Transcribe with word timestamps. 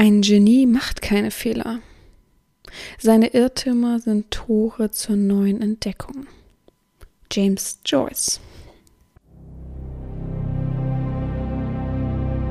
Ein 0.00 0.22
Genie 0.22 0.64
macht 0.64 1.02
keine 1.02 1.30
Fehler. 1.30 1.80
Seine 2.98 3.34
Irrtümer 3.34 3.98
sind 4.00 4.30
Tore 4.30 4.90
zur 4.90 5.16
neuen 5.16 5.60
Entdeckung. 5.60 6.26
James 7.30 7.80
Joyce. 7.84 8.40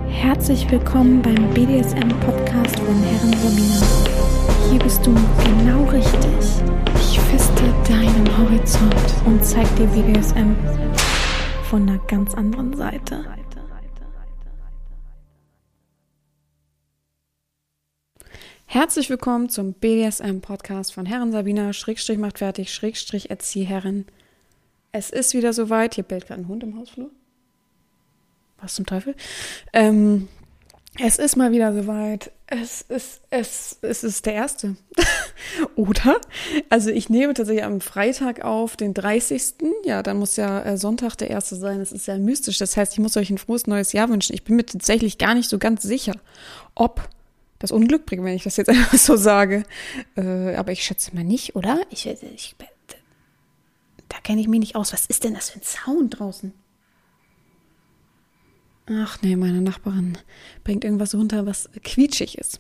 Herzlich 0.10 0.70
willkommen 0.70 1.24
beim 1.24 1.52
BDSM-Podcast 1.56 2.78
von 2.78 3.02
Herren 3.02 3.34
Sabina. 3.34 4.70
Hier 4.70 4.80
bist 4.84 5.04
du 5.04 5.16
genau 5.44 5.86
richtig. 5.86 6.22
Ich 7.00 7.20
feste 7.20 7.64
deinen 7.88 8.38
Horizont 8.38 9.26
und 9.26 9.44
zeig 9.44 9.66
dir 9.76 9.88
BDSM 9.88 10.56
von 11.68 11.90
einer 11.90 11.98
ganz 12.06 12.36
anderen 12.36 12.76
Seite. 12.78 13.26
Herzlich 18.72 19.10
willkommen 19.10 19.50
zum 19.50 19.74
BDSM-Podcast 19.74 20.94
von 20.94 21.08
Herren 21.08 21.32
Sabina, 21.32 21.74
Schrägstrich 21.74 22.20
macht 22.20 22.38
fertig, 22.38 22.72
Schrägstrich 22.72 23.32
Erzieherin. 23.32 24.06
Es 24.92 25.10
ist 25.10 25.34
wieder 25.34 25.54
soweit. 25.54 25.96
Hier 25.96 26.04
bellt 26.04 26.28
gerade 26.28 26.42
ein 26.42 26.48
Hund 26.48 26.62
im 26.62 26.78
Hausflur. 26.78 27.10
Was 28.62 28.76
zum 28.76 28.86
Teufel? 28.86 29.16
Ähm, 29.74 30.28
es 31.00 31.18
ist 31.18 31.36
mal 31.36 31.52
wieder 31.52 31.74
soweit. 31.74 32.32
Es 32.46 32.84
ist, 32.84 33.22
es, 33.32 33.80
es 33.82 34.04
ist 34.04 34.28
der 34.28 34.36
erste. 34.36 34.76
Oder? 35.76 36.22
Also 36.70 36.92
ich 36.92 37.10
nehme 37.10 37.34
tatsächlich 37.34 37.66
am 37.66 37.82
Freitag 37.82 38.46
auf, 38.46 38.78
den 38.78 38.94
30. 38.94 39.56
Ja, 39.84 40.04
dann 40.04 40.18
muss 40.18 40.36
ja 40.36 40.62
äh, 40.62 40.78
Sonntag 40.78 41.16
der 41.16 41.32
erste 41.32 41.56
sein. 41.56 41.80
Das 41.80 41.92
ist 41.92 42.06
ja 42.06 42.20
mystisch. 42.20 42.60
Das 42.60 42.78
heißt, 42.78 42.94
ich 42.94 43.00
muss 43.00 43.18
euch 43.18 43.32
ein 43.32 43.40
frohes 43.40 43.66
neues 43.66 43.94
Jahr 43.94 44.10
wünschen. 44.10 44.36
Ich 44.36 44.44
bin 44.44 44.58
mir 44.58 44.66
tatsächlich 44.68 45.18
gar 45.18 45.34
nicht 45.34 45.50
so 45.50 45.58
ganz 45.58 45.82
sicher, 45.82 46.14
ob 46.76 47.10
das 47.60 47.72
Unglück 47.72 48.06
bringen, 48.06 48.24
wenn 48.26 48.36
ich 48.36 48.44
das 48.44 48.58
jetzt 48.58 48.70
einfach 48.70 48.98
so 48.98 49.16
sage. 49.16 49.64
Äh, 50.16 50.56
aber 50.56 50.72
ich 50.72 50.84
schätze 50.84 51.14
mal 51.16 51.24
nicht, 51.24 51.56
oder? 51.56 51.82
Ich, 51.90 52.06
ich, 52.08 52.56
da 54.08 54.18
kenne 54.24 54.42
ich 54.42 54.48
mich 54.48 54.60
nicht 54.60 54.76
aus. 54.76 54.92
Was 54.94 55.06
ist 55.06 55.24
denn 55.24 55.36
das 55.36 55.52
für 55.52 55.60
ein 55.60 55.64
Sound 55.64 56.20
draußen? 56.20 56.54
Ach 58.92 59.22
nee, 59.22 59.36
meine 59.36 59.62
Nachbarin 59.62 60.18
bringt 60.64 60.84
irgendwas 60.84 61.14
runter, 61.14 61.46
was 61.46 61.70
quietschig 61.84 62.40
ist. 62.40 62.60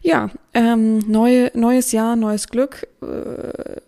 Ja, 0.00 0.30
ähm, 0.54 1.00
neue, 1.00 1.50
neues 1.52 1.92
Jahr, 1.92 2.16
neues 2.16 2.48
Glück. 2.48 2.88
Äh, 3.02 3.80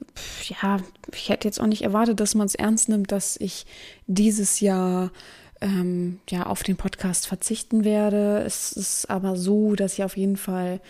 ja, 0.48 0.80
ich 1.14 1.30
hätte 1.30 1.48
jetzt 1.48 1.60
auch 1.60 1.66
nicht 1.66 1.82
erwartet, 1.82 2.20
dass 2.20 2.34
man 2.34 2.46
es 2.46 2.54
ernst 2.54 2.90
nimmt, 2.90 3.10
dass 3.10 3.38
ich 3.38 3.64
dieses 4.06 4.60
Jahr 4.60 5.12
ähm, 5.60 6.20
ja 6.28 6.46
auf 6.46 6.62
den 6.62 6.76
Podcast 6.76 7.26
verzichten 7.26 7.84
werde. 7.84 8.42
Es 8.46 8.72
ist 8.72 9.10
aber 9.10 9.36
so, 9.36 9.74
dass 9.74 9.94
ich 9.94 10.04
auf 10.04 10.16
jeden 10.16 10.36
Fall 10.36 10.80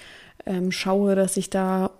ähm, 0.47 0.73
schaue, 0.73 1.15
dass 1.15 1.37
ich 1.37 1.51
da 1.51 1.91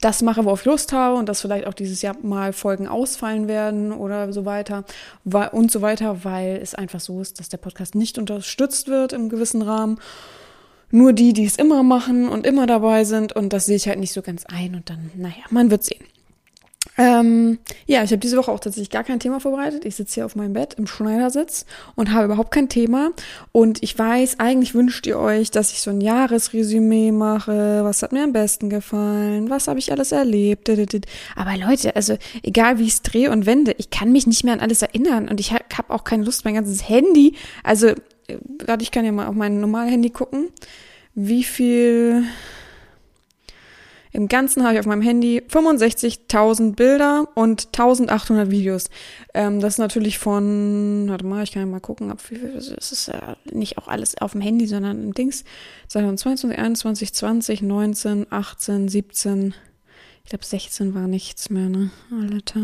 das 0.00 0.22
mache, 0.22 0.44
worauf 0.44 0.60
ich 0.60 0.66
Lust 0.66 0.92
habe 0.92 1.16
und 1.16 1.28
dass 1.28 1.42
vielleicht 1.42 1.66
auch 1.66 1.74
dieses 1.74 2.02
Jahr 2.02 2.16
mal 2.22 2.52
Folgen 2.52 2.88
ausfallen 2.88 3.48
werden 3.48 3.92
oder 3.92 4.32
so 4.32 4.44
weiter 4.44 4.84
und 5.24 5.70
so 5.70 5.82
weiter, 5.82 6.24
weil 6.24 6.58
es 6.62 6.74
einfach 6.74 7.00
so 7.00 7.20
ist, 7.20 7.40
dass 7.40 7.48
der 7.48 7.58
Podcast 7.58 7.94
nicht 7.94 8.18
unterstützt 8.18 8.88
wird 8.88 9.12
im 9.12 9.28
gewissen 9.28 9.62
Rahmen. 9.62 9.98
Nur 10.92 11.12
die, 11.12 11.32
die 11.32 11.44
es 11.44 11.54
immer 11.54 11.84
machen 11.84 12.28
und 12.28 12.44
immer 12.44 12.66
dabei 12.66 13.04
sind 13.04 13.32
und 13.32 13.52
das 13.52 13.66
sehe 13.66 13.76
ich 13.76 13.86
halt 13.86 14.00
nicht 14.00 14.12
so 14.12 14.22
ganz 14.22 14.44
ein 14.46 14.74
und 14.74 14.90
dann, 14.90 15.10
naja, 15.14 15.44
man 15.50 15.70
wird 15.70 15.84
sehen. 15.84 16.04
Ähm, 16.98 17.58
ja, 17.86 18.02
ich 18.02 18.10
habe 18.10 18.18
diese 18.18 18.36
Woche 18.36 18.50
auch 18.50 18.60
tatsächlich 18.60 18.90
gar 18.90 19.04
kein 19.04 19.20
Thema 19.20 19.40
vorbereitet. 19.40 19.84
Ich 19.84 19.96
sitze 19.96 20.16
hier 20.16 20.26
auf 20.26 20.36
meinem 20.36 20.52
Bett 20.52 20.74
im 20.74 20.86
Schneidersitz 20.86 21.64
und 21.94 22.12
habe 22.12 22.26
überhaupt 22.26 22.50
kein 22.50 22.68
Thema. 22.68 23.12
Und 23.52 23.82
ich 23.82 23.98
weiß, 23.98 24.38
eigentlich 24.38 24.74
wünscht 24.74 25.06
ihr 25.06 25.18
euch, 25.18 25.50
dass 25.50 25.72
ich 25.72 25.80
so 25.80 25.90
ein 25.90 26.00
Jahresresümee 26.00 27.12
mache. 27.12 27.80
Was 27.84 28.02
hat 28.02 28.12
mir 28.12 28.24
am 28.24 28.32
besten 28.32 28.68
gefallen? 28.70 29.50
Was 29.50 29.68
habe 29.68 29.78
ich 29.78 29.92
alles 29.92 30.12
erlebt? 30.12 30.68
Aber 31.36 31.56
Leute, 31.56 31.96
also 31.96 32.18
egal 32.42 32.78
wie 32.78 32.84
ich 32.84 32.94
es 32.94 33.02
drehe 33.02 33.30
und 33.30 33.46
wende, 33.46 33.74
ich 33.78 33.90
kann 33.90 34.12
mich 34.12 34.26
nicht 34.26 34.44
mehr 34.44 34.54
an 34.54 34.60
alles 34.60 34.82
erinnern. 34.82 35.28
Und 35.28 35.40
ich 35.40 35.52
habe 35.52 35.64
hab 35.76 35.90
auch 35.90 36.04
keine 36.04 36.24
Lust, 36.24 36.44
mein 36.44 36.54
ganzes 36.54 36.88
Handy. 36.88 37.34
Also, 37.62 37.88
äh, 37.88 38.38
warte, 38.66 38.82
ich 38.82 38.90
kann 38.90 39.04
ja 39.04 39.12
mal 39.12 39.26
auf 39.26 39.34
mein 39.34 39.60
normales 39.60 39.92
Handy 39.92 40.10
gucken. 40.10 40.48
Wie 41.14 41.44
viel 41.44 42.24
im 44.12 44.28
Ganzen 44.28 44.64
habe 44.64 44.74
ich 44.74 44.80
auf 44.80 44.86
meinem 44.86 45.02
Handy 45.02 45.40
65.000 45.48 46.74
Bilder 46.74 47.28
und 47.34 47.68
1800 47.68 48.50
Videos. 48.50 48.90
Ähm, 49.34 49.60
das 49.60 49.74
ist 49.74 49.78
natürlich 49.78 50.18
von, 50.18 51.06
warte 51.08 51.24
mal, 51.24 51.44
ich 51.44 51.52
kann 51.52 51.62
ja 51.62 51.66
mal 51.66 51.80
gucken, 51.80 52.10
ob 52.10 52.18
es 52.30 52.70
ist 52.70 53.06
ja 53.08 53.36
nicht 53.52 53.78
auch 53.78 53.88
alles 53.88 54.20
auf 54.20 54.32
dem 54.32 54.40
Handy, 54.40 54.66
sondern 54.66 55.02
im 55.02 55.14
Dings. 55.14 55.44
2022, 55.88 56.58
21, 56.58 57.14
20, 57.14 57.62
19, 57.62 58.26
18, 58.30 58.88
17, 58.88 59.54
ich 60.24 60.30
glaube 60.30 60.44
16 60.44 60.94
war 60.94 61.06
nichts 61.06 61.50
mehr, 61.50 61.68
ne? 61.68 61.90
Alter. 62.10 62.60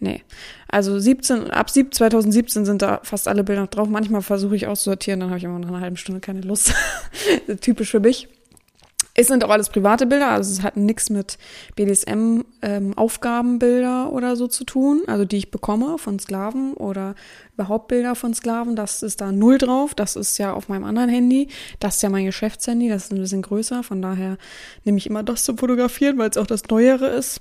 Nee. 0.00 0.22
Also 0.68 0.98
17, 0.98 1.50
ab 1.50 1.70
2017 1.70 2.64
sind 2.64 2.82
da 2.82 3.00
fast 3.02 3.28
alle 3.28 3.44
Bilder 3.44 3.66
drauf. 3.66 3.88
Manchmal 3.88 4.22
versuche 4.22 4.56
ich 4.56 4.66
auszusortieren, 4.66 5.20
dann 5.20 5.30
habe 5.30 5.38
ich 5.38 5.44
immer 5.44 5.58
nach 5.58 5.68
einer 5.68 5.80
halben 5.80 5.96
Stunde 5.96 6.20
keine 6.20 6.40
Lust. 6.40 6.74
Typisch 7.60 7.90
für 7.90 8.00
mich. 8.00 8.28
Es 9.16 9.28
sind 9.28 9.44
auch 9.44 9.50
alles 9.50 9.68
private 9.68 10.06
Bilder, 10.06 10.30
also 10.30 10.50
es 10.50 10.64
hat 10.64 10.76
nichts 10.76 11.08
mit 11.08 11.38
BDSM-Aufgabenbilder 11.76 14.06
ähm, 14.08 14.12
oder 14.12 14.34
so 14.34 14.48
zu 14.48 14.64
tun, 14.64 15.02
also 15.06 15.24
die 15.24 15.36
ich 15.36 15.52
bekomme 15.52 15.98
von 15.98 16.18
Sklaven 16.18 16.74
oder 16.74 17.14
überhaupt 17.54 17.86
Bilder 17.86 18.16
von 18.16 18.34
Sklaven. 18.34 18.74
Das 18.74 19.04
ist 19.04 19.20
da 19.20 19.30
null 19.30 19.58
drauf. 19.58 19.94
Das 19.94 20.16
ist 20.16 20.36
ja 20.38 20.52
auf 20.52 20.68
meinem 20.68 20.82
anderen 20.82 21.10
Handy. 21.10 21.46
Das 21.78 21.94
ist 21.96 22.02
ja 22.02 22.10
mein 22.10 22.24
Geschäftshandy, 22.24 22.88
das 22.88 23.04
ist 23.04 23.12
ein 23.12 23.20
bisschen 23.20 23.42
größer. 23.42 23.84
Von 23.84 24.02
daher 24.02 24.36
nehme 24.82 24.98
ich 24.98 25.06
immer 25.06 25.22
das 25.22 25.44
zum 25.44 25.58
Fotografieren, 25.58 26.18
weil 26.18 26.30
es 26.30 26.36
auch 26.36 26.48
das 26.48 26.66
Neuere 26.66 27.06
ist. 27.06 27.40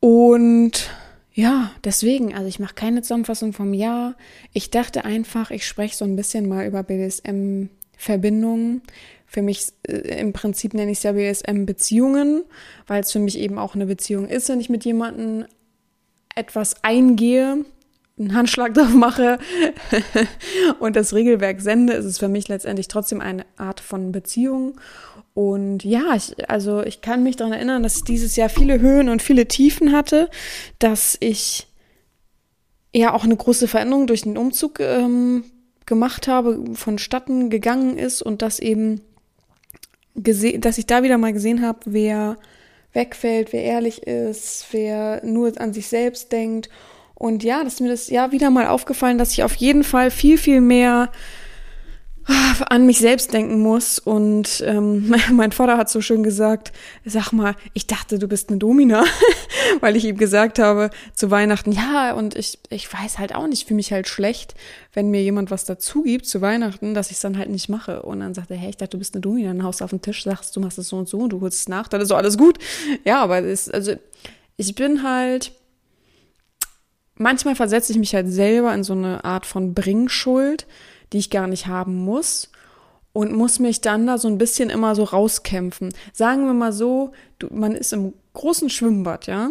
Und 0.00 0.90
ja, 1.32 1.70
deswegen, 1.84 2.34
also 2.34 2.48
ich 2.48 2.58
mache 2.58 2.74
keine 2.74 3.02
Zusammenfassung 3.02 3.52
vom 3.52 3.72
Jahr. 3.72 4.16
Ich 4.52 4.70
dachte 4.70 5.04
einfach, 5.04 5.52
ich 5.52 5.64
spreche 5.64 5.96
so 5.96 6.04
ein 6.04 6.16
bisschen 6.16 6.48
mal 6.48 6.66
über 6.66 6.82
BDSM-Verbindungen 6.82 8.82
für 9.32 9.42
mich 9.42 9.72
äh, 9.88 10.20
im 10.20 10.34
Prinzip 10.34 10.74
nenne 10.74 10.90
ich 10.90 10.98
es 10.98 11.04
ja 11.04 11.12
BSM-Beziehungen, 11.12 12.44
weil 12.86 13.00
es 13.00 13.12
für 13.12 13.18
mich 13.18 13.38
eben 13.38 13.58
auch 13.58 13.74
eine 13.74 13.86
Beziehung 13.86 14.28
ist, 14.28 14.50
wenn 14.50 14.60
ich 14.60 14.68
mit 14.68 14.84
jemandem 14.84 15.46
etwas 16.34 16.84
eingehe, 16.84 17.64
einen 18.18 18.34
Handschlag 18.34 18.74
drauf 18.74 18.92
mache 18.92 19.38
und 20.80 20.96
das 20.96 21.14
Regelwerk 21.14 21.62
sende, 21.62 21.94
ist 21.94 22.04
es 22.04 22.18
für 22.18 22.28
mich 22.28 22.48
letztendlich 22.48 22.88
trotzdem 22.88 23.22
eine 23.22 23.46
Art 23.56 23.80
von 23.80 24.12
Beziehung. 24.12 24.78
Und 25.32 25.82
ja, 25.82 26.14
ich, 26.14 26.50
also 26.50 26.82
ich 26.82 27.00
kann 27.00 27.22
mich 27.22 27.36
daran 27.36 27.54
erinnern, 27.54 27.82
dass 27.82 27.96
ich 27.96 28.04
dieses 28.04 28.36
Jahr 28.36 28.50
viele 28.50 28.80
Höhen 28.80 29.08
und 29.08 29.22
viele 29.22 29.48
Tiefen 29.48 29.92
hatte, 29.92 30.28
dass 30.78 31.16
ich 31.20 31.68
ja 32.94 33.14
auch 33.14 33.24
eine 33.24 33.36
große 33.36 33.66
Veränderung 33.66 34.06
durch 34.06 34.22
den 34.22 34.36
Umzug 34.36 34.78
ähm, 34.80 35.44
gemacht 35.86 36.28
habe, 36.28 36.62
vonstatten 36.74 37.48
gegangen 37.48 37.96
ist 37.96 38.20
und 38.20 38.42
dass 38.42 38.58
eben 38.58 39.00
gesehen, 40.14 40.60
dass 40.60 40.78
ich 40.78 40.86
da 40.86 41.02
wieder 41.02 41.18
mal 41.18 41.32
gesehen 41.32 41.62
habe, 41.66 41.80
wer 41.86 42.36
wegfällt, 42.92 43.52
wer 43.52 43.62
ehrlich 43.62 44.06
ist, 44.06 44.66
wer 44.72 45.24
nur 45.24 45.58
an 45.60 45.72
sich 45.72 45.88
selbst 45.88 46.32
denkt. 46.32 46.68
Und 47.14 47.44
ja, 47.44 47.64
das 47.64 47.74
ist 47.74 47.80
mir 47.80 47.88
das 47.88 48.10
ja 48.10 48.32
wieder 48.32 48.50
mal 48.50 48.66
aufgefallen, 48.66 49.18
dass 49.18 49.32
ich 49.32 49.42
auf 49.42 49.54
jeden 49.54 49.84
Fall 49.84 50.10
viel, 50.10 50.38
viel 50.38 50.60
mehr 50.60 51.10
an 52.68 52.86
mich 52.86 52.98
selbst 52.98 53.32
denken 53.32 53.60
muss. 53.60 53.98
Und 53.98 54.62
ähm, 54.66 55.14
mein 55.32 55.52
Vater 55.52 55.76
hat 55.76 55.90
so 55.90 56.00
schön 56.00 56.22
gesagt, 56.22 56.72
sag 57.04 57.32
mal, 57.32 57.54
ich 57.74 57.86
dachte, 57.86 58.18
du 58.18 58.28
bist 58.28 58.48
eine 58.48 58.58
Domina, 58.58 59.04
weil 59.80 59.96
ich 59.96 60.04
ihm 60.04 60.16
gesagt 60.16 60.58
habe 60.58 60.90
zu 61.14 61.30
Weihnachten, 61.30 61.72
ja, 61.72 62.12
und 62.14 62.36
ich, 62.36 62.58
ich 62.70 62.92
weiß 62.92 63.18
halt 63.18 63.34
auch 63.34 63.46
nicht, 63.46 63.66
fühle 63.66 63.76
mich 63.76 63.92
halt 63.92 64.08
schlecht, 64.08 64.54
wenn 64.92 65.10
mir 65.10 65.22
jemand 65.22 65.50
was 65.50 65.64
dazu 65.64 66.02
gibt 66.02 66.26
zu 66.26 66.40
Weihnachten, 66.40 66.94
dass 66.94 67.10
ich 67.10 67.16
es 67.16 67.20
dann 67.20 67.38
halt 67.38 67.50
nicht 67.50 67.68
mache. 67.68 68.02
Und 68.02 68.20
dann 68.20 68.34
sagt 68.34 68.50
er, 68.50 68.56
hey, 68.56 68.70
ich 68.70 68.76
dachte, 68.76 68.90
du 68.90 68.98
bist 68.98 69.14
eine 69.14 69.20
Domina, 69.20 69.48
dann 69.48 69.64
haust 69.64 69.80
du 69.80 69.84
auf 69.84 69.90
den 69.90 70.02
Tisch, 70.02 70.24
sagst, 70.24 70.54
du 70.56 70.60
machst 70.60 70.78
es 70.78 70.88
so 70.88 70.96
und 70.96 71.08
so 71.08 71.18
und 71.18 71.30
du 71.30 71.40
holst 71.40 71.60
es 71.60 71.68
nach, 71.68 71.88
dann 71.88 72.00
ist 72.00 72.08
so 72.08 72.16
alles 72.16 72.38
gut. 72.38 72.58
Ja, 73.04 73.22
aber 73.22 73.42
es, 73.42 73.68
also 73.68 73.94
ich 74.56 74.74
bin 74.74 75.02
halt, 75.02 75.52
manchmal 77.16 77.56
versetze 77.56 77.92
ich 77.92 77.98
mich 77.98 78.14
halt 78.14 78.30
selber 78.30 78.74
in 78.74 78.84
so 78.84 78.92
eine 78.92 79.24
Art 79.24 79.46
von 79.46 79.74
Bringschuld, 79.74 80.66
die 81.12 81.18
ich 81.18 81.30
gar 81.30 81.46
nicht 81.46 81.66
haben 81.66 81.96
muss 81.96 82.50
und 83.12 83.32
muss 83.32 83.58
mich 83.58 83.80
dann 83.80 84.06
da 84.06 84.18
so 84.18 84.28
ein 84.28 84.38
bisschen 84.38 84.70
immer 84.70 84.94
so 84.94 85.04
rauskämpfen. 85.04 85.92
Sagen 86.12 86.46
wir 86.46 86.54
mal 86.54 86.72
so, 86.72 87.12
du, 87.38 87.48
man 87.50 87.72
ist 87.72 87.92
im 87.92 88.14
großen 88.34 88.70
Schwimmbad, 88.70 89.26
ja, 89.26 89.50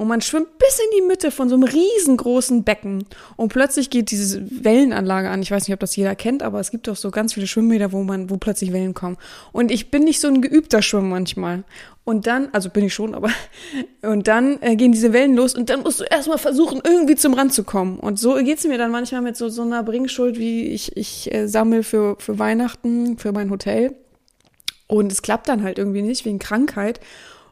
und 0.00 0.08
man 0.08 0.22
schwimmt 0.22 0.56
bis 0.56 0.78
in 0.78 0.96
die 0.96 1.06
Mitte 1.06 1.30
von 1.30 1.50
so 1.50 1.56
einem 1.56 1.64
riesengroßen 1.64 2.64
Becken 2.64 3.04
und 3.36 3.52
plötzlich 3.52 3.90
geht 3.90 4.10
diese 4.10 4.42
Wellenanlage 4.64 5.28
an. 5.28 5.42
Ich 5.42 5.50
weiß 5.50 5.68
nicht, 5.68 5.74
ob 5.74 5.80
das 5.80 5.94
jeder 5.94 6.14
kennt, 6.14 6.42
aber 6.42 6.58
es 6.58 6.70
gibt 6.70 6.88
doch 6.88 6.96
so 6.96 7.10
ganz 7.10 7.34
viele 7.34 7.46
Schwimmbäder, 7.46 7.92
wo 7.92 8.02
man, 8.02 8.30
wo 8.30 8.38
plötzlich 8.38 8.72
Wellen 8.72 8.94
kommen. 8.94 9.18
Und 9.52 9.70
ich 9.70 9.90
bin 9.90 10.04
nicht 10.04 10.18
so 10.18 10.28
ein 10.28 10.40
geübter 10.40 10.80
Schwimmer 10.80 11.08
manchmal. 11.08 11.64
Und 12.04 12.26
dann, 12.26 12.48
also 12.52 12.70
bin 12.70 12.86
ich 12.86 12.94
schon, 12.94 13.14
aber 13.14 13.28
und 14.02 14.26
dann 14.26 14.56
äh, 14.62 14.74
gehen 14.74 14.90
diese 14.90 15.12
Wellen 15.12 15.36
los 15.36 15.54
und 15.54 15.68
dann 15.68 15.82
musst 15.82 16.00
du 16.00 16.04
erstmal 16.04 16.38
versuchen, 16.38 16.80
irgendwie 16.82 17.16
zum 17.16 17.34
Rand 17.34 17.52
zu 17.52 17.62
kommen. 17.62 18.00
Und 18.00 18.18
so 18.18 18.36
geht's 18.36 18.64
mir 18.64 18.78
dann 18.78 18.90
manchmal 18.90 19.20
mit 19.20 19.36
so, 19.36 19.50
so 19.50 19.60
einer 19.60 19.82
Bringschuld, 19.82 20.38
wie 20.38 20.68
ich, 20.68 20.96
ich 20.96 21.30
äh, 21.34 21.46
sammle 21.46 21.82
für, 21.82 22.16
für 22.18 22.38
Weihnachten, 22.38 23.18
für 23.18 23.32
mein 23.32 23.50
Hotel. 23.50 23.94
Und 24.86 25.12
es 25.12 25.20
klappt 25.20 25.50
dann 25.50 25.62
halt 25.62 25.76
irgendwie 25.76 26.00
nicht 26.00 26.24
wegen 26.24 26.38
Krankheit. 26.38 27.00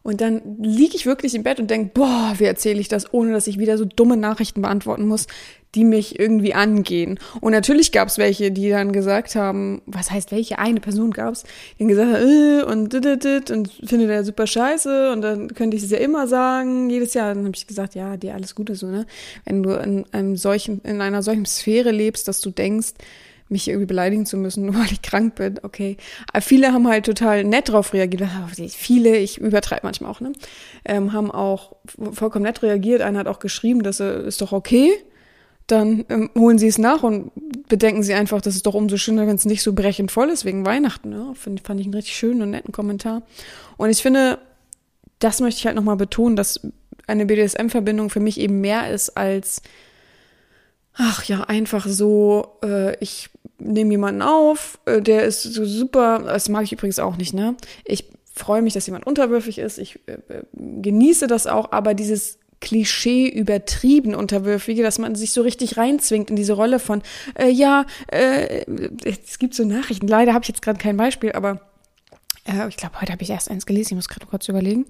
Und 0.03 0.21
dann 0.21 0.59
liege 0.61 0.97
ich 0.97 1.07
wirklich 1.07 1.35
im 1.35 1.43
Bett 1.43 1.61
und 1.61 1.71
denke, 1.71 1.91
boah, 1.95 2.35
wie 2.39 2.45
erzähle 2.45 2.81
ich 2.81 2.89
das, 2.89 3.13
ohne 3.13 3.33
dass 3.33 3.47
ich 3.47 3.59
wieder 3.59 3.79
so 3.79 3.85
dumme 3.85 4.17
Nachrichten 4.17 4.63
beantworten 4.63 5.07
muss, 5.07 5.27
die 5.75 5.85
mich 5.85 6.19
irgendwie 6.19 6.55
angehen. 6.55 7.19
Und 7.41 7.53
natürlich 7.53 7.93
gab 7.93 8.09
es 8.09 8.19
welche, 8.19 8.51
die 8.51 8.71
dann 8.71 8.93
gesagt 8.93 9.35
haben, 9.35 9.83
was 9.87 10.11
heißt 10.11 10.33
welche? 10.33 10.59
Eine 10.59 10.81
Person 10.81 11.11
gab 11.11 11.35
es, 11.35 11.43
die 11.75 11.79
dann 11.81 11.89
gesagt 11.89 12.13
hat, 12.13 12.23
äh, 12.23 12.63
und 12.63 12.93
dit, 12.93 13.51
und 13.51 13.71
findet 13.85 14.11
er 14.11 14.25
super 14.25 14.47
scheiße 14.47 15.13
und 15.13 15.21
dann 15.21 15.55
könnte 15.55 15.77
ich 15.77 15.83
es 15.83 15.91
ja 15.91 15.99
immer 15.99 16.27
sagen, 16.27 16.89
jedes 16.89 17.15
Jahr. 17.15 17.35
Dann 17.35 17.45
habe 17.45 17.55
ich 17.55 17.67
gesagt, 17.67 17.95
ja, 17.95 18.17
dir 18.17 18.35
alles 18.35 18.55
Gute 18.55 18.75
so, 18.75 18.87
ne? 18.87 19.07
Wenn 19.45 19.63
du 19.63 19.71
in 19.73 20.07
einem 20.13 20.37
solchen, 20.37 20.81
in 20.83 21.01
einer 21.01 21.23
solchen 21.23 21.45
Sphäre 21.45 21.91
lebst, 21.91 22.29
dass 22.29 22.41
du 22.41 22.51
denkst, 22.51 22.95
mich 23.49 23.69
irgendwie 23.69 23.87
beleidigen 23.87 24.27
zu 24.27 24.37
müssen, 24.37 24.67
nur 24.67 24.77
weil 24.77 24.93
ich 24.93 25.03
krank 25.03 25.35
bin. 25.37 25.61
Okay. 25.63 25.97
Aber 26.33 26.43
viele 26.43 26.73
haben 26.73 26.87
halt 26.89 27.07
total 27.07 27.45
nett 27.45 27.69
drauf 27.69 27.93
reagiert. 27.93 28.29
Viele, 28.71 29.17
ich 29.17 29.39
übertreibe 29.39 29.83
manchmal 29.85 30.11
auch, 30.11 30.21
ne? 30.21 30.33
Ähm, 30.85 31.13
haben 31.13 31.31
auch 31.31 31.77
vollkommen 32.13 32.45
nett 32.45 32.63
reagiert. 32.63 33.03
Einer 33.03 33.21
hat 33.21 33.29
auch 33.29 33.39
geschrieben, 33.39 33.83
das 33.83 34.01
ist 34.01 34.41
doch 34.41 34.53
okay. 34.53 34.93
Dann 35.67 36.07
ähm, 36.09 36.31
holen 36.37 36.59
sie 36.59 36.67
es 36.67 36.79
nach 36.79 37.03
und 37.03 37.31
bedenken 37.69 38.03
sie 38.03 38.15
einfach, 38.15 38.41
das 38.41 38.57
ist 38.57 38.65
doch 38.65 38.75
umso 38.75 38.97
schöner, 38.97 39.27
wenn 39.27 39.37
es 39.37 39.45
nicht 39.45 39.63
so 39.63 39.75
brechend 39.75 40.11
voll 40.11 40.31
ist 40.31 40.47
wegen 40.47 40.65
Weihnachten. 40.65 41.11
Ne? 41.11 41.33
Find, 41.35 41.61
fand 41.61 41.79
ich 41.79 41.87
einen 41.87 41.95
richtig 41.95 42.17
schönen 42.17 42.41
und 42.41 42.51
netten 42.51 42.73
Kommentar. 42.73 43.23
Und 43.77 43.91
ich 43.91 44.01
finde, 44.01 44.39
das 45.19 45.41
möchte 45.41 45.59
ich 45.59 45.67
halt 45.67 45.77
nochmal 45.77 45.97
betonen, 45.97 46.37
dass 46.37 46.61
eine 47.07 47.27
BDSM-Verbindung 47.27 48.09
für 48.11 48.21
mich 48.21 48.41
eben 48.41 48.61
mehr 48.61 48.91
ist 48.91 49.17
als 49.17 49.63
ach 50.99 51.25
ja, 51.25 51.45
einfach 51.45 51.87
so, 51.87 52.59
äh, 52.63 52.97
ich 53.03 53.31
nehme 53.59 53.93
jemanden 53.93 54.21
auf, 54.21 54.79
äh, 54.85 55.01
der 55.01 55.25
ist 55.25 55.43
so 55.43 55.65
super, 55.65 56.19
das 56.19 56.49
mag 56.49 56.65
ich 56.65 56.73
übrigens 56.73 56.99
auch 56.99 57.17
nicht, 57.17 57.33
ne? 57.33 57.57
Ich 57.85 58.05
freue 58.35 58.63
mich, 58.63 58.75
dass 58.75 58.87
jemand 58.87 59.07
unterwürfig 59.07 59.59
ist, 59.59 59.79
ich 59.79 60.01
äh, 60.07 60.13
äh, 60.29 60.43
genieße 60.53 61.29
das 61.29 61.47
auch, 61.47 61.73
aber 61.73 61.95
dieses 61.95 62.39
Klischee 62.61 63.29
übertrieben 63.29 64.17
unterwürfige, 64.17 64.83
dass 64.83 64.99
man 64.99 65.15
sich 65.15 65.33
so 65.33 65.43
richtig 65.43 65.77
reinzwingt 65.77 66.31
in 66.31 66.37
diese 66.37 66.55
Rolle 66.55 66.81
von, 66.81 67.03
äh, 67.39 67.49
ja, 67.49 67.87
äh, 68.09 68.65
es 69.05 69.39
gibt 69.39 69.55
so 69.55 69.65
Nachrichten, 69.65 70.09
leider 70.09 70.35
habe 70.35 70.43
ich 70.43 70.49
jetzt 70.49 70.63
gerade 70.63 70.79
kein 70.79 70.97
Beispiel, 70.97 71.33
aber 71.33 71.61
äh, 72.45 72.69
ich 72.69 72.77
glaube, 72.77 73.01
heute 73.01 73.13
habe 73.13 73.23
ich 73.23 73.31
erst 73.31 73.51
eins 73.51 73.67
gelesen, 73.67 73.91
ich 73.91 73.97
muss 73.97 74.09
gerade 74.09 74.27
kurz 74.27 74.49
überlegen. 74.49 74.87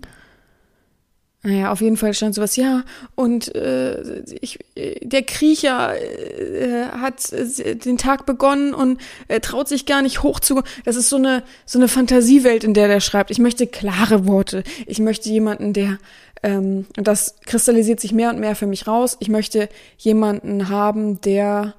Naja, 1.45 1.71
auf 1.71 1.81
jeden 1.81 1.97
Fall 1.97 2.15
stand 2.15 2.35
sowas, 2.35 2.57
ja, 2.57 2.83
und 3.15 3.55
äh, 3.55 4.25
ich, 4.41 4.59
der 4.75 5.23
Kriecher 5.23 5.95
äh, 5.97 6.87
hat 6.87 7.33
äh, 7.33 7.77
den 7.77 7.97
Tag 7.97 8.27
begonnen 8.27 8.75
und 8.75 9.01
äh, 9.29 9.39
traut 9.39 9.69
sich 9.69 9.87
gar 9.87 10.03
nicht 10.03 10.25
hoch 10.25 10.41
zu. 10.41 10.63
Das 10.85 10.97
ist 10.97 11.09
so 11.09 11.17
eine, 11.17 11.45
so 11.65 11.79
eine 11.79 11.87
Fantasiewelt, 11.87 12.65
in 12.65 12.75
der 12.75 12.89
der 12.89 12.99
schreibt. 12.99 13.31
Ich 13.31 13.39
möchte 13.39 13.69
klare 13.69 14.27
Worte. 14.27 14.65
Ich 14.87 14.99
möchte 14.99 15.29
jemanden, 15.29 15.73
der, 15.73 15.99
ähm, 16.43 16.87
und 16.97 17.07
das 17.07 17.37
kristallisiert 17.47 18.01
sich 18.01 18.13
mehr 18.13 18.31
und 18.31 18.41
mehr 18.41 18.57
für 18.57 18.67
mich 18.67 18.89
raus, 18.89 19.17
ich 19.21 19.29
möchte 19.29 19.69
jemanden 19.97 20.69
haben, 20.69 21.21
der 21.21 21.75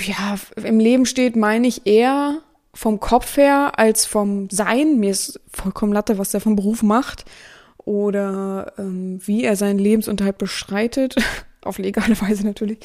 ja, 0.00 0.36
im 0.64 0.80
Leben 0.80 1.04
steht, 1.04 1.36
meine 1.36 1.68
ich 1.68 1.86
eher 1.86 2.38
vom 2.72 3.00
Kopf 3.00 3.36
her 3.36 3.72
als 3.76 4.06
vom 4.06 4.48
Sein. 4.48 4.98
Mir 4.98 5.10
ist 5.10 5.38
vollkommen 5.52 5.92
Latte, 5.92 6.16
was 6.16 6.30
der 6.30 6.40
vom 6.40 6.56
Beruf 6.56 6.82
macht 6.82 7.26
oder 7.84 8.72
ähm, 8.78 9.20
wie 9.24 9.44
er 9.44 9.56
seinen 9.56 9.78
Lebensunterhalt 9.78 10.38
bestreitet, 10.38 11.16
auf 11.64 11.78
legale 11.78 12.20
Weise 12.20 12.44
natürlich, 12.44 12.78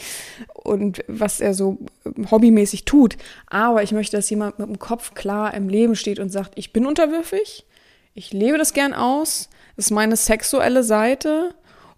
und 0.53 1.03
was 1.07 1.39
er 1.39 1.53
so 1.53 1.77
ähm, 2.05 2.29
hobbymäßig 2.29 2.85
tut. 2.85 3.17
Aber 3.47 3.83
ich 3.83 3.91
möchte, 3.91 4.17
dass 4.17 4.29
jemand 4.29 4.59
mit 4.59 4.67
dem 4.67 4.79
Kopf 4.79 5.13
klar 5.13 5.53
im 5.53 5.69
Leben 5.69 5.95
steht 5.95 6.19
und 6.19 6.29
sagt, 6.29 6.53
ich 6.55 6.73
bin 6.73 6.85
unterwürfig, 6.85 7.65
ich 8.13 8.33
lebe 8.33 8.57
das 8.57 8.73
gern 8.73 8.93
aus, 8.93 9.49
das 9.75 9.85
ist 9.85 9.91
meine 9.91 10.15
sexuelle 10.15 10.83
Seite 10.83 11.53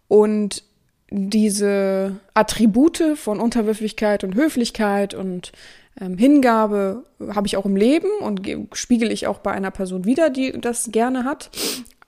und 0.07 0.63
diese 1.11 2.17
Attribute 2.33 3.15
von 3.15 3.39
Unterwürfigkeit 3.39 4.23
und 4.23 4.35
Höflichkeit 4.35 5.13
und 5.13 5.51
ähm, 5.99 6.17
Hingabe 6.17 7.03
habe 7.33 7.47
ich 7.47 7.57
auch 7.57 7.65
im 7.65 7.75
Leben 7.75 8.09
und 8.21 8.47
spiegel 8.73 9.11
ich 9.11 9.27
auch 9.27 9.39
bei 9.39 9.51
einer 9.51 9.71
Person 9.71 10.05
wieder, 10.05 10.29
die 10.29 10.51
das 10.59 10.91
gerne 10.91 11.23
hat. 11.23 11.49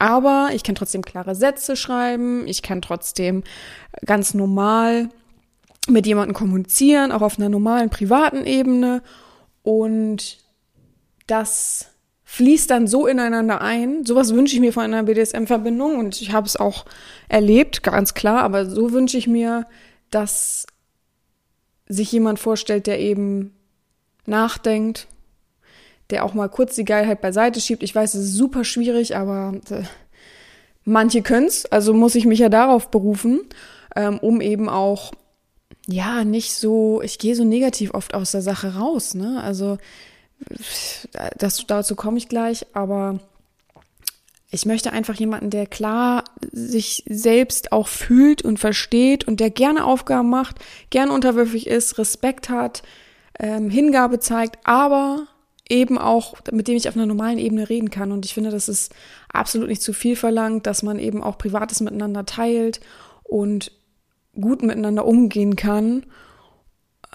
Aber 0.01 0.49
ich 0.55 0.63
kann 0.63 0.73
trotzdem 0.73 1.03
klare 1.03 1.35
Sätze 1.35 1.75
schreiben, 1.75 2.47
ich 2.47 2.63
kann 2.63 2.81
trotzdem 2.81 3.43
ganz 4.03 4.33
normal 4.33 5.09
mit 5.87 6.07
jemandem 6.07 6.33
kommunizieren, 6.33 7.11
auch 7.11 7.21
auf 7.21 7.37
einer 7.37 7.49
normalen 7.49 7.91
privaten 7.91 8.43
Ebene. 8.43 9.03
Und 9.61 10.39
das 11.27 11.91
fließt 12.23 12.71
dann 12.71 12.87
so 12.87 13.05
ineinander 13.05 13.61
ein. 13.61 14.03
Sowas 14.03 14.33
wünsche 14.33 14.55
ich 14.55 14.59
mir 14.59 14.73
von 14.73 14.85
einer 14.85 15.03
BDSM-Verbindung 15.03 15.99
und 15.99 16.19
ich 16.19 16.31
habe 16.31 16.47
es 16.47 16.55
auch 16.55 16.85
erlebt, 17.29 17.83
ganz 17.83 18.15
klar. 18.15 18.41
Aber 18.41 18.65
so 18.65 18.93
wünsche 18.93 19.19
ich 19.19 19.27
mir, 19.27 19.67
dass 20.09 20.65
sich 21.87 22.11
jemand 22.11 22.39
vorstellt, 22.39 22.87
der 22.87 22.99
eben 22.99 23.53
nachdenkt, 24.25 25.07
der 26.11 26.25
auch 26.25 26.33
mal 26.33 26.49
kurz 26.49 26.75
die 26.75 26.85
Geilheit 26.85 27.21
beiseite 27.21 27.61
schiebt. 27.61 27.83
Ich 27.83 27.95
weiß, 27.95 28.13
es 28.13 28.25
ist 28.25 28.35
super 28.35 28.63
schwierig, 28.63 29.15
aber 29.15 29.53
äh, 29.69 29.83
manche 30.83 31.21
können's. 31.21 31.65
Also 31.65 31.93
muss 31.93 32.15
ich 32.15 32.25
mich 32.25 32.39
ja 32.39 32.49
darauf 32.49 32.89
berufen, 32.89 33.41
ähm, 33.95 34.19
um 34.19 34.41
eben 34.41 34.69
auch 34.69 35.11
ja 35.87 36.23
nicht 36.23 36.53
so. 36.53 37.01
Ich 37.01 37.19
gehe 37.19 37.35
so 37.35 37.43
negativ 37.43 37.93
oft 37.93 38.13
aus 38.13 38.31
der 38.31 38.41
Sache 38.41 38.75
raus. 38.75 39.13
Ne? 39.13 39.41
Also 39.43 39.77
das, 41.37 41.65
dazu 41.67 41.95
komme 41.95 42.17
ich 42.17 42.29
gleich, 42.29 42.65
aber 42.73 43.19
ich 44.49 44.65
möchte 44.65 44.91
einfach 44.91 45.15
jemanden, 45.15 45.49
der 45.49 45.65
klar 45.65 46.25
sich 46.51 47.03
selbst 47.07 47.71
auch 47.71 47.87
fühlt 47.87 48.41
und 48.41 48.59
versteht 48.59 49.25
und 49.25 49.39
der 49.39 49.49
gerne 49.49 49.85
Aufgaben 49.85 50.29
macht, 50.29 50.57
gerne 50.89 51.13
unterwürfig 51.13 51.67
ist, 51.67 51.97
Respekt 51.97 52.49
hat, 52.49 52.83
ähm, 53.39 53.69
Hingabe 53.69 54.19
zeigt, 54.19 54.59
aber 54.65 55.27
eben 55.71 55.97
auch, 55.97 56.35
mit 56.51 56.67
dem 56.67 56.75
ich 56.75 56.87
auf 56.87 56.95
einer 56.95 57.05
normalen 57.05 57.39
Ebene 57.39 57.69
reden 57.69 57.89
kann. 57.89 58.11
Und 58.11 58.25
ich 58.25 58.33
finde, 58.33 58.51
das 58.51 58.69
ist 58.69 58.93
absolut 59.31 59.69
nicht 59.69 59.81
zu 59.81 59.93
viel 59.93 60.15
verlangt, 60.15 60.67
dass 60.67 60.83
man 60.83 60.99
eben 60.99 61.23
auch 61.23 61.37
Privates 61.37 61.79
miteinander 61.79 62.25
teilt 62.25 62.81
und 63.23 63.71
gut 64.39 64.61
miteinander 64.61 65.05
umgehen 65.05 65.55
kann. 65.55 66.05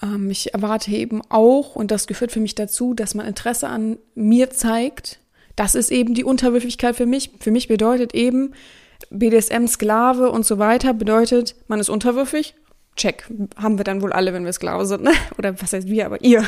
Ähm, 0.01 0.29
ich 0.29 0.53
erwarte 0.53 0.91
eben 0.91 1.21
auch, 1.29 1.75
und 1.75 1.91
das 1.91 2.07
gehört 2.07 2.31
für 2.31 2.39
mich 2.39 2.55
dazu, 2.55 2.93
dass 2.93 3.15
man 3.15 3.27
Interesse 3.27 3.67
an 3.69 3.97
mir 4.15 4.49
zeigt. 4.49 5.19
Das 5.55 5.75
ist 5.75 5.91
eben 5.91 6.13
die 6.13 6.23
Unterwürfigkeit 6.23 6.95
für 6.95 7.05
mich. 7.05 7.31
Für 7.39 7.51
mich 7.51 7.67
bedeutet 7.67 8.13
eben, 8.13 8.53
BDSM-Sklave 9.11 10.31
und 10.31 10.45
so 10.45 10.57
weiter 10.57 10.93
bedeutet, 10.93 11.55
man 11.67 11.79
ist 11.79 11.89
unterwürfig, 11.89 12.55
check, 12.97 13.25
haben 13.55 13.77
wir 13.77 13.83
dann 13.83 14.01
wohl 14.01 14.11
alle, 14.11 14.33
wenn 14.33 14.43
wir 14.43 14.53
Sklave 14.53 14.85
sind, 14.85 15.03
ne? 15.03 15.11
Oder 15.37 15.59
was 15.61 15.73
heißt 15.73 15.87
wir, 15.87 16.05
aber 16.05 16.23
ihr, 16.23 16.43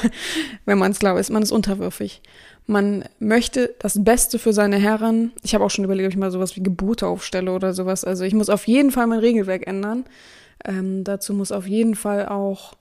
wenn 0.66 0.78
man 0.78 0.94
Sklave 0.94 1.20
ist, 1.20 1.30
man 1.30 1.44
ist 1.44 1.52
unterwürfig. 1.52 2.22
Man 2.68 3.06
möchte 3.20 3.74
das 3.80 4.04
Beste 4.04 4.38
für 4.38 4.54
seine 4.54 4.78
Herren. 4.78 5.32
Ich 5.42 5.56
habe 5.56 5.64
auch 5.64 5.72
schon 5.72 5.86
überlegt, 5.86 6.08
ob 6.08 6.14
ich 6.14 6.20
mal 6.20 6.32
sowas 6.32 6.56
wie 6.56 6.64
Gebote 6.64 7.08
aufstelle 7.08 7.52
oder 7.52 7.74
sowas. 7.74 8.04
Also 8.04 8.26
ich 8.26 8.34
muss 8.34 8.50
auf 8.50 8.68
jeden 8.68 8.92
Fall 8.92 9.08
mein 9.08 9.20
Regelwerk 9.20 9.66
ändern. 9.66 10.06
Ähm, 10.66 11.04
dazu 11.04 11.34
muss 11.34 11.52
auf 11.52 11.68
jeden 11.68 11.96
Fall 11.96 12.28
auch 12.28 12.74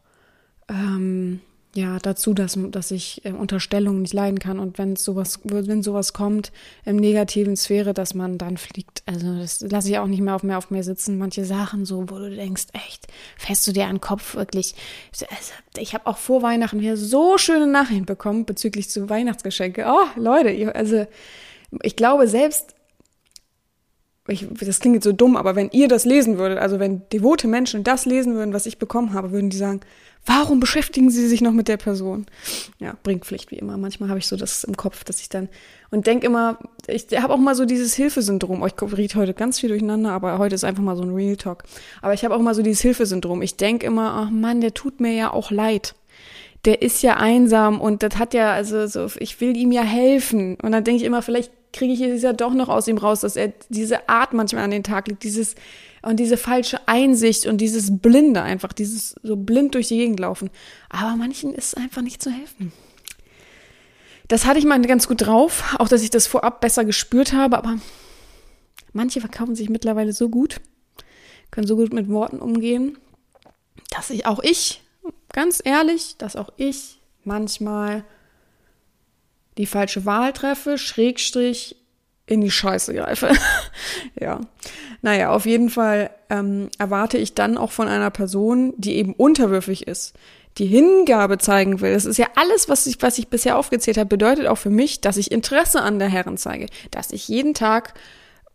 ähm, 0.69 1.41
ja 1.79 1.99
dazu, 1.99 2.35
dass, 2.35 2.59
dass 2.71 2.91
ich 2.91 3.25
äh, 3.25 3.33
Unterstellungen 3.33 4.03
nicht 4.03 4.15
leiden 4.15 4.39
kann 4.39 4.59
und 4.59 4.79
wenn 4.79 4.97
sowas, 4.97 5.41
wenn 5.45 5.83
sowas 5.83 6.13
kommt 6.13 6.53
im 6.85 6.97
negativen 6.97 7.57
Sphäre, 7.57 7.95
dass 7.95 8.15
man 8.15 8.39
dann 8.39 8.57
fliegt. 8.57 9.03
Also 9.07 9.39
das 9.39 9.61
lasse 9.61 9.91
ich 9.91 9.99
auch 9.99 10.07
nicht 10.07 10.21
mehr 10.21 10.35
auf 10.35 10.43
mehr 10.43 10.59
auf 10.59 10.71
mir 10.71 10.83
sitzen. 10.83 11.19
Manche 11.19 11.45
Sachen 11.45 11.85
so, 11.85 12.11
wo 12.11 12.19
du 12.19 12.35
denkst, 12.35 12.67
echt, 12.73 13.07
fährst 13.37 13.67
du 13.67 13.73
dir 13.73 13.85
an 13.85 13.97
den 13.97 14.01
Kopf 14.01 14.35
wirklich. 14.35 14.75
Also, 15.13 15.53
ich 15.77 15.95
habe 15.95 16.07
auch 16.07 16.19
vor 16.19 16.43
Weihnachten 16.43 16.81
wieder 16.81 16.97
so 16.97 17.39
schöne 17.39 17.67
Nachrichten 17.67 18.07
bekommen 18.07 18.45
bezüglich 18.45 18.91
zu 18.91 19.09
Weihnachtsgeschenke. 19.09 19.87
Oh, 19.89 20.21
Leute, 20.21 20.75
also 20.75 21.07
ich 21.83 21.97
glaube 21.97 22.29
selbst 22.29 22.75
ich, 24.29 24.47
das 24.61 24.81
klingt 24.81 24.97
jetzt 24.97 25.05
so 25.05 25.13
dumm, 25.13 25.37
aber 25.37 25.57
wenn 25.57 25.71
ihr 25.71 25.89
das 25.89 26.05
lesen 26.05 26.39
würdet, 26.39 26.59
also 26.59 26.79
wenn 26.79 27.03
devote 27.11 27.49
Menschen 27.49 27.85
das 27.85 28.05
lesen 28.05 28.35
würden, 28.35 28.53
was 28.53 28.67
ich 28.67 28.79
bekommen 28.79 29.13
habe, 29.13 29.33
würden 29.33 29.51
die 29.51 29.57
sagen, 29.57 29.81
warum 30.27 30.61
beschäftigen 30.61 31.11
sie 31.11 31.27
sich 31.27 31.41
noch 31.41 31.53
mit 31.53 31.69
der 31.69 31.79
Person? 31.79 32.27
Ja, 32.79 32.95
bringt 33.03 33.25
Pflicht 33.25 33.51
wie 33.51 33.57
immer. 33.57 33.77
Manchmal 33.77 34.09
habe 34.09 34.19
ich 34.19 34.27
so 34.27 34.37
das 34.37 34.65
im 34.65 34.77
Kopf, 34.77 35.05
dass 35.05 35.21
ich 35.21 35.29
dann 35.29 35.49
und 35.91 36.07
denke 36.07 36.27
immer, 36.27 36.59
ich 36.87 37.07
habe 37.19 37.33
auch 37.33 37.39
mal 37.39 37.55
so 37.55 37.65
dieses 37.65 37.95
Hilfesyndrom. 37.95 38.63
Oh, 38.63 38.67
ich 38.67 38.75
rede 38.97 39.15
heute 39.15 39.35
ganz 39.35 39.61
viel 39.61 39.71
durcheinander, 39.71 40.13
aber 40.13 40.39
heute 40.39 40.55
ist 40.55 40.65
einfach 40.65 40.83
mal 40.83 40.97
so 40.97 41.03
ein 41.03 41.15
Real 41.15 41.37
Talk. 41.37 41.65
Aber 42.03 42.13
ich 42.13 42.25
habe 42.25 42.35
auch 42.35 42.43
mal 42.43 42.55
so 42.55 42.63
dieses 42.63 42.83
Hilfesyndrom. 42.83 43.41
Ich 43.41 43.57
denke 43.57 43.87
immer, 43.87 44.13
ach 44.13 44.31
Mann, 44.31 44.61
der 44.61 44.75
tut 44.75 45.01
mir 45.01 45.13
ja 45.13 45.33
auch 45.33 45.51
leid 45.51 45.95
der 46.65 46.83
ist 46.83 47.03
ja 47.03 47.17
einsam 47.17 47.81
und 47.81 48.03
das 48.03 48.19
hat 48.19 48.35
ja, 48.35 48.53
also 48.53 48.87
so, 48.87 49.09
ich 49.21 49.41
will 49.41 49.57
ihm 49.57 49.71
ja 49.73 49.83
helfen. 49.83 50.57
Und 50.61 50.73
dann 50.73 50.85
denke 50.85 51.01
ich 51.01 51.07
immer, 51.07 51.23
vielleicht 51.23 51.53
kriege 51.73 51.93
ich 51.93 52.01
es 52.01 52.23
ja 52.23 52.33
doch 52.33 52.55
noch 52.55 52.69
aus 52.69 52.89
ihm 52.89 52.99
raus, 52.99 53.21
dass 53.21 53.37
er 53.37 53.53
diese 53.69 54.09
Art 54.09 54.33
manchmal 54.33 54.65
an 54.65 54.71
den 54.71 54.83
Tag 54.83 55.09
legt, 55.09 55.23
dieses 55.23 55.55
und 56.03 56.21
diese 56.21 56.37
falsche 56.37 56.87
Einsicht 56.87 57.47
und 57.47 57.59
dieses 57.59 57.99
Blinde 57.99 58.43
einfach, 58.43 58.73
dieses 58.73 59.17
so 59.23 59.37
blind 59.37 59.75
durch 59.75 59.89
die 59.89 59.97
Gegend 59.97 60.21
laufen. 60.21 60.51
Aber 60.89 61.17
manchen 61.17 61.55
ist 61.55 61.77
einfach 61.77 62.03
nicht 62.03 62.23
zu 62.23 62.31
helfen. 62.31 62.73
Das 64.29 64.45
hatte 64.45 64.59
ich 64.59 64.65
mal 64.65 64.81
ganz 64.83 65.09
gut 65.09 65.23
drauf, 65.23 65.75
auch 65.79 65.89
dass 65.89 66.03
ich 66.03 66.11
das 66.11 66.27
vorab 66.27 66.61
besser 66.61 66.85
gespürt 66.85 67.33
habe, 67.33 67.57
aber 67.57 67.79
manche 68.93 69.21
verkaufen 69.21 69.57
sich 69.57 69.71
mittlerweile 69.71 70.13
so 70.13 70.29
gut, 70.29 70.61
können 71.51 71.67
so 71.67 71.77
gut 71.77 71.93
mit 71.93 72.09
Worten 72.09 72.39
umgehen, 72.39 72.99
dass 73.91 74.11
ich 74.11 74.27
auch 74.27 74.41
ich, 74.41 74.83
ganz 75.33 75.63
ehrlich, 75.65 76.17
dass 76.19 76.37
auch 76.37 76.51
ich 76.59 77.01
manchmal 77.25 78.05
die 79.59 79.67
falsche 79.67 80.07
Wahl 80.07 80.33
treffe, 80.33 80.79
Schrägstrich 80.79 81.77
in 82.27 82.41
die 82.41 82.51
Scheiße 82.51 82.95
greife. 82.95 83.33
ja. 84.21 84.41
Naja, 85.03 85.31
auf 85.31 85.47
jeden 85.47 85.71
Fall 85.71 86.11
ähm, 86.31 86.69
erwarte 86.79 87.19
ich 87.19 87.35
dann 87.35 87.57
auch 87.59 87.73
von 87.73 87.89
einer 87.89 88.11
Person, 88.11 88.75
die 88.77 88.97
eben 88.97 89.15
unterwürfig 89.15 89.87
ist, 89.87 90.15
die 90.59 90.67
Hingabe 90.67 91.39
zeigen 91.39 91.81
will. 91.81 91.93
Das 91.93 92.05
ist 92.05 92.19
ja 92.19 92.27
alles, 92.35 92.69
was 92.69 92.87
ich, 92.87 93.01
was 93.01 93.19
ich 93.19 93.29
bisher 93.29 93.57
aufgezählt 93.57 93.97
habe, 93.97 94.09
bedeutet 94.09 94.47
auch 94.47 94.59
für 94.59 94.71
mich, 94.71 95.01
dass 95.01 95.17
ich 95.17 95.31
Interesse 95.31 95.83
an 95.83 95.99
der 95.99 96.09
Herren 96.09 96.37
zeige, 96.37 96.67
dass 96.91 97.13
ich 97.13 97.29
jeden 97.29 97.55
Tag 97.55 97.95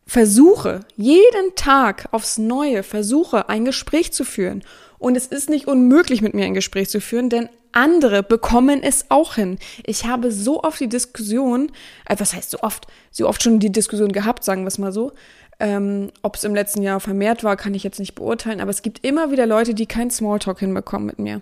versuche, 0.06 0.82
jeden 0.96 1.56
Tag 1.56 2.08
aufs 2.12 2.38
Neue 2.38 2.84
versuche, 2.84 3.48
ein 3.50 3.66
Gespräch 3.66 4.12
zu 4.12 4.26
führen. 4.26 4.64
Und 5.00 5.16
es 5.16 5.28
ist 5.28 5.50
nicht 5.50 5.68
unmöglich, 5.68 6.22
mit 6.22 6.34
mir 6.34 6.46
ein 6.46 6.54
Gespräch 6.54 6.90
zu 6.90 7.00
führen, 7.00 7.30
denn 7.30 7.50
andere 7.74 8.24
bekommen 8.24 8.82
es 8.82 9.06
auch 9.10 9.36
hin. 9.36 9.58
Ich 9.86 10.06
habe 10.06 10.32
so 10.32 10.64
oft 10.64 10.80
die 10.80 10.90
Diskussion, 10.90 11.72
äh, 12.06 12.16
was 12.18 12.34
heißt 12.34 12.52
so 12.52 12.60
oft, 12.62 12.88
so 13.12 13.28
oft 13.28 13.44
schon 13.44 13.60
die 13.60 13.72
Diskussion 13.72 14.12
gehabt, 14.12 14.44
sagen 14.44 14.64
wir 14.64 14.68
es 14.68 14.78
mal 14.78 14.92
so. 14.92 15.12
Ähm, 15.60 16.12
Ob 16.22 16.36
es 16.36 16.44
im 16.44 16.56
letzten 16.56 16.82
Jahr 16.82 17.00
vermehrt 17.00 17.44
war, 17.44 17.58
kann 17.58 17.74
ich 17.76 17.84
jetzt 17.84 18.00
nicht 18.00 18.16
beurteilen, 18.16 18.60
aber 18.60 18.72
es 18.72 18.82
gibt 18.82 19.06
immer 19.06 19.32
wieder 19.32 19.46
Leute, 19.46 19.74
die 19.74 19.86
keinen 19.86 20.10
Smalltalk 20.10 20.60
hinbekommen 20.60 21.06
mit 21.06 21.20
mir 21.20 21.42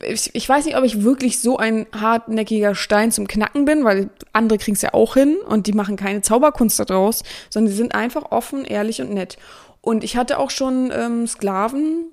ich, 0.00 0.34
ich 0.34 0.48
weiß 0.48 0.64
nicht, 0.64 0.76
ob 0.76 0.84
ich 0.84 1.02
wirklich 1.02 1.40
so 1.40 1.58
ein 1.58 1.86
hartnäckiger 1.92 2.74
Stein 2.74 3.12
zum 3.12 3.28
Knacken 3.28 3.64
bin, 3.64 3.84
weil 3.84 4.10
andere 4.32 4.58
kriegen 4.58 4.74
es 4.74 4.82
ja 4.82 4.94
auch 4.94 5.14
hin 5.14 5.36
und 5.46 5.66
die 5.66 5.72
machen 5.72 5.96
keine 5.96 6.22
Zauberkunst 6.22 6.78
daraus, 6.78 7.22
sondern 7.50 7.70
die 7.70 7.76
sind 7.76 7.94
einfach 7.94 8.30
offen, 8.30 8.64
ehrlich 8.64 9.00
und 9.02 9.12
nett. 9.12 9.36
Und 9.80 10.04
ich 10.04 10.16
hatte 10.16 10.38
auch 10.38 10.50
schon 10.50 10.92
ähm, 10.94 11.26
Sklaven. 11.26 12.11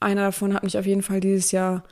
Einer 0.00 0.22
davon 0.22 0.54
hat 0.54 0.62
mich 0.62 0.78
auf 0.78 0.86
jeden 0.86 1.02
Fall 1.02 1.20
dieses 1.20 1.52
Jahr 1.52 1.84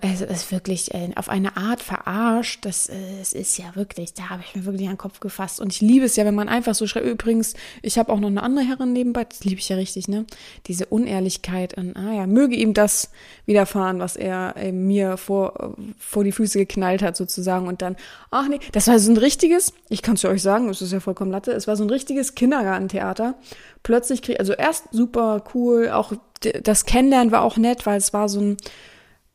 es 0.00 0.22
ist 0.22 0.52
wirklich 0.52 0.94
äh, 0.94 1.10
auf 1.16 1.28
eine 1.28 1.58
Art 1.58 1.82
verarscht. 1.82 2.64
Das 2.64 2.88
äh, 2.88 3.20
es 3.20 3.34
ist 3.34 3.58
ja 3.58 3.76
wirklich, 3.76 4.14
da 4.14 4.30
habe 4.30 4.42
ich 4.42 4.56
mir 4.56 4.64
wirklich 4.64 4.86
an 4.86 4.94
den 4.94 4.98
Kopf 4.98 5.20
gefasst. 5.20 5.60
Und 5.60 5.70
ich 5.70 5.82
liebe 5.82 6.06
es 6.06 6.16
ja, 6.16 6.24
wenn 6.24 6.34
man 6.34 6.48
einfach 6.48 6.74
so 6.74 6.86
schreibt. 6.86 7.06
Übrigens, 7.06 7.52
ich 7.82 7.98
habe 7.98 8.10
auch 8.10 8.20
noch 8.20 8.28
eine 8.28 8.42
andere 8.42 8.64
Herrin 8.64 8.94
nebenbei, 8.94 9.24
das 9.24 9.44
liebe 9.44 9.60
ich 9.60 9.68
ja 9.68 9.76
richtig, 9.76 10.08
ne? 10.08 10.24
Diese 10.66 10.86
Unehrlichkeit 10.86 11.76
und, 11.76 11.94
ah 11.94 12.14
ja, 12.14 12.26
möge 12.26 12.56
ihm 12.56 12.72
das 12.72 13.10
widerfahren, 13.44 13.98
was 13.98 14.16
er 14.16 14.54
äh, 14.56 14.72
mir 14.72 15.18
vor, 15.18 15.76
vor 15.98 16.24
die 16.24 16.32
Füße 16.32 16.58
geknallt 16.58 17.02
hat, 17.02 17.18
sozusagen. 17.18 17.68
Und 17.68 17.82
dann, 17.82 17.96
ach 18.30 18.48
nee, 18.48 18.60
das 18.72 18.88
war 18.88 18.98
so 18.98 19.12
ein 19.12 19.18
richtiges, 19.18 19.74
ich 19.90 20.00
kann 20.00 20.14
es 20.14 20.24
euch 20.24 20.40
sagen, 20.40 20.68
das 20.68 20.80
ist 20.80 20.92
ja 20.92 21.00
vollkommen 21.00 21.30
Latte, 21.30 21.52
es 21.52 21.66
war 21.66 21.76
so 21.76 21.84
ein 21.84 21.90
richtiges 21.90 22.34
Kindergartentheater. 22.34 23.34
Plötzlich 23.82 24.22
krieg, 24.22 24.40
also 24.40 24.54
erst 24.54 24.84
super 24.90 25.44
cool, 25.54 25.90
auch 25.90 26.14
das 26.62 26.86
Kennenlernen 26.86 27.30
war 27.30 27.42
auch 27.42 27.58
nett, 27.58 27.84
weil 27.84 27.98
es 27.98 28.14
war 28.14 28.30
so 28.30 28.40
ein, 28.40 28.56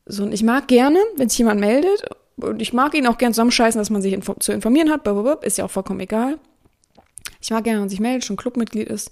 so, 0.06 0.22
und 0.22 0.32
ich 0.32 0.42
mag 0.42 0.68
gerne, 0.68 0.98
wenn 1.16 1.28
sich 1.28 1.38
jemand 1.38 1.60
meldet, 1.60 2.02
und 2.36 2.60
ich 2.60 2.72
mag 2.72 2.94
ihn 2.94 3.06
auch 3.06 3.18
gern 3.18 3.32
zusammenscheißen, 3.32 3.78
dass 3.78 3.90
man 3.90 4.02
sich 4.02 4.12
info 4.12 4.34
zu 4.34 4.52
informieren 4.52 4.90
hat, 4.90 5.06
ist 5.42 5.58
ja 5.58 5.64
auch 5.64 5.70
vollkommen 5.70 6.00
egal. 6.00 6.38
Ich 7.40 7.50
mag 7.50 7.64
gerne, 7.64 7.76
wenn 7.76 7.84
man 7.84 7.88
sich 7.88 8.00
meldet, 8.00 8.24
schon 8.24 8.36
Clubmitglied 8.36 8.88
ist 8.88 9.10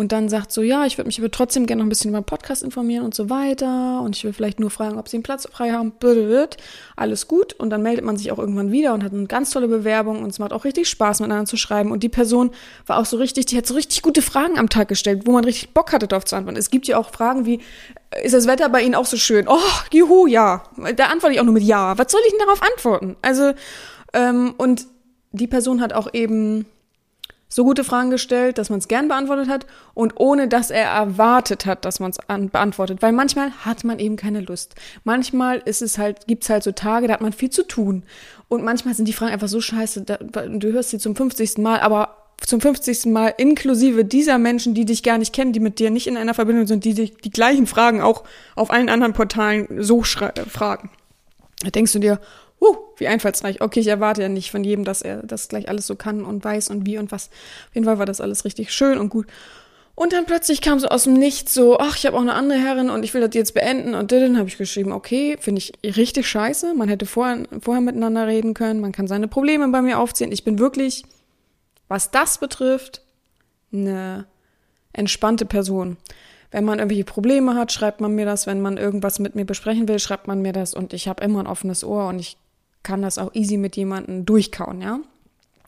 und 0.00 0.12
dann 0.12 0.30
sagt 0.30 0.50
so, 0.50 0.62
ja, 0.62 0.86
ich 0.86 0.96
würde 0.96 1.08
mich 1.08 1.18
aber 1.18 1.30
trotzdem 1.30 1.66
gerne 1.66 1.80
noch 1.80 1.86
ein 1.86 1.90
bisschen 1.90 2.08
über 2.08 2.22
den 2.22 2.24
Podcast 2.24 2.62
informieren 2.62 3.04
und 3.04 3.14
so 3.14 3.28
weiter 3.28 4.00
und 4.00 4.16
ich 4.16 4.24
will 4.24 4.32
vielleicht 4.32 4.58
nur 4.58 4.70
fragen, 4.70 4.98
ob 4.98 5.08
sie 5.08 5.18
einen 5.18 5.22
Platz 5.22 5.46
frei 5.52 5.72
haben, 5.72 5.92
alles 6.96 7.28
gut 7.28 7.52
und 7.52 7.68
dann 7.68 7.82
meldet 7.82 8.02
man 8.06 8.16
sich 8.16 8.32
auch 8.32 8.38
irgendwann 8.38 8.72
wieder 8.72 8.94
und 8.94 9.04
hat 9.04 9.12
eine 9.12 9.26
ganz 9.26 9.50
tolle 9.50 9.68
Bewerbung 9.68 10.22
und 10.22 10.30
es 10.30 10.38
macht 10.38 10.54
auch 10.54 10.64
richtig 10.64 10.88
Spaß 10.88 11.20
miteinander 11.20 11.44
zu 11.44 11.58
schreiben 11.58 11.92
und 11.92 12.02
die 12.02 12.08
Person 12.08 12.50
war 12.86 12.96
auch 12.96 13.04
so 13.04 13.18
richtig, 13.18 13.44
die 13.44 13.58
hat 13.58 13.66
so 13.66 13.74
richtig 13.74 14.00
gute 14.00 14.22
Fragen 14.22 14.58
am 14.58 14.70
Tag 14.70 14.88
gestellt, 14.88 15.26
wo 15.26 15.32
man 15.32 15.44
richtig 15.44 15.74
Bock 15.74 15.92
hatte 15.92 16.08
darauf 16.08 16.24
zu 16.24 16.34
antworten. 16.34 16.58
Es 16.58 16.70
gibt 16.70 16.86
ja 16.88 16.96
auch 16.96 17.10
Fragen 17.10 17.44
wie, 17.44 17.60
ist 18.24 18.32
das 18.32 18.46
Wetter 18.46 18.70
bei 18.70 18.80
Ihnen 18.80 18.94
auch 18.94 19.04
so 19.04 19.18
schön? 19.18 19.48
Oh, 19.48 19.58
juhu, 19.92 20.26
ja. 20.26 20.62
Da 20.96 21.08
antworte 21.08 21.34
ich 21.34 21.40
auch 21.40 21.44
nur 21.44 21.52
mit 21.52 21.62
Ja. 21.62 21.98
Was 21.98 22.10
soll 22.10 22.22
ich 22.24 22.32
denn 22.32 22.40
darauf 22.46 22.62
antworten? 22.62 23.16
Also, 23.20 23.52
ähm, 24.14 24.54
und 24.56 24.86
die 25.32 25.46
Person 25.46 25.82
hat 25.82 25.92
auch 25.92 26.08
eben 26.14 26.64
so 27.52 27.64
gute 27.64 27.84
Fragen 27.84 28.10
gestellt, 28.10 28.58
dass 28.58 28.70
man 28.70 28.78
es 28.78 28.88
gern 28.88 29.08
beantwortet 29.08 29.48
hat 29.48 29.66
und 29.92 30.14
ohne 30.16 30.46
dass 30.46 30.70
er 30.70 30.86
erwartet 30.86 31.66
hat, 31.66 31.84
dass 31.84 31.98
man 31.98 32.12
es 32.12 32.18
beantwortet. 32.18 33.02
Weil 33.02 33.12
manchmal 33.12 33.50
hat 33.64 33.82
man 33.82 33.98
eben 33.98 34.16
keine 34.16 34.40
Lust. 34.40 34.76
Manchmal 35.02 35.58
ist 35.58 35.82
es 35.82 35.98
halt, 35.98 36.28
gibt's 36.28 36.48
halt 36.48 36.62
so 36.62 36.72
Tage, 36.72 37.08
da 37.08 37.14
hat 37.14 37.20
man 37.20 37.32
viel 37.32 37.50
zu 37.50 37.66
tun. 37.66 38.04
Und 38.48 38.62
manchmal 38.62 38.94
sind 38.94 39.06
die 39.06 39.12
Fragen 39.12 39.32
einfach 39.32 39.48
so 39.48 39.60
scheiße, 39.60 40.02
da, 40.02 40.16
du 40.16 40.72
hörst 40.72 40.90
sie 40.90 40.98
zum 40.98 41.16
50. 41.16 41.58
Mal, 41.58 41.80
aber 41.80 42.16
zum 42.38 42.60
50. 42.60 43.06
Mal 43.06 43.34
inklusive 43.36 44.04
dieser 44.04 44.38
Menschen, 44.38 44.74
die 44.74 44.84
dich 44.84 45.02
gar 45.02 45.18
nicht 45.18 45.34
kennen, 45.34 45.52
die 45.52 45.60
mit 45.60 45.80
dir 45.80 45.90
nicht 45.90 46.06
in 46.06 46.16
einer 46.16 46.34
Verbindung 46.34 46.68
sind, 46.68 46.84
die 46.84 46.94
dich 46.94 47.16
die 47.16 47.30
gleichen 47.30 47.66
Fragen 47.66 48.00
auch 48.00 48.24
auf 48.54 48.70
allen 48.70 48.88
anderen 48.88 49.12
Portalen 49.12 49.82
so 49.82 50.02
fragen. 50.02 50.90
Da 51.62 51.70
denkst 51.70 51.92
du 51.92 51.98
dir, 51.98 52.20
uh, 52.60 52.76
wie 52.96 53.08
einfallsreich. 53.08 53.60
Okay, 53.60 53.80
ich 53.80 53.88
erwarte 53.88 54.22
ja 54.22 54.28
nicht 54.28 54.50
von 54.50 54.64
jedem, 54.64 54.84
dass 54.84 55.02
er 55.02 55.22
das 55.22 55.48
gleich 55.48 55.68
alles 55.68 55.86
so 55.86 55.96
kann 55.96 56.24
und 56.24 56.44
weiß 56.44 56.68
und 56.68 56.86
wie 56.86 56.98
und 56.98 57.12
was. 57.12 57.28
Auf 57.68 57.74
jeden 57.74 57.86
Fall 57.86 57.98
war 57.98 58.06
das 58.06 58.20
alles 58.20 58.44
richtig 58.44 58.72
schön 58.72 58.98
und 58.98 59.08
gut. 59.08 59.26
Und 59.94 60.14
dann 60.14 60.24
plötzlich 60.24 60.62
kam 60.62 60.78
so 60.78 60.88
aus 60.88 61.04
dem 61.04 61.12
Nichts 61.12 61.52
so, 61.52 61.78
ach, 61.78 61.96
ich 61.96 62.06
habe 62.06 62.16
auch 62.16 62.22
eine 62.22 62.32
andere 62.32 62.58
Herrin 62.58 62.88
und 62.88 63.02
ich 63.02 63.12
will 63.12 63.20
das 63.20 63.34
jetzt 63.34 63.52
beenden. 63.52 63.94
Und 63.94 64.12
dann 64.12 64.38
habe 64.38 64.48
ich 64.48 64.56
geschrieben, 64.56 64.92
okay, 64.92 65.36
finde 65.38 65.58
ich 65.58 65.96
richtig 65.96 66.26
scheiße. 66.26 66.72
Man 66.74 66.88
hätte 66.88 67.04
vorher, 67.04 67.44
vorher 67.60 67.82
miteinander 67.82 68.26
reden 68.26 68.54
können. 68.54 68.80
Man 68.80 68.92
kann 68.92 69.08
seine 69.08 69.28
Probleme 69.28 69.68
bei 69.68 69.82
mir 69.82 69.98
aufziehen. 69.98 70.32
Ich 70.32 70.42
bin 70.42 70.58
wirklich, 70.58 71.04
was 71.88 72.10
das 72.10 72.38
betrifft, 72.38 73.02
eine 73.72 74.26
entspannte 74.94 75.44
Person. 75.44 75.98
Wenn 76.50 76.64
man 76.64 76.78
irgendwelche 76.78 77.04
Probleme 77.04 77.54
hat, 77.54 77.70
schreibt 77.70 78.00
man 78.00 78.14
mir 78.14 78.24
das. 78.24 78.46
Wenn 78.46 78.62
man 78.62 78.78
irgendwas 78.78 79.18
mit 79.18 79.34
mir 79.34 79.44
besprechen 79.44 79.86
will, 79.86 79.98
schreibt 79.98 80.26
man 80.26 80.40
mir 80.40 80.52
das. 80.52 80.72
Und 80.72 80.94
ich 80.94 81.08
habe 81.08 81.22
immer 81.22 81.40
ein 81.40 81.46
offenes 81.46 81.84
Ohr 81.84 82.08
und 82.08 82.18
ich 82.18 82.38
kann 82.82 83.02
das 83.02 83.18
auch 83.18 83.34
easy 83.34 83.56
mit 83.56 83.76
jemandem 83.76 84.24
durchkauen, 84.24 84.80
ja. 84.80 85.00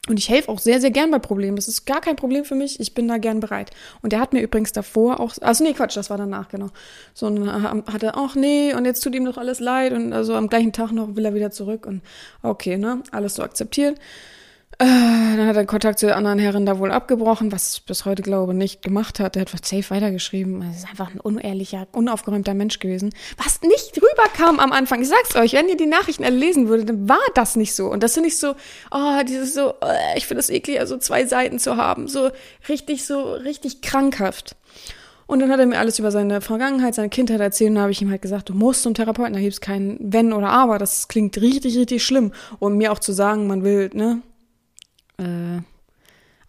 Und 0.08 0.18
ich 0.18 0.28
helfe 0.28 0.48
auch 0.48 0.58
sehr, 0.58 0.80
sehr 0.80 0.90
gern 0.90 1.12
bei 1.12 1.20
Problemen. 1.20 1.54
Das 1.54 1.68
ist 1.68 1.84
gar 1.84 2.00
kein 2.00 2.16
Problem 2.16 2.44
für 2.44 2.56
mich. 2.56 2.80
Ich 2.80 2.92
bin 2.92 3.06
da 3.06 3.18
gern 3.18 3.38
bereit. 3.38 3.70
Und 4.02 4.12
der 4.12 4.18
hat 4.18 4.32
mir 4.32 4.40
übrigens 4.40 4.72
davor 4.72 5.20
auch, 5.20 5.34
also 5.40 5.62
nee, 5.62 5.74
Quatsch, 5.74 5.96
das 5.96 6.10
war 6.10 6.18
danach, 6.18 6.48
genau. 6.48 6.70
So, 7.14 7.26
und 7.26 7.48
hat 7.52 8.02
er, 8.02 8.16
ach 8.16 8.34
nee, 8.34 8.74
und 8.74 8.84
jetzt 8.84 9.00
tut 9.04 9.14
ihm 9.14 9.24
doch 9.24 9.38
alles 9.38 9.60
leid. 9.60 9.92
Und 9.92 10.12
also 10.12 10.34
am 10.34 10.48
gleichen 10.48 10.72
Tag 10.72 10.90
noch 10.90 11.14
will 11.14 11.24
er 11.24 11.34
wieder 11.34 11.52
zurück. 11.52 11.86
Und 11.86 12.02
okay, 12.42 12.78
ne, 12.78 13.00
alles 13.12 13.34
so 13.34 13.44
akzeptiert. 13.44 14.00
Äh, 14.78 14.86
dann 15.36 15.46
hat 15.46 15.56
er 15.56 15.66
Kontakt 15.66 15.98
zu 15.98 16.06
der 16.06 16.16
anderen 16.16 16.38
Herren 16.38 16.66
da 16.66 16.78
wohl 16.78 16.90
abgebrochen, 16.90 17.52
was 17.52 17.74
ich 17.74 17.84
bis 17.84 18.04
heute 18.04 18.22
glaube 18.22 18.54
nicht 18.54 18.82
gemacht 18.82 19.20
hat. 19.20 19.34
Der 19.36 19.42
hat 19.42 19.66
safe 19.66 19.90
weitergeschrieben. 19.90 20.62
Er 20.62 20.70
ist 20.70 20.88
einfach 20.88 21.14
ein 21.14 21.20
unehrlicher, 21.20 21.86
unaufgeräumter 21.92 22.54
Mensch 22.54 22.78
gewesen. 22.78 23.14
Was 23.36 23.60
nicht 23.62 23.96
rüberkam 23.96 24.58
am 24.58 24.72
Anfang. 24.72 25.02
Ich 25.02 25.08
sag's 25.08 25.36
euch, 25.36 25.52
wenn 25.52 25.68
ihr 25.68 25.76
die 25.76 25.86
Nachrichten 25.86 26.24
erlesen 26.24 26.68
würdet, 26.68 26.88
dann 26.88 27.08
war 27.08 27.18
das 27.34 27.56
nicht 27.56 27.74
so. 27.74 27.86
Und 27.86 28.02
das 28.02 28.14
finde 28.14 28.28
ich 28.28 28.38
so, 28.38 28.54
oh, 28.90 29.22
dieses 29.28 29.54
so, 29.54 29.74
oh, 29.80 29.86
ich 30.16 30.26
finde 30.26 30.40
es 30.40 30.50
eklig, 30.50 30.80
also 30.80 30.96
zwei 30.96 31.26
Seiten 31.26 31.58
zu 31.58 31.76
haben. 31.76 32.08
So 32.08 32.30
richtig, 32.68 33.04
so 33.04 33.34
richtig 33.34 33.82
krankhaft. 33.82 34.56
Und 35.26 35.40
dann 35.40 35.50
hat 35.50 35.60
er 35.60 35.66
mir 35.66 35.78
alles 35.78 35.98
über 35.98 36.10
seine 36.10 36.40
Vergangenheit, 36.40 36.94
seine 36.94 37.08
Kindheit 37.08 37.40
erzählt 37.40 37.70
und 37.70 37.76
da 37.76 37.82
habe 37.82 37.92
ich 37.92 38.02
ihm 38.02 38.10
halt 38.10 38.20
gesagt, 38.20 38.48
du 38.48 38.54
musst 38.54 38.82
zum 38.82 38.94
Therapeuten, 38.94 39.32
da 39.32 39.40
gibt's 39.40 39.60
kein 39.60 39.96
Wenn 40.00 40.32
oder 40.32 40.50
Aber, 40.50 40.78
das 40.78 41.08
klingt 41.08 41.40
richtig, 41.40 41.78
richtig 41.78 42.04
schlimm. 42.04 42.32
Und 42.58 42.76
mir 42.76 42.92
auch 42.92 42.98
zu 42.98 43.12
sagen, 43.12 43.46
man 43.46 43.62
will, 43.64 43.90
ne, 43.94 44.20
äh, 45.18 45.60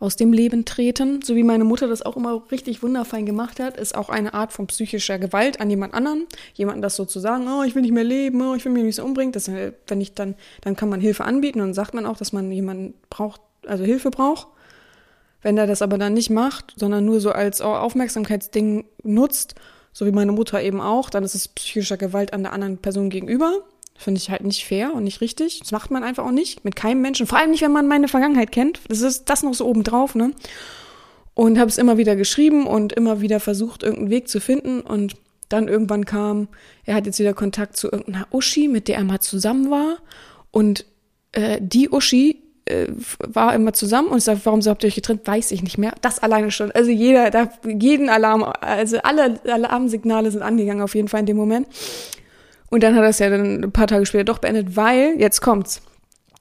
aus 0.04 0.18
dem 0.18 0.34
Leben 0.34 0.66
treten, 0.66 1.22
so 1.22 1.34
wie 1.36 1.44
meine 1.44 1.64
Mutter 1.64 1.88
das 1.88 2.02
auch 2.02 2.18
immer 2.18 2.44
richtig 2.52 2.84
wunderfein 2.84 3.26
gemacht 3.26 3.62
hat, 3.62 3.78
ist 3.78 3.96
auch 3.96 4.10
eine 4.10 4.34
Art 4.34 4.52
von 4.52 4.68
psychischer 4.68 5.18
Gewalt 5.18 5.62
an 5.62 5.70
jemand 5.70 5.94
anderen. 5.94 6.26
Jemanden 6.56 6.82
das 6.82 6.98
so 6.98 7.06
zu 7.06 7.22
sagen, 7.22 7.48
oh, 7.48 7.64
ich 7.64 7.74
will 7.74 7.84
nicht 7.84 7.94
mehr 7.94 8.04
leben, 8.04 8.42
oh, 8.42 8.54
ich 8.54 8.66
will 8.66 8.74
mich 8.74 8.84
nicht 8.84 8.96
so 8.96 9.06
umbringen. 9.06 9.32
Das, 9.32 9.48
äh, 9.48 9.72
wenn 9.88 10.02
ich 10.02 10.14
dann, 10.14 10.36
dann 10.60 10.76
kann 10.76 10.90
man 10.90 11.00
Hilfe 11.00 11.24
anbieten 11.24 11.62
und 11.62 11.74
sagt 11.74 11.94
man 11.94 12.06
auch, 12.06 12.18
dass 12.18 12.34
man 12.34 12.52
jemanden 12.52 12.96
braucht, 13.10 13.40
also 13.66 13.86
Hilfe 13.86 14.10
braucht. 14.10 14.48
Wenn 15.42 15.58
er 15.58 15.68
das 15.68 15.82
aber 15.82 15.98
dann 15.98 16.14
nicht 16.14 16.30
macht, 16.30 16.74
sondern 16.76 17.06
nur 17.06 17.22
so 17.22 17.32
als 17.32 17.62
Aufmerksamkeitsding 17.62 18.86
nutzt, 19.04 19.56
so 19.94 20.06
wie 20.06 20.12
meine 20.12 20.34
Mutter 20.34 20.62
eben 20.62 20.82
auch, 20.82 21.10
dann 21.10 21.24
ist 21.24 21.36
es 21.36 21.48
psychischer 21.48 21.96
Gewalt 21.96 22.34
an 22.34 22.44
der 22.44 22.52
anderen 22.52 22.78
Person 22.78 23.10
gegenüber. 23.10 23.54
Finde 24.04 24.20
ich 24.20 24.30
halt 24.30 24.44
nicht 24.44 24.66
fair 24.66 24.94
und 24.94 25.06
nicht 25.06 25.22
richtig. 25.22 25.60
Das 25.60 25.72
macht 25.72 25.90
man 25.90 26.04
einfach 26.04 26.26
auch 26.26 26.32
nicht. 26.32 26.66
Mit 26.66 26.76
keinem 26.76 27.02
Menschen. 27.02 27.26
Vor 27.26 27.38
allem 27.38 27.52
nicht, 27.52 27.62
wenn 27.62 27.72
man 27.72 27.88
meine 27.88 28.08
Vergangenheit 28.08 28.52
kennt. 28.52 28.82
Das 28.90 29.02
ist 29.02 29.30
das 29.30 29.44
noch 29.44 29.54
so 29.54 29.66
obendrauf, 29.66 30.14
ne? 30.14 30.32
Und 31.34 31.58
habe 31.58 31.70
es 31.70 31.78
immer 31.78 31.98
wieder 31.98 32.16
geschrieben 32.16 32.68
und 32.68 32.94
immer 32.94 33.22
wieder 33.22 33.40
versucht, 33.40 33.82
irgendeinen 33.82 34.12
Weg 34.12 34.28
zu 34.28 34.40
finden. 34.40 34.82
Und 34.82 35.16
dann 35.48 35.68
irgendwann 35.68 36.06
kam, 36.06 36.50
er 36.86 36.96
hat 36.96 37.06
jetzt 37.06 37.20
wieder 37.20 37.34
Kontakt 37.34 37.78
zu 37.78 37.92
irgendeiner 37.92 38.28
Uschi, 38.32 38.68
mit 38.68 38.88
der 38.88 38.98
er 38.98 39.04
mal 39.04 39.22
zusammen 39.22 39.72
war. 39.72 39.98
Und 40.52 40.86
äh, 41.32 41.60
die 41.62 41.90
Uschi 41.90 42.44
äh, 42.66 42.88
war 43.20 43.54
immer 43.56 43.74
zusammen 43.74 44.10
und 44.10 44.20
ich 44.20 44.24
sage, 44.24 44.42
warum 44.44 44.62
habt 44.62 44.84
ihr 44.84 44.88
euch 44.88 44.96
getrennt? 44.96 45.26
Weiß 45.26 45.52
ich 45.52 45.64
nicht 45.64 45.78
mehr. 45.78 45.94
Das 46.02 46.20
alleine 46.20 46.52
schon. 46.52 46.72
Also 46.72 46.92
jeder, 46.92 47.30
da, 47.30 47.50
jeden 47.66 48.10
Alarm, 48.10 48.44
also 48.62 48.98
alle 48.98 49.40
Alarmsignale 49.46 50.32
sind 50.32 50.42
angegangen 50.42 50.82
auf 50.82 50.96
jeden 50.96 51.08
Fall 51.08 51.22
in 51.22 51.26
dem 51.26 51.38
Moment. 51.38 51.68
Und 52.74 52.82
dann 52.82 52.96
hat 52.96 53.04
er 53.04 53.10
es 53.10 53.20
ja 53.20 53.30
dann 53.30 53.64
ein 53.64 53.72
paar 53.72 53.86
Tage 53.86 54.04
später 54.08 54.24
doch 54.24 54.40
beendet, 54.40 54.76
weil, 54.76 55.14
jetzt 55.20 55.42
kommt's. 55.42 55.84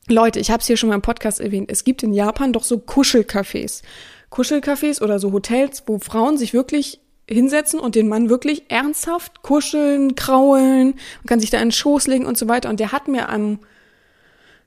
Leute, 0.08 0.40
ich 0.40 0.50
habe 0.50 0.62
es 0.62 0.66
hier 0.66 0.78
schon 0.78 0.88
mal 0.88 0.94
im 0.94 1.02
Podcast 1.02 1.42
erwähnt, 1.42 1.70
es 1.70 1.84
gibt 1.84 2.02
in 2.02 2.14
Japan 2.14 2.54
doch 2.54 2.64
so 2.64 2.76
Kuschelcafés. 2.76 3.82
Kuschelcafés 4.30 5.02
oder 5.02 5.18
so 5.18 5.30
Hotels, 5.30 5.82
wo 5.84 5.98
Frauen 5.98 6.38
sich 6.38 6.54
wirklich 6.54 7.00
hinsetzen 7.28 7.78
und 7.78 7.96
den 7.96 8.08
Mann 8.08 8.30
wirklich 8.30 8.70
ernsthaft 8.70 9.42
kuscheln, 9.42 10.14
kraulen, 10.14 10.94
man 11.18 11.26
kann 11.26 11.38
sich 11.38 11.50
da 11.50 11.58
in 11.58 11.66
den 11.66 11.72
Schoß 11.72 12.06
legen 12.06 12.24
und 12.24 12.38
so 12.38 12.48
weiter. 12.48 12.70
Und 12.70 12.80
der 12.80 12.92
hat 12.92 13.08
mir 13.08 13.28
am 13.28 13.58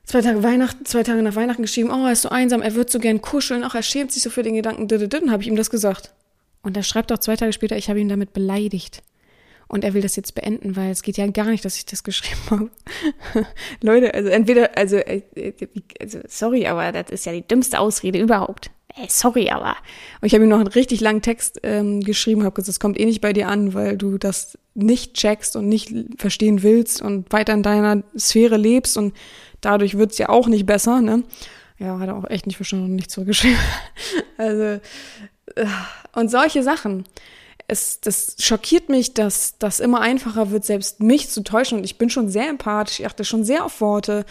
zwei 0.04 0.20
Tage 0.20 0.44
Weihnachten, 0.44 0.86
zwei 0.86 1.02
Tage 1.02 1.20
nach 1.20 1.34
Weihnachten 1.34 1.62
geschrieben, 1.62 1.90
oh, 1.90 2.06
er 2.06 2.12
ist 2.12 2.22
so 2.22 2.28
einsam, 2.28 2.62
er 2.62 2.76
wird 2.76 2.90
so 2.90 3.00
gern 3.00 3.20
kuscheln, 3.20 3.64
ach, 3.64 3.74
er 3.74 3.82
schämt 3.82 4.12
sich 4.12 4.22
so 4.22 4.30
für 4.30 4.44
den 4.44 4.54
Gedanken, 4.54 4.86
dann 4.86 5.32
habe 5.32 5.42
ich 5.42 5.48
ihm 5.48 5.56
das 5.56 5.70
gesagt. 5.70 6.12
Und 6.62 6.76
er 6.76 6.84
schreibt 6.84 7.10
auch 7.10 7.18
zwei 7.18 7.34
Tage 7.34 7.52
später, 7.52 7.76
ich 7.76 7.88
habe 7.88 7.98
ihn 7.98 8.08
damit 8.08 8.32
beleidigt. 8.32 9.02
Und 9.68 9.82
er 9.82 9.94
will 9.94 10.02
das 10.02 10.14
jetzt 10.14 10.34
beenden, 10.34 10.76
weil 10.76 10.90
es 10.90 11.02
geht 11.02 11.16
ja 11.16 11.26
gar 11.26 11.46
nicht, 11.46 11.64
dass 11.64 11.76
ich 11.76 11.86
das 11.86 12.04
geschrieben 12.04 12.40
habe. 12.50 12.70
Leute, 13.82 14.14
also 14.14 14.28
entweder, 14.28 14.76
also, 14.76 14.96
äh, 14.96 15.22
also, 16.00 16.20
sorry, 16.28 16.66
aber 16.66 16.92
das 16.92 17.10
ist 17.10 17.26
ja 17.26 17.32
die 17.32 17.46
dümmste 17.46 17.80
Ausrede 17.80 18.20
überhaupt. 18.20 18.70
Ey, 18.98 19.08
sorry, 19.10 19.50
aber. 19.50 19.76
Und 20.20 20.26
ich 20.26 20.34
habe 20.34 20.44
ihm 20.44 20.48
noch 20.48 20.58
einen 20.58 20.68
richtig 20.68 21.00
langen 21.00 21.20
Text 21.20 21.60
ähm, 21.64 22.00
geschrieben, 22.00 22.44
habe 22.44 22.54
gesagt, 22.54 22.68
das 22.68 22.80
kommt 22.80 22.98
eh 22.98 23.04
nicht 23.04 23.20
bei 23.20 23.32
dir 23.32 23.48
an, 23.48 23.74
weil 23.74 23.98
du 23.98 24.16
das 24.16 24.56
nicht 24.74 25.14
checkst 25.14 25.56
und 25.56 25.68
nicht 25.68 25.92
verstehen 26.16 26.62
willst 26.62 27.02
und 27.02 27.30
weiter 27.32 27.52
in 27.52 27.62
deiner 27.62 28.02
Sphäre 28.16 28.56
lebst 28.56 28.96
und 28.96 29.14
dadurch 29.60 29.98
wird's 29.98 30.16
ja 30.16 30.30
auch 30.30 30.46
nicht 30.46 30.64
besser, 30.64 31.02
ne? 31.02 31.24
Ja, 31.78 31.98
hat 31.98 32.08
er 32.08 32.16
auch 32.16 32.30
echt 32.30 32.46
nicht 32.46 32.56
verstanden 32.56 32.86
und 32.86 32.94
nicht 32.94 33.10
zurückgeschrieben. 33.10 33.58
also, 34.38 34.80
äh, 35.56 35.66
und 36.14 36.30
solche 36.30 36.62
Sachen 36.62 37.04
es, 37.68 38.00
das 38.00 38.36
schockiert 38.38 38.88
mich, 38.88 39.14
dass 39.14 39.58
das 39.58 39.80
immer 39.80 40.00
einfacher 40.00 40.50
wird, 40.50 40.64
selbst 40.64 41.00
mich 41.00 41.30
zu 41.30 41.42
täuschen. 41.42 41.78
Und 41.78 41.84
ich 41.84 41.98
bin 41.98 42.10
schon 42.10 42.28
sehr 42.28 42.48
empathisch, 42.48 43.00
ich 43.00 43.06
achte 43.06 43.24
schon 43.24 43.44
sehr 43.44 43.64
auf 43.64 43.80
Worte. 43.80 44.24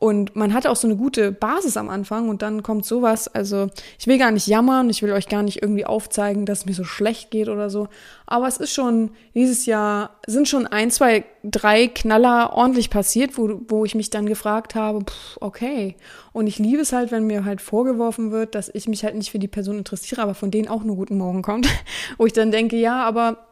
Und 0.00 0.36
man 0.36 0.54
hat 0.54 0.64
auch 0.68 0.76
so 0.76 0.86
eine 0.86 0.94
gute 0.94 1.32
Basis 1.32 1.76
am 1.76 1.88
Anfang 1.88 2.28
und 2.28 2.40
dann 2.40 2.62
kommt 2.62 2.84
sowas. 2.84 3.26
Also 3.26 3.66
ich 3.98 4.06
will 4.06 4.16
gar 4.16 4.30
nicht 4.30 4.46
jammern, 4.46 4.90
ich 4.90 5.02
will 5.02 5.10
euch 5.10 5.28
gar 5.28 5.42
nicht 5.42 5.60
irgendwie 5.60 5.84
aufzeigen, 5.84 6.46
dass 6.46 6.60
es 6.60 6.66
mir 6.66 6.74
so 6.74 6.84
schlecht 6.84 7.32
geht 7.32 7.48
oder 7.48 7.68
so. 7.68 7.88
Aber 8.24 8.46
es 8.46 8.58
ist 8.58 8.72
schon, 8.72 9.10
dieses 9.34 9.66
Jahr 9.66 10.10
sind 10.24 10.46
schon 10.46 10.68
ein, 10.68 10.92
zwei, 10.92 11.24
drei 11.42 11.88
Knaller 11.88 12.52
ordentlich 12.52 12.90
passiert, 12.90 13.36
wo, 13.36 13.60
wo 13.66 13.84
ich 13.84 13.96
mich 13.96 14.08
dann 14.08 14.26
gefragt 14.26 14.76
habe, 14.76 15.00
pff, 15.00 15.38
okay. 15.40 15.96
Und 16.32 16.46
ich 16.46 16.60
liebe 16.60 16.82
es 16.82 16.92
halt, 16.92 17.10
wenn 17.10 17.26
mir 17.26 17.44
halt 17.44 17.60
vorgeworfen 17.60 18.30
wird, 18.30 18.54
dass 18.54 18.68
ich 18.72 18.86
mich 18.86 19.02
halt 19.02 19.16
nicht 19.16 19.32
für 19.32 19.40
die 19.40 19.48
Person 19.48 19.78
interessiere, 19.78 20.22
aber 20.22 20.34
von 20.34 20.52
denen 20.52 20.68
auch 20.68 20.84
nur 20.84 20.94
guten 20.94 21.18
Morgen 21.18 21.42
kommt. 21.42 21.66
wo 22.18 22.26
ich 22.26 22.32
dann 22.32 22.52
denke, 22.52 22.76
ja, 22.76 23.04
aber 23.04 23.47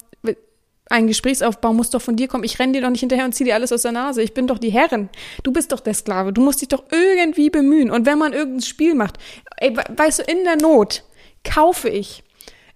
ein 0.89 1.09
Gesprächsaufbau 1.09 1.73
muss 1.73 1.91
doch 1.91 2.01
von 2.01 2.17
dir 2.17 2.29
kommen. 2.29 2.45
Ich 2.45 2.59
renn 2.59 2.73
dir 2.73 2.81
doch 2.81 2.91
nicht 2.91 3.01
hinterher 3.01 3.25
und 3.25 3.35
zieh 3.35 3.45
dir 3.45 3.55
alles 3.55 3.73
aus 3.73 3.83
der 3.83 3.93
Nase. 3.93 4.23
Ich 4.23 4.35
bin 4.35 4.47
doch 4.47 4.59
die 4.59 4.71
Herrin. 4.71 5.09
Du 5.43 5.53
bist 5.53 5.73
doch 5.73 5.81
der 5.81 5.95
Sklave. 5.95 6.33
Du 6.33 6.43
musst 6.43 6.61
dich 6.61 6.69
doch 6.69 6.85
irgendwie 6.91 7.51
bemühen. 7.51 7.91
Und 7.91 8.07
wenn 8.07 8.19
man 8.19 8.33
irgendein 8.33 8.63
Spiel 8.63 8.95
macht, 8.95 9.19
ey, 9.57 9.77
weißt 9.77 10.21
du, 10.21 10.23
in 10.23 10.45
der 10.45 10.57
Not 10.57 11.03
kaufe 11.43 11.89
ich. 11.89 12.23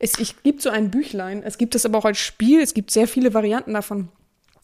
Es 0.01 0.19
ich, 0.19 0.43
gibt 0.43 0.61
so 0.61 0.71
ein 0.71 0.91
Büchlein. 0.91 1.43
Es 1.45 1.57
gibt 1.57 1.75
es 1.75 1.87
aber 1.87 1.99
auch 1.99 2.05
als 2.05 2.19
Spiel. 2.19 2.61
Es 2.61 2.75
gibt 2.75 2.91
sehr 2.91 3.07
viele 3.07 3.33
Varianten 3.33 3.75
davon. 3.75 4.09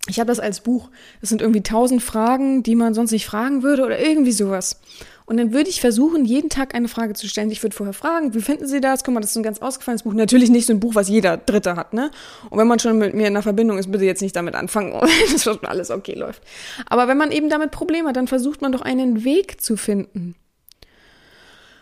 Ich 0.09 0.19
habe 0.19 0.29
das 0.29 0.41
als 0.41 0.61
Buch. 0.61 0.91
Das 1.21 1.29
sind 1.29 1.41
irgendwie 1.41 1.63
tausend 1.63 2.03
Fragen, 2.03 2.63
die 2.65 2.75
man 2.75 2.95
sonst 2.95 3.13
nicht 3.13 3.27
fragen 3.27 3.63
würde 3.63 3.85
oder 3.85 3.99
irgendwie 3.99 4.33
sowas. 4.33 4.81
Und 5.27 5.39
dann 5.39 5.53
würde 5.53 5.69
ich 5.69 5.81
versuchen, 5.81 6.25
jeden 6.25 6.51
Tag 6.51 6.77
eine 6.77 6.87
Frage 6.87 7.15
zu 7.15 7.29
stellen. 7.29 7.51
Ich 7.51 7.61
würde 7.63 7.75
vorher 7.75 7.93
fragen, 7.93 8.33
wie 8.33 8.41
finden 8.41 8.69
Sie 8.69 8.81
das? 8.81 9.03
Guck 9.03 9.13
mal, 9.13 9.21
das 9.21 9.31
ist 9.31 9.37
ein 9.37 9.43
ganz 9.43 9.59
ausgefallenes 9.59 10.05
Buch. 10.05 10.15
Natürlich 10.15 10.51
nicht 10.51 10.67
so 10.67 10.73
ein 10.73 10.79
Buch, 10.79 10.95
was 10.95 11.09
jeder 11.09 11.37
Dritte 11.37 11.75
hat, 11.75 11.93
ne? 11.93 12.13
Und 12.49 12.59
wenn 12.59 12.69
man 12.69 12.79
schon 12.79 12.97
mit 12.97 13.13
mir 13.13 13.27
in 13.27 13.35
einer 13.35 13.43
Verbindung 13.43 13.77
ist, 13.77 13.91
bitte 13.91 14.05
jetzt 14.05 14.23
nicht 14.23 14.37
damit 14.37 14.55
anfangen, 14.55 14.93
dass 15.33 15.43
schon 15.43 15.59
alles 15.65 15.91
okay 15.91 16.15
läuft. 16.15 16.43
Aber 16.87 17.09
wenn 17.09 17.19
man 17.19 17.33
eben 17.33 17.49
damit 17.49 17.73
Probleme 17.73 18.09
hat, 18.09 18.17
dann 18.17 18.29
versucht 18.29 18.63
man 18.63 18.71
doch 18.71 18.83
einen 18.83 19.25
Weg 19.25 19.61
zu 19.61 19.77
finden. 19.77 20.37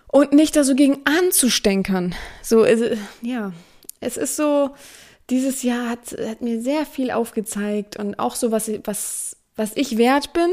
Und 0.08 0.32
nicht 0.32 0.56
da 0.56 0.64
so 0.64 0.74
gegen 0.74 1.02
anzustänkern. 1.04 2.14
So, 2.42 2.64
ja. 3.21 3.52
Es 4.00 4.16
ist 4.16 4.36
so, 4.36 4.71
dieses 5.28 5.62
Jahr 5.62 5.90
hat, 5.90 6.16
hat 6.28 6.40
mir 6.40 6.62
sehr 6.62 6.86
viel 6.86 7.10
aufgezeigt 7.10 7.99
und 7.99 8.19
auch 8.19 8.36
so, 8.36 8.50
was, 8.52 8.71
was, 8.84 9.36
was 9.56 9.73
ich 9.75 9.99
wert 9.99 10.32
bin 10.32 10.50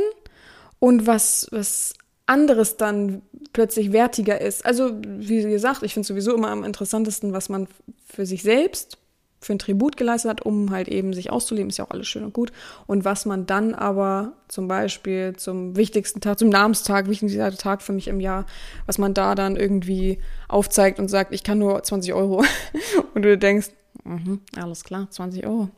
und 0.79 1.07
was, 1.07 1.47
was 1.51 1.93
anderes 2.25 2.77
dann 2.77 3.21
plötzlich 3.53 3.91
wertiger 3.91 4.39
ist. 4.39 4.65
Also, 4.65 4.91
wie 5.03 5.41
gesagt, 5.43 5.83
ich 5.83 5.93
finde 5.93 6.07
sowieso 6.07 6.33
immer 6.33 6.49
am 6.49 6.63
interessantesten, 6.63 7.33
was 7.33 7.49
man 7.49 7.67
für 8.05 8.25
sich 8.25 8.43
selbst 8.43 8.97
für 9.43 9.53
ein 9.53 9.59
Tribut 9.59 9.97
geleistet 9.97 10.29
hat, 10.29 10.45
um 10.45 10.69
halt 10.69 10.87
eben 10.87 11.13
sich 11.13 11.31
auszuleben, 11.31 11.69
ist 11.69 11.77
ja 11.77 11.85
auch 11.85 11.89
alles 11.89 12.07
schön 12.07 12.23
und 12.23 12.31
gut. 12.31 12.51
Und 12.85 13.05
was 13.05 13.25
man 13.25 13.47
dann 13.47 13.73
aber 13.73 14.33
zum 14.47 14.67
Beispiel 14.67 15.33
zum 15.35 15.75
wichtigsten 15.75 16.21
Tag, 16.21 16.37
zum 16.37 16.49
Namenstag, 16.49 17.09
wichtigster 17.09 17.51
Tag 17.51 17.81
für 17.81 17.91
mich 17.91 18.07
im 18.07 18.19
Jahr, 18.19 18.45
was 18.85 18.99
man 18.99 19.15
da 19.15 19.33
dann 19.33 19.55
irgendwie 19.55 20.19
aufzeigt 20.47 20.99
und 20.99 21.07
sagt, 21.07 21.33
ich 21.33 21.43
kann 21.43 21.57
nur 21.57 21.81
20 21.81 22.13
Euro. 22.13 22.43
und 23.15 23.23
du 23.23 23.37
denkst, 23.37 23.71
Mhm, 24.03 24.41
alles 24.55 24.83
klar, 24.83 25.07
20 25.09 25.45
Euro. 25.45 25.69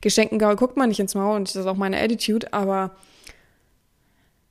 Geschenken 0.00 0.38
guckt 0.56 0.76
man 0.76 0.88
nicht 0.88 1.00
ins 1.00 1.14
Maul 1.14 1.36
und 1.36 1.48
das 1.48 1.56
ist 1.56 1.66
auch 1.66 1.76
meine 1.76 2.00
Attitude, 2.00 2.52
aber 2.52 2.92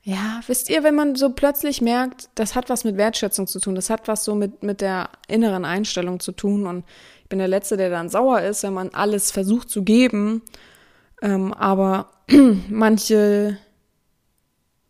ja, 0.10 0.42
wisst 0.48 0.72
ihr, 0.72 0.84
wenn 0.84 0.96
man 0.96 1.16
so 1.16 1.30
plötzlich 1.30 1.82
merkt, 1.82 2.30
das 2.34 2.56
hat 2.56 2.68
was 2.70 2.84
mit 2.84 2.98
Wertschätzung 2.98 3.46
zu 3.46 3.60
tun, 3.60 3.76
das 3.76 3.92
hat 3.92 4.08
was 4.08 4.24
so 4.24 4.34
mit, 4.34 4.64
mit 4.64 4.82
der 4.82 5.10
inneren 5.28 5.66
Einstellung 5.66 6.20
zu 6.20 6.32
tun 6.32 6.66
und 6.66 6.84
ich 7.22 7.30
bin 7.30 7.38
der 7.38 7.48
Letzte, 7.48 7.78
der 7.78 7.92
dann 7.92 8.10
sauer 8.10 8.42
ist, 8.42 8.64
wenn 8.64 8.74
man 8.74 8.90
alles 8.90 9.30
versucht 9.30 9.70
zu 9.70 9.84
geben, 9.84 10.42
ähm, 11.22 11.54
aber 11.54 12.10
manche 12.70 13.60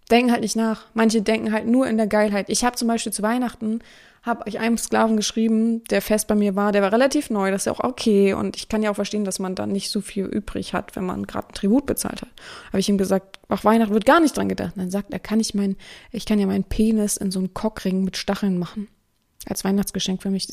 denken 0.10 0.32
halt 0.32 0.42
nicht 0.42 0.56
nach, 0.56 0.86
manche 0.94 1.22
denken 1.22 1.52
halt 1.54 1.68
nur 1.68 1.88
in 1.88 1.98
der 1.98 2.08
Geilheit. 2.08 2.50
Ich 2.50 2.64
habe 2.64 2.76
zum 2.76 2.88
Beispiel 2.88 3.14
zu 3.14 3.22
Weihnachten 3.22 3.82
habe 4.22 4.50
ich 4.50 4.60
einem 4.60 4.78
Sklaven 4.78 5.16
geschrieben, 5.16 5.84
der 5.86 6.02
fest 6.02 6.28
bei 6.28 6.36
mir 6.36 6.56
war, 6.56 6.72
der 6.72 6.82
war 6.82 6.92
relativ 6.92 7.30
neu, 7.30 7.52
das 7.52 7.62
ist 7.62 7.66
ja 7.66 7.72
auch 7.72 7.84
okay. 7.84 8.34
Und 8.34 8.58
ich 8.58 8.68
kann 8.68 8.84
ja 8.84 8.92
auch 8.92 8.96
verstehen, 8.96 9.24
dass 9.24 9.40
man 9.40 9.56
dann 9.56 9.72
nicht 9.72 9.90
so 9.90 10.02
viel 10.02 10.26
übrig 10.26 10.74
hat, 10.74 10.96
wenn 10.96 11.06
man 11.06 11.26
gerade 11.26 11.48
ein 11.48 11.54
Tribut 11.54 11.86
bezahlt 11.86 12.22
hat. 12.22 12.30
Habe 12.68 12.80
ich 12.80 12.90
ihm 12.90 12.98
gesagt, 12.98 13.40
ach, 13.48 13.64
Weihnachten 13.64 13.94
wird 13.94 14.06
gar 14.06 14.20
nicht 14.20 14.36
dran 14.36 14.50
gedacht. 14.50 14.76
Und 14.76 14.84
dann 14.84 14.92
sagt 14.92 15.14
er, 15.14 15.20
kann 15.20 15.40
ich 15.40 15.54
mein, 15.54 15.78
ich 16.12 16.26
kann 16.26 16.40
ja 16.40 16.48
meinen 16.48 16.66
Penis 16.66 17.18
in 17.18 17.32
so 17.32 17.40
einen 17.40 17.54
Cockring 17.54 18.04
mit 18.04 18.18
Stacheln 18.18 18.58
machen. 18.58 18.90
Als 19.48 19.64
Weihnachtsgeschenk 19.64 20.22
für 20.22 20.30
mich. 20.30 20.50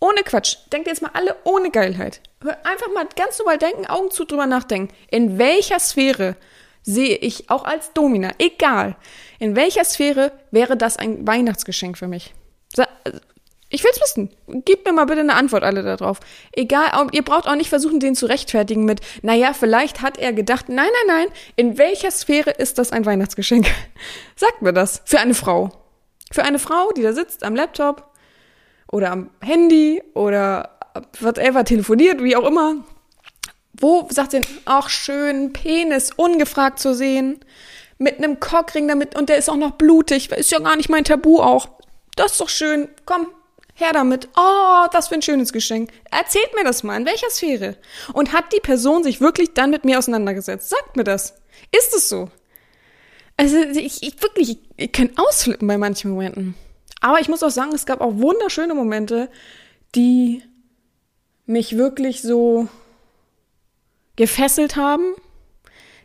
Ohne 0.00 0.22
Quatsch. 0.24 0.56
Denkt 0.72 0.88
jetzt 0.88 1.02
mal 1.02 1.12
alle 1.14 1.36
ohne 1.44 1.70
Geilheit. 1.70 2.20
Einfach 2.64 2.92
mal 2.92 3.06
ganz 3.14 3.38
normal 3.38 3.58
denken, 3.58 3.86
Augen 3.86 4.10
zu 4.10 4.24
drüber 4.24 4.46
nachdenken. 4.46 4.92
In 5.08 5.38
welcher 5.38 5.78
Sphäre 5.78 6.36
sehe 6.82 7.16
ich 7.16 7.50
auch 7.50 7.64
als 7.64 7.92
Domina, 7.92 8.30
egal, 8.38 8.96
in 9.38 9.56
welcher 9.56 9.84
Sphäre 9.84 10.32
wäre 10.50 10.76
das 10.76 10.96
ein 10.96 11.26
Weihnachtsgeschenk 11.26 11.98
für 11.98 12.08
mich? 12.08 12.34
Ich 13.74 13.82
will's 13.82 14.00
wissen. 14.02 14.28
Gebt 14.66 14.84
mir 14.84 14.92
mal 14.92 15.06
bitte 15.06 15.20
eine 15.20 15.34
Antwort 15.34 15.64
alle 15.64 15.82
darauf. 15.82 16.20
Egal, 16.52 17.08
ihr 17.12 17.22
braucht 17.22 17.48
auch 17.48 17.54
nicht 17.54 17.70
versuchen, 17.70 18.00
den 18.00 18.14
zu 18.14 18.26
rechtfertigen 18.26 18.84
mit, 18.84 19.00
naja, 19.22 19.54
vielleicht 19.54 20.02
hat 20.02 20.18
er 20.18 20.34
gedacht, 20.34 20.68
nein, 20.68 20.90
nein, 21.06 21.16
nein, 21.16 21.28
in 21.56 21.78
welcher 21.78 22.10
Sphäre 22.10 22.50
ist 22.50 22.78
das 22.78 22.92
ein 22.92 23.06
Weihnachtsgeschenk? 23.06 23.66
Sagt 24.36 24.60
mir 24.60 24.74
das. 24.74 25.00
Für 25.06 25.20
eine 25.20 25.32
Frau. 25.32 25.70
Für 26.30 26.44
eine 26.44 26.58
Frau, 26.58 26.90
die 26.92 27.02
da 27.02 27.14
sitzt 27.14 27.44
am 27.44 27.56
Laptop 27.56 28.10
oder 28.90 29.10
am 29.10 29.30
Handy 29.40 30.02
oder 30.12 30.78
whatever, 31.20 31.64
telefoniert, 31.64 32.22
wie 32.22 32.36
auch 32.36 32.46
immer. 32.46 32.84
Wo 33.74 34.06
sagt 34.10 34.32
sie, 34.32 34.40
ach 34.64 34.88
schön, 34.88 35.52
Penis 35.52 36.10
ungefragt 36.14 36.78
zu 36.78 36.94
sehen, 36.94 37.40
mit 37.98 38.18
einem 38.18 38.40
Cockring 38.40 38.88
damit 38.88 39.16
und 39.16 39.28
der 39.28 39.38
ist 39.38 39.48
auch 39.48 39.56
noch 39.56 39.72
blutig, 39.72 40.30
ist 40.30 40.50
ja 40.50 40.58
gar 40.58 40.76
nicht 40.76 40.88
mein 40.88 41.04
Tabu 41.04 41.40
auch 41.40 41.68
das 42.16 42.32
ist 42.32 42.40
doch 42.40 42.48
schön, 42.48 42.88
komm, 43.04 43.28
her 43.74 43.92
damit. 43.92 44.28
Oh, 44.36 44.86
das 44.92 45.08
für 45.08 45.14
ein 45.14 45.22
schönes 45.22 45.52
Geschenk. 45.52 45.90
Erzählt 46.10 46.54
mir 46.54 46.64
das 46.64 46.82
mal, 46.82 46.96
in 46.96 47.06
welcher 47.06 47.30
Sphäre? 47.30 47.76
Und 48.12 48.32
hat 48.32 48.52
die 48.52 48.60
Person 48.60 49.02
sich 49.02 49.20
wirklich 49.20 49.54
dann 49.54 49.70
mit 49.70 49.84
mir 49.84 49.98
auseinandergesetzt? 49.98 50.68
Sagt 50.68 50.96
mir 50.96 51.04
das. 51.04 51.34
Ist 51.76 51.94
es 51.94 52.08
so? 52.08 52.30
Also 53.36 53.58
ich, 53.58 54.02
ich 54.02 54.22
wirklich, 54.22 54.50
ich, 54.50 54.58
ich 54.76 54.92
kann 54.92 55.10
ausflippen 55.16 55.66
bei 55.66 55.78
manchen 55.78 56.10
Momenten. 56.10 56.54
Aber 57.00 57.20
ich 57.20 57.28
muss 57.28 57.42
auch 57.42 57.50
sagen, 57.50 57.72
es 57.74 57.86
gab 57.86 58.00
auch 58.00 58.18
wunderschöne 58.18 58.74
Momente, 58.74 59.28
die 59.94 60.42
mich 61.46 61.76
wirklich 61.76 62.22
so 62.22 62.68
gefesselt 64.16 64.76
haben, 64.76 65.14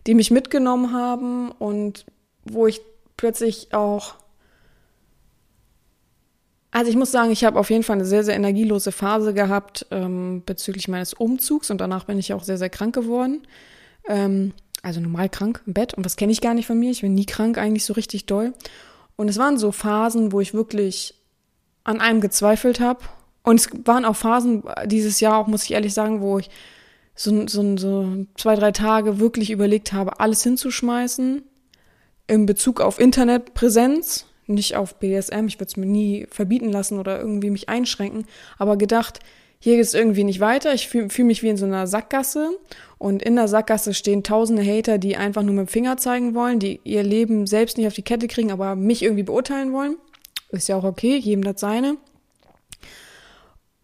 die 0.06 0.16
mich 0.16 0.32
mitgenommen 0.32 0.94
haben 0.94 1.52
und 1.52 2.06
wo 2.46 2.68
ich 2.68 2.82
plötzlich 3.18 3.74
auch 3.74 4.16
also 6.78 6.92
ich 6.92 6.98
muss 6.98 7.12
sagen, 7.12 7.32
ich 7.32 7.44
habe 7.44 7.60
auf 7.60 7.72
jeden 7.72 7.82
Fall 7.82 7.96
eine 7.96 8.06
sehr, 8.06 8.24
sehr 8.24 8.36
energielose 8.36 8.92
Phase 8.92 9.34
gehabt 9.34 9.88
ähm, 9.90 10.44
bezüglich 10.46 10.88
meines 10.88 11.14
Umzugs 11.14 11.72
und 11.72 11.82
danach 11.82 12.04
bin 12.04 12.20
ich 12.20 12.34
auch 12.34 12.44
sehr, 12.44 12.60
sehr 12.60 12.70
krank 12.70 12.94
geworden. 12.94 13.48
Ähm, 14.08 14.54
also 14.84 15.00
normal 15.00 15.28
krank 15.28 15.64
im 15.66 15.74
Bett 15.74 15.96
und 15.96 16.06
das 16.06 16.18
kenne 16.18 16.32
ich 16.32 16.40
gar 16.40 16.54
nicht 16.54 16.68
von 16.68 16.78
mir. 16.78 16.92
Ich 16.92 17.02
bin 17.02 17.16
nie 17.16 17.26
krank, 17.26 17.58
eigentlich 17.58 17.84
so 17.84 17.94
richtig 17.94 18.28
doll. 18.28 18.54
Und 19.16 19.28
es 19.28 19.38
waren 19.38 19.58
so 19.58 19.72
Phasen, 19.72 20.32
wo 20.32 20.40
ich 20.40 20.54
wirklich 20.54 21.16
an 21.84 22.00
einem 22.00 22.22
gezweifelt 22.22 22.80
habe. 22.80 23.00
Und 23.42 23.60
es 23.60 23.70
waren 23.86 24.06
auch 24.06 24.16
Phasen 24.16 24.64
dieses 24.86 25.20
Jahr 25.20 25.38
auch, 25.38 25.48
muss 25.48 25.64
ich 25.64 25.72
ehrlich 25.72 25.94
sagen, 25.94 26.22
wo 26.22 26.38
ich 26.38 26.50
so, 27.18 27.48
so, 27.48 27.78
so 27.78 28.26
zwei, 28.38 28.56
drei 28.56 28.72
Tage 28.72 29.20
wirklich 29.20 29.50
überlegt 29.50 29.92
habe, 29.92 30.20
alles 30.20 30.44
hinzuschmeißen 30.44 31.42
in 32.28 32.46
Bezug 32.46 32.80
auf 32.80 33.00
Internetpräsenz, 33.00 34.26
nicht 34.46 34.76
auf 34.76 35.00
BSM. 35.00 35.48
Ich 35.48 35.56
würde 35.56 35.66
es 35.66 35.78
mir 35.78 35.88
nie 35.88 36.28
verbieten 36.30 36.72
lassen 36.72 37.00
oder 37.00 37.20
irgendwie 37.20 37.50
mich 37.50 37.70
einschränken, 37.70 38.26
aber 38.58 38.78
gedacht, 38.78 39.20
hier 39.60 39.76
geht 39.76 39.86
es 39.86 39.96
irgendwie 39.96 40.24
nicht 40.24 40.40
weiter. 40.40 40.74
Ich 40.76 40.88
fühle 40.88 41.10
fühl 41.10 41.26
mich 41.26 41.42
wie 41.42 41.50
in 41.50 41.58
so 41.58 41.66
einer 41.66 41.88
Sackgasse 41.88 42.52
und 43.00 43.24
in 43.24 43.36
der 43.36 43.48
Sackgasse 43.48 43.96
stehen 43.96 44.24
tausende 44.24 44.64
Hater, 44.64 45.00
die 45.00 45.18
einfach 45.18 45.42
nur 45.42 45.56
mit 45.56 45.68
dem 45.68 45.72
Finger 45.72 45.98
zeigen 45.98 46.36
wollen, 46.36 46.60
die 46.60 46.80
ihr 46.84 47.02
Leben 47.02 47.48
selbst 47.48 47.78
nicht 47.78 47.88
auf 47.88 47.96
die 47.96 48.04
Kette 48.04 48.28
kriegen, 48.28 48.52
aber 48.52 48.76
mich 48.76 49.02
irgendwie 49.02 49.24
beurteilen 49.24 49.74
wollen. 49.74 49.98
Ist 50.50 50.70
ja 50.70 50.78
auch 50.78 50.84
okay, 50.84 51.18
jedem 51.18 51.44
das 51.44 51.60
seine. 51.60 51.98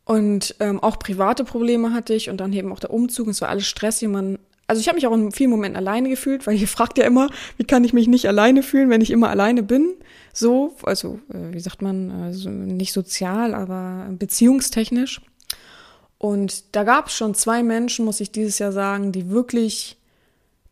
Und 0.05 0.55
ähm, 0.59 0.81
auch 0.81 0.99
private 0.99 1.43
Probleme 1.43 1.93
hatte 1.93 2.13
ich 2.13 2.29
und 2.29 2.37
dann 2.37 2.51
eben 2.51 2.71
auch 2.71 2.79
der 2.79 2.91
Umzug. 2.91 3.27
Es 3.29 3.41
war 3.41 3.49
alles 3.49 3.67
stressig. 3.67 4.09
Man, 4.09 4.37
also 4.67 4.81
ich 4.81 4.87
habe 4.87 4.95
mich 4.95 5.07
auch 5.07 5.13
in 5.13 5.31
vielen 5.31 5.49
Momenten 5.49 5.77
alleine 5.77 6.09
gefühlt, 6.09 6.45
weil 6.45 6.57
ihr 6.57 6.67
fragt 6.77 6.97
ja 6.97 7.05
immer, 7.05 7.29
wie 7.57 7.63
kann 7.63 7.83
ich 7.83 7.93
mich 7.93 8.07
nicht 8.07 8.27
alleine 8.27 8.63
fühlen, 8.63 8.89
wenn 8.89 9.01
ich 9.01 9.11
immer 9.11 9.29
alleine 9.29 9.63
bin? 9.63 9.93
So, 10.33 10.75
also 10.83 11.19
äh, 11.33 11.53
wie 11.53 11.59
sagt 11.59 11.81
man, 11.81 12.11
also 12.11 12.49
nicht 12.49 12.91
sozial, 12.91 13.53
aber 13.53 14.07
beziehungstechnisch. 14.11 15.21
Und 16.17 16.75
da 16.75 16.83
gab 16.83 17.07
es 17.07 17.13
schon 17.13 17.33
zwei 17.33 17.63
Menschen, 17.63 18.05
muss 18.05 18.21
ich 18.21 18.31
dieses 18.31 18.59
Jahr 18.59 18.71
sagen, 18.71 19.11
die 19.11 19.29
wirklich 19.29 19.97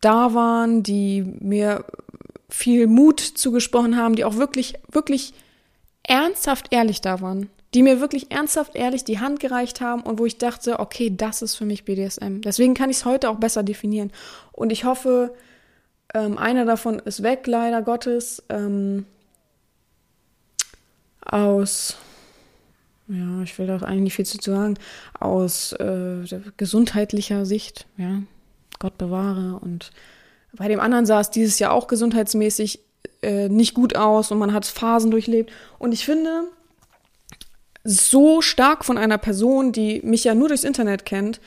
da 0.02 0.34
waren, 0.34 0.82
die 0.82 1.24
mir 1.40 1.86
viel 2.50 2.88
Mut 2.88 3.20
zugesprochen 3.20 3.96
haben, 3.98 4.16
die 4.16 4.26
auch 4.26 4.36
wirklich, 4.36 4.76
wirklich 4.92 5.34
ernsthaft 6.04 6.68
ehrlich 6.72 7.00
da 7.02 7.22
waren 7.22 7.50
die 7.74 7.84
mir 7.84 8.02
wirklich 8.02 8.32
ernsthaft 8.32 8.76
ehrlich 8.76 9.04
die 9.04 9.20
Hand 9.20 9.40
gereicht 9.40 9.80
haben 9.80 10.02
und 10.02 10.20
wo 10.20 10.26
ich 10.26 10.38
dachte, 10.38 10.80
okay, 10.80 11.14
das 11.16 11.42
ist 11.42 11.56
für 11.56 11.66
mich 11.66 11.86
BDSM. 11.86 12.42
Deswegen 12.42 12.74
kann 12.74 12.90
ich 12.90 12.98
es 12.98 13.06
heute 13.06 13.30
auch 13.30 13.38
besser 13.38 13.64
definieren. 13.64 14.12
Und 14.52 14.72
ich 14.72 14.84
hoffe, 14.84 15.34
ähm, 16.14 16.38
einer 16.38 16.66
davon 16.66 17.00
ist 17.00 17.24
weg, 17.24 17.48
leider 17.48 17.82
Gottes, 17.82 18.44
ähm, 18.50 19.06
aus, 21.24 21.96
ja, 23.08 23.42
ich 23.44 23.58
will 23.58 23.68
da 23.68 23.78
eigentlich 23.78 24.16
viel 24.16 24.26
zu 24.26 24.38
sagen, 24.42 24.78
aus 25.18 25.72
äh, 25.74 26.26
gesundheitlicher 26.58 27.46
Sicht, 27.46 27.86
ja, 27.98 28.22
Gott 28.80 28.98
bewahre. 28.98 29.60
Und 29.62 29.92
bei 30.54 30.68
dem 30.68 30.82
anderen 30.82 31.06
sah 31.06 31.22
es 31.22 31.30
dieses 31.30 31.60
Jahr 31.60 31.72
auch 31.72 31.88
gesundheitsmäßig 31.88 32.82
äh, 33.22 33.48
nicht 33.48 33.76
gut 33.76 33.96
aus 33.96 34.32
und 34.32 34.40
man 34.40 34.52
hat 34.52 34.66
Phasen 34.66 35.12
durchlebt. 35.12 35.52
Und 35.80 35.94
ich 35.94 36.04
finde, 36.04 36.48
so 37.84 38.42
stark 38.42 38.86
von 38.86 38.98
einer 38.98 39.18
Person, 39.18 39.72
die 39.72 40.02
mich 40.04 40.24
ja 40.24 40.36
nur 40.36 40.50
durchs 40.50 40.64
Internet 40.64 41.06
kennt, 41.06 41.40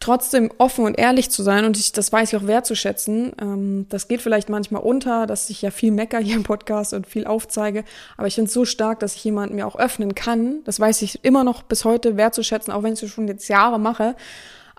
trotzdem 0.00 0.50
offen 0.56 0.86
und 0.86 0.98
ehrlich 0.98 1.30
zu 1.30 1.42
sein 1.42 1.64
und 1.66 1.76
ich, 1.76 1.92
das 1.92 2.10
weiß 2.10 2.32
ich 2.32 2.38
auch 2.38 2.46
wertzuschätzen. 2.46 3.32
Ähm, 3.40 3.86
das 3.90 4.08
geht 4.08 4.22
vielleicht 4.22 4.48
manchmal 4.48 4.82
unter, 4.82 5.26
dass 5.26 5.50
ich 5.50 5.60
ja 5.62 5.70
viel 5.70 5.92
mecker 5.92 6.18
hier 6.18 6.36
im 6.36 6.42
Podcast 6.42 6.94
und 6.94 7.06
viel 7.06 7.26
aufzeige, 7.26 7.84
aber 8.16 8.26
ich 8.26 8.34
finde 8.34 8.48
es 8.48 8.54
so 8.54 8.64
stark, 8.64 9.00
dass 9.00 9.14
ich 9.14 9.24
jemanden 9.24 9.56
mir 9.56 9.66
auch 9.66 9.76
öffnen 9.78 10.14
kann. 10.14 10.64
Das 10.64 10.80
weiß 10.80 11.02
ich 11.02 11.22
immer 11.22 11.44
noch 11.44 11.62
bis 11.62 11.84
heute 11.84 12.16
wertzuschätzen, 12.16 12.72
auch 12.72 12.82
wenn 12.82 12.94
ich 12.94 13.02
es 13.02 13.10
schon 13.10 13.28
jetzt 13.28 13.48
Jahre 13.48 13.78
mache. 13.78 14.16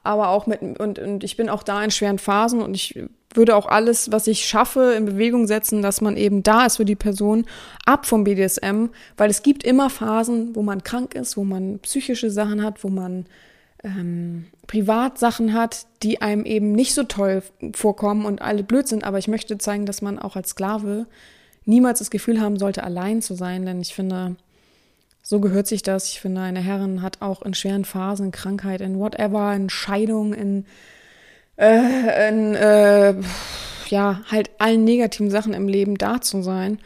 Aber 0.03 0.29
auch 0.29 0.47
mit, 0.47 0.61
und, 0.61 0.99
und 0.99 1.23
ich 1.23 1.37
bin 1.37 1.49
auch 1.49 1.63
da 1.63 1.83
in 1.83 1.91
schweren 1.91 2.17
Phasen 2.17 2.61
und 2.61 2.73
ich 2.73 2.99
würde 3.33 3.55
auch 3.55 3.67
alles, 3.67 4.11
was 4.11 4.27
ich 4.27 4.45
schaffe, 4.45 4.93
in 4.97 5.05
Bewegung 5.05 5.47
setzen, 5.47 5.81
dass 5.81 6.01
man 6.01 6.17
eben 6.17 6.43
da 6.43 6.65
ist 6.65 6.77
für 6.77 6.85
die 6.85 6.95
Person, 6.95 7.45
ab 7.85 8.05
vom 8.05 8.23
BDSM, 8.23 8.87
weil 9.17 9.29
es 9.29 9.43
gibt 9.43 9.63
immer 9.63 9.89
Phasen, 9.89 10.55
wo 10.55 10.63
man 10.63 10.83
krank 10.83 11.15
ist, 11.15 11.37
wo 11.37 11.43
man 11.43 11.79
psychische 11.79 12.31
Sachen 12.31 12.63
hat, 12.63 12.83
wo 12.83 12.89
man 12.89 13.25
ähm, 13.83 14.47
Privatsachen 14.67 15.53
hat, 15.53 15.85
die 16.03 16.21
einem 16.21 16.45
eben 16.45 16.71
nicht 16.73 16.93
so 16.93 17.03
toll 17.03 17.43
vorkommen 17.73 18.25
und 18.25 18.41
alle 18.41 18.63
blöd 18.63 18.87
sind. 18.87 19.03
Aber 19.03 19.17
ich 19.17 19.27
möchte 19.27 19.57
zeigen, 19.57 19.85
dass 19.85 20.01
man 20.01 20.19
auch 20.19 20.35
als 20.35 20.49
Sklave 20.49 21.07
niemals 21.65 21.99
das 21.99 22.11
Gefühl 22.11 22.41
haben 22.41 22.57
sollte, 22.57 22.83
allein 22.83 23.21
zu 23.21 23.35
sein, 23.35 23.65
denn 23.65 23.81
ich 23.81 23.93
finde, 23.93 24.35
so 25.31 25.39
gehört 25.39 25.65
sich 25.65 25.81
das. 25.81 26.09
Ich 26.09 26.19
finde, 26.19 26.41
eine 26.41 26.59
Herrin 26.59 27.01
hat 27.01 27.21
auch 27.21 27.41
in 27.41 27.53
schweren 27.53 27.85
Phasen, 27.85 28.33
Krankheit, 28.33 28.81
in 28.81 28.99
whatever, 28.99 29.53
in 29.55 29.69
Scheidung, 29.69 30.33
in 30.33 30.65
äh, 31.55 32.27
in, 32.27 32.53
äh, 32.53 33.13
ja, 33.87 34.23
halt 34.29 34.49
allen 34.57 34.83
negativen 34.83 35.31
Sachen 35.31 35.53
im 35.53 35.69
Leben 35.69 35.97
da 35.97 36.19
zu 36.19 36.41
sein 36.41 36.79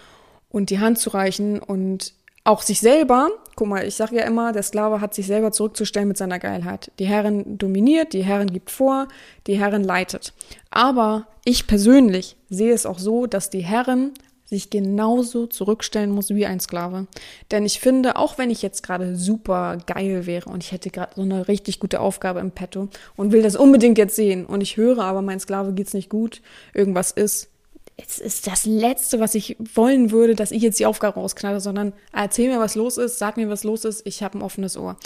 und 0.50 0.70
die 0.70 0.78
Hand 0.78 1.00
zu 1.00 1.10
reichen 1.10 1.58
und 1.58 2.14
auch 2.44 2.62
sich 2.62 2.82
selber, 2.82 3.30
guck 3.56 3.68
mal, 3.68 3.84
ich 3.84 3.96
sage 3.96 4.18
ja 4.18 4.26
immer, 4.26 4.52
der 4.52 4.62
Sklave 4.62 5.02
hat 5.02 5.16
sich 5.16 5.26
selber 5.26 5.52
zurückzustellen 5.52 6.08
mit 6.08 6.18
seiner 6.18 6.38
Geilheit. 6.38 6.92
Die 7.00 7.08
Herrin 7.08 7.58
dominiert, 7.58 8.14
die 8.14 8.24
Herrin 8.24 8.54
gibt 8.54 8.70
vor, 8.70 9.08
die 9.48 9.58
Herrin 9.58 9.84
leitet. 9.84 10.34
Aber 10.70 11.26
ich 11.46 11.66
persönlich 11.66 12.38
sehe 12.52 12.74
es 12.74 12.86
auch 12.86 13.00
so, 13.00 13.26
dass 13.26 13.50
die 13.50 13.64
Herrin 13.64 14.14
sich 14.46 14.70
genauso 14.70 15.48
zurückstellen 15.48 16.12
muss 16.12 16.30
wie 16.30 16.46
ein 16.46 16.60
Sklave. 16.60 17.08
Denn 17.52 17.66
ich 17.66 17.80
finde, 17.80 18.16
auch 18.16 18.38
wenn 18.38 18.52
ich 18.52 18.62
jetzt 18.62 18.84
gerade 18.84 19.16
super 19.16 19.78
geil 19.88 20.26
wäre 20.26 20.50
und 20.50 20.64
ich 20.64 20.72
hätte 20.72 20.92
gerade 20.92 21.14
so 21.16 21.24
eine 21.24 21.48
richtig 21.48 21.80
gute 21.80 22.00
Aufgabe 22.00 22.40
im 22.40 22.52
Petto 22.52 22.90
und 23.16 23.32
will 23.32 23.42
das 23.42 23.56
unbedingt 23.56 23.98
jetzt 23.98 24.16
sehen 24.16 24.46
und 24.46 24.62
ich 24.62 24.78
höre 24.78 25.00
aber, 25.00 25.22
mein 25.22 25.40
Sklave 25.40 25.74
geht's 25.74 25.94
nicht 25.94 26.10
gut, 26.10 26.42
irgendwas 26.74 27.12
ist, 27.12 27.50
es 27.98 28.20
ist 28.20 28.46
das 28.46 28.66
Letzte, 28.66 29.20
was 29.20 29.36
ich 29.36 29.56
wollen 29.74 30.12
würde, 30.12 30.36
dass 30.36 30.52
ich 30.52 30.62
jetzt 30.62 30.80
die 30.80 30.86
Aufgabe 30.86 31.20
rausknalle, 31.20 31.62
sondern 31.62 31.94
erzähl 32.12 32.50
mir, 32.50 32.60
was 32.60 32.76
los 32.76 32.98
ist, 32.98 33.18
sag 33.20 33.38
mir, 33.38 33.50
was 33.50 33.64
los 33.64 33.86
ist, 33.86 34.06
ich 34.06 34.22
habe 34.22 34.38
ein 34.38 34.42
offenes 34.42 34.78
Ohr. 34.78 34.98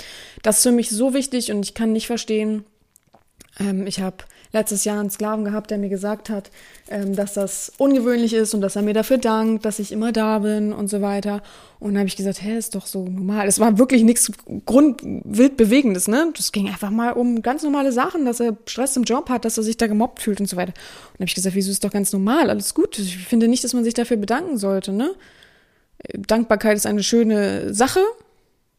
Das 0.41 0.57
ist 0.57 0.63
für 0.63 0.71
mich 0.71 0.89
so 0.89 1.13
wichtig 1.13 1.51
und 1.51 1.63
ich 1.63 1.75
kann 1.75 1.91
nicht 1.91 2.07
verstehen, 2.07 2.65
ähm, 3.59 3.85
ich 3.85 3.99
habe 3.99 4.17
letztes 4.51 4.83
Jahr 4.83 4.99
einen 4.99 5.09
Sklaven 5.09 5.45
gehabt, 5.45 5.69
der 5.69 5.77
mir 5.77 5.89
gesagt 5.89 6.29
hat, 6.29 6.49
ähm, 6.89 7.15
dass 7.15 7.33
das 7.33 7.71
ungewöhnlich 7.77 8.33
ist 8.33 8.53
und 8.53 8.61
dass 8.61 8.75
er 8.75 8.81
mir 8.81 8.93
dafür 8.93 9.17
dankt, 9.17 9.65
dass 9.65 9.79
ich 9.79 9.91
immer 9.91 10.11
da 10.11 10.39
bin 10.39 10.73
und 10.73 10.89
so 10.89 11.01
weiter. 11.01 11.43
Und 11.79 11.93
dann 11.93 11.99
habe 11.99 12.07
ich 12.07 12.15
gesagt, 12.15 12.41
hä, 12.41 12.57
ist 12.57 12.75
doch 12.75 12.85
so 12.85 13.03
normal. 13.03 13.47
Es 13.47 13.59
war 13.59 13.77
wirklich 13.77 14.03
nichts 14.03 14.31
grundwild 14.65 15.57
Bewegendes, 15.57 16.07
ne? 16.07 16.31
Das 16.35 16.51
ging 16.51 16.67
einfach 16.67 16.89
mal 16.89 17.11
um 17.11 17.41
ganz 17.41 17.63
normale 17.63 17.91
Sachen, 17.91 18.25
dass 18.25 18.39
er 18.39 18.57
Stress 18.65 18.95
im 18.97 19.03
Job 19.03 19.29
hat, 19.29 19.45
dass 19.45 19.57
er 19.57 19.63
sich 19.63 19.77
da 19.77 19.87
gemobbt 19.87 20.21
fühlt 20.21 20.39
und 20.39 20.47
so 20.47 20.57
weiter. 20.57 20.73
Und 20.73 21.19
dann 21.19 21.25
habe 21.25 21.29
ich 21.29 21.35
gesagt, 21.35 21.55
wieso 21.55 21.71
ist 21.71 21.83
doch 21.83 21.91
ganz 21.91 22.11
normal, 22.11 22.49
alles 22.49 22.73
gut. 22.73 22.97
Ich 22.97 23.17
finde 23.17 23.47
nicht, 23.47 23.63
dass 23.63 23.73
man 23.73 23.83
sich 23.83 23.93
dafür 23.93 24.17
bedanken 24.17 24.57
sollte, 24.57 24.91
ne? 24.91 25.11
Dankbarkeit 26.13 26.77
ist 26.77 26.85
eine 26.85 27.03
schöne 27.03 27.73
Sache 27.73 27.99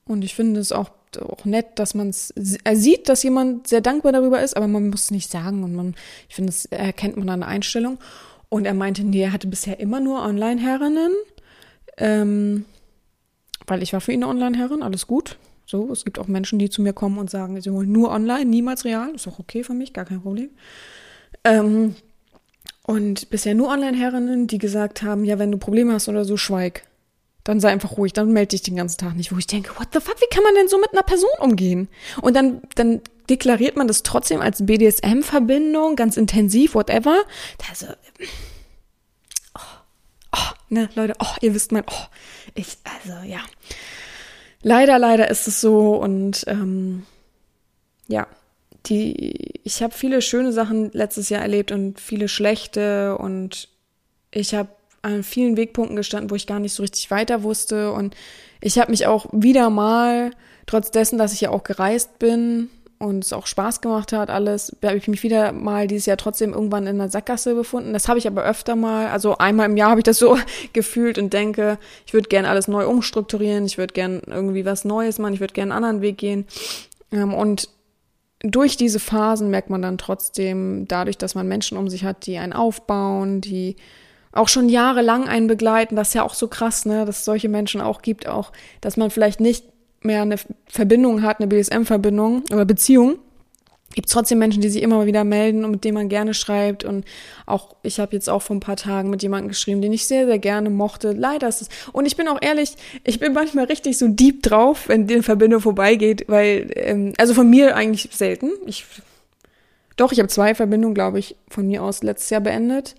und 0.07 0.25
ich 0.25 0.35
finde 0.35 0.61
es 0.61 0.73
auch 0.73 0.91
auch 1.19 1.45
nett, 1.45 1.79
dass 1.79 1.95
man 1.95 2.09
es 2.09 2.33
sieht, 2.73 3.09
dass 3.09 3.23
jemand 3.23 3.67
sehr 3.69 3.81
dankbar 3.81 4.13
darüber 4.13 4.43
ist, 4.43 4.57
aber 4.57 4.69
man 4.69 4.91
muss 4.91 5.05
es 5.05 5.11
nicht 5.11 5.31
sagen 5.31 5.65
und 5.65 5.75
man, 5.75 5.95
ich 6.29 6.35
finde, 6.35 6.53
das 6.53 6.67
erkennt 6.67 7.17
man 7.17 7.29
an 7.29 7.41
der 7.41 7.49
Einstellung. 7.49 7.99
Und 8.49 8.65
er 8.65 8.75
meinte, 8.75 9.05
nee, 9.05 9.23
er 9.23 9.33
hatte 9.33 9.47
bisher 9.47 9.79
immer 9.79 10.01
nur 10.01 10.23
Online-Herrinnen, 10.23 11.13
ähm, 11.99 12.65
weil 13.67 13.83
ich 13.83 13.93
war 13.93 14.01
für 14.01 14.13
ihn 14.13 14.25
eine 14.25 14.31
Online-Herrin, 14.31 14.83
alles 14.83 15.07
gut. 15.07 15.39
So, 15.67 15.93
es 15.93 16.05
gibt 16.05 16.19
auch 16.19 16.27
Menschen, 16.27 16.59
die 16.59 16.69
zu 16.69 16.83
mir 16.83 16.93
kommen 16.93 17.19
und 17.19 17.31
sagen, 17.31 17.61
sie 17.61 17.73
wollen 17.73 17.93
nur 17.93 18.11
online, 18.11 18.47
niemals 18.47 18.85
real. 18.85 19.15
Ist 19.15 19.29
auch 19.29 19.39
okay 19.39 19.63
für 19.63 19.73
mich, 19.75 19.93
gar 19.93 20.05
kein 20.05 20.21
Problem. 20.21 20.51
Ähm, 21.45 21.95
und 22.83 23.31
bisher 23.31 23.55
nur 23.55 23.69
Online-Herrinnen, 23.69 24.49
die 24.49 24.59
gesagt 24.59 25.05
haben, 25.05 25.25
ja, 25.25 25.39
wenn 25.39 25.53
du 25.53 25.59
Probleme 25.59 25.93
hast 25.93 26.09
oder 26.09 26.25
so, 26.25 26.37
schweig. 26.37 26.83
Dann 27.51 27.59
sei 27.59 27.71
einfach 27.73 27.97
ruhig, 27.97 28.13
dann 28.13 28.31
melde 28.33 28.51
dich 28.51 28.63
den 28.63 28.77
ganzen 28.77 28.99
Tag 28.99 29.17
nicht, 29.17 29.33
wo 29.33 29.37
ich 29.37 29.49
denke, 29.49 29.71
what 29.77 29.89
the 29.93 29.99
fuck, 29.99 30.21
wie 30.21 30.33
kann 30.33 30.45
man 30.45 30.55
denn 30.55 30.69
so 30.69 30.79
mit 30.79 30.93
einer 30.93 31.03
Person 31.03 31.29
umgehen? 31.41 31.89
Und 32.23 32.37
dann, 32.37 32.63
dann 32.77 33.01
deklariert 33.29 33.75
man 33.75 33.89
das 33.89 34.05
trotzdem 34.05 34.41
als 34.41 34.65
BDSM-Verbindung, 34.65 35.97
ganz 35.97 36.17
intensiv, 36.17 36.77
whatever. 36.77 37.25
Also, 37.69 37.87
oh, 39.57 39.79
oh, 40.31 40.53
ne, 40.69 40.91
Leute, 40.95 41.15
oh, 41.19 41.35
ihr 41.41 41.53
wisst 41.53 41.73
mein, 41.73 41.83
oh, 41.91 42.05
ich, 42.55 42.79
also, 42.85 43.19
ja. 43.27 43.41
Leider, 44.63 45.01
leider 45.01 45.29
ist 45.29 45.49
es 45.49 45.61
so 45.61 45.97
und, 45.97 46.45
ähm, 46.47 47.05
ja, 48.07 48.29
die, 48.87 49.59
ich 49.65 49.83
habe 49.83 49.93
viele 49.93 50.23
schöne 50.23 50.53
Sachen 50.53 50.93
letztes 50.93 51.31
Jahr 51.31 51.43
erlebt 51.43 51.73
und 51.73 51.99
viele 51.99 52.29
schlechte 52.29 53.19
und 53.19 53.69
ich 54.31 54.55
habe 54.55 54.69
an 55.03 55.23
vielen 55.23 55.57
Wegpunkten 55.57 55.97
gestanden, 55.97 56.31
wo 56.31 56.35
ich 56.35 56.47
gar 56.47 56.61
nicht 56.61 56.75
so 56.75 56.83
richtig 56.83 57.11
weiter 57.11 57.43
wusste. 57.43 57.93
Und 57.93 58.15
ich 58.61 58.79
habe 58.79 58.91
mich 58.91 59.07
auch 59.07 59.27
wieder 59.33 59.71
mal, 59.71 60.31
trotz 60.67 60.91
dessen, 60.91 61.19
dass 61.19 61.33
ich 61.33 61.41
ja 61.41 61.51
auch 61.51 61.65
gereist 61.65 62.19
bin 62.19 62.69
und 62.99 63.25
es 63.25 63.33
auch 63.33 63.47
Spaß 63.47 63.81
gemacht 63.81 64.13
hat, 64.13 64.29
alles, 64.29 64.77
habe 64.85 64.99
ich 64.99 65.09
mich 65.09 65.23
wieder 65.23 65.53
mal 65.53 65.87
dieses 65.87 66.05
Jahr 66.05 66.19
trotzdem 66.19 66.53
irgendwann 66.53 66.87
in 66.87 66.99
der 66.99 67.09
Sackgasse 67.09 67.55
befunden. 67.55 67.95
Das 67.95 68.09
habe 68.09 68.19
ich 68.19 68.27
aber 68.27 68.45
öfter 68.45 68.77
mal, 68.77 69.09
also 69.09 69.39
einmal 69.39 69.71
im 69.71 69.77
Jahr 69.79 69.91
habe 69.91 70.01
ich 70.01 70.05
das 70.05 70.19
so 70.19 70.37
gefühlt 70.75 71.17
und 71.19 71.33
denke, 71.33 71.79
ich 72.07 72.13
würde 72.13 72.29
gern 72.29 72.45
alles 72.45 72.69
neu 72.69 72.87
umstrukturieren, 72.87 73.65
ich 73.65 73.79
würde 73.79 73.95
gern 73.95 74.21
irgendwie 74.27 74.67
was 74.67 74.85
Neues 74.85 75.19
machen, 75.19 75.33
ich 75.33 75.41
würde 75.41 75.55
gern 75.55 75.73
einen 75.73 75.85
anderen 75.85 76.03
Weg 76.03 76.19
gehen. 76.19 76.45
Ähm, 77.11 77.33
und 77.33 77.71
durch 78.41 78.77
diese 78.77 79.01
Phasen 79.01 79.51
merkt 79.51 79.71
man 79.71 79.81
dann 79.81 79.97
trotzdem, 79.97 80.87
dadurch, 80.87 81.17
dass 81.17 81.35
man 81.35 81.49
Menschen 81.49 81.79
um 81.79 81.89
sich 81.89 82.05
hat, 82.05 82.27
die 82.27 82.37
einen 82.37 82.53
aufbauen, 82.53 83.41
die 83.41 83.77
auch 84.33 84.49
schon 84.49 84.69
jahrelang 84.69 85.29
einen 85.29 85.47
begleiten. 85.47 85.97
Das 85.97 86.09
ist 86.09 86.15
ja 86.15 86.23
auch 86.23 86.35
so 86.35 86.49
krass, 86.49 86.87
ne, 86.87 87.05
dass 87.05 87.21
es 87.21 87.25
solche 87.25 87.49
Menschen 87.49 87.81
auch 87.81 88.03
gibt, 88.03 88.29
auch, 88.29 88.53
dass 88.81 88.97
man 88.97 89.11
vielleicht 89.11 89.41
nicht 89.41 89.65
mehr 90.03 90.23
eine 90.23 90.37
Verbindung 90.67 91.23
hat, 91.23 91.41
eine 91.41 91.49
BSM-Verbindung 91.49 92.45
oder 92.51 92.65
Beziehung, 92.65 93.19
gibt 93.95 94.09
trotzdem 94.09 94.39
Menschen, 94.39 94.63
die 94.63 94.69
sich 94.69 94.83
immer 94.83 95.05
wieder 95.07 95.25
melden 95.25 95.65
und 95.65 95.73
mit 95.73 95.85
denen 95.85 95.95
man 95.95 96.09
gerne 96.09 96.33
schreibt. 96.33 96.85
Und 96.85 97.05
auch, 97.47 97.75
ich 97.83 97.99
habe 97.99 98.15
jetzt 98.15 98.31
auch 98.31 98.41
vor 98.41 98.57
ein 98.57 98.61
paar 98.61 98.77
Tagen 98.77 99.11
mit 99.11 99.23
jemandem 99.23 99.49
geschrieben, 99.49 99.83
den 99.83 99.93
ich 99.93 100.07
sehr, 100.07 100.27
sehr 100.27 100.39
gerne 100.39 100.71
mochte. 100.71 101.13
Leider 101.13 101.49
ist 101.49 101.63
es. 101.63 101.69
Und 101.93 102.07
ich 102.07 102.17
bin 102.17 102.29
auch 102.29 102.39
ehrlich, 102.41 102.75
ich 103.05 103.19
bin 103.19 103.33
manchmal 103.33 103.65
richtig 103.65 103.99
so 103.99 104.07
deep 104.07 104.43
drauf, 104.43 104.89
wenn 104.89 105.07
die 105.07 105.23
Verbindung 105.23 105.61
vorbeigeht, 105.61 106.25
weil, 106.29 106.71
ähm, 106.77 107.15
also 107.19 107.35
von 107.35 107.51
mir 107.51 107.75
eigentlich 107.77 108.09
selten. 108.13 108.53
Ich, 108.67 108.87
doch, 109.97 110.13
ich 110.13 110.21
habe 110.21 110.29
zwei 110.29 110.55
Verbindungen, 110.55 110.95
glaube 110.95 111.19
ich, 111.19 111.37
von 111.49 111.67
mir 111.67 111.83
aus 111.83 112.03
letztes 112.03 112.31
Jahr 112.31 112.41
beendet. 112.41 112.95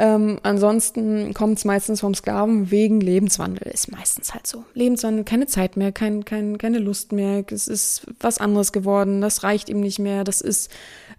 Ähm, 0.00 0.38
ansonsten 0.42 1.34
kommt 1.34 1.58
es 1.58 1.66
meistens 1.66 2.00
vom 2.00 2.14
Sklaven 2.14 2.70
wegen 2.70 3.02
Lebenswandel. 3.02 3.70
Ist 3.70 3.92
meistens 3.92 4.32
halt 4.32 4.46
so. 4.46 4.64
Lebenswandel, 4.72 5.24
keine 5.24 5.46
Zeit 5.46 5.76
mehr, 5.76 5.92
kein, 5.92 6.24
kein, 6.24 6.56
keine 6.56 6.78
Lust 6.78 7.12
mehr. 7.12 7.44
Es 7.50 7.68
ist 7.68 8.06
was 8.18 8.38
anderes 8.38 8.72
geworden. 8.72 9.20
Das 9.20 9.42
reicht 9.42 9.68
ihm 9.68 9.80
nicht 9.80 9.98
mehr. 9.98 10.24
Das 10.24 10.40
ist 10.40 10.70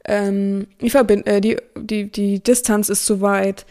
ähm, 0.05 0.65
die, 0.81 0.89
Verbind 0.89 1.27
äh, 1.27 1.41
die, 1.41 1.57
die, 1.77 2.11
die 2.11 2.39
Distanz 2.39 2.89
ist 2.89 3.05
zu 3.05 3.21
weit. 3.21 3.67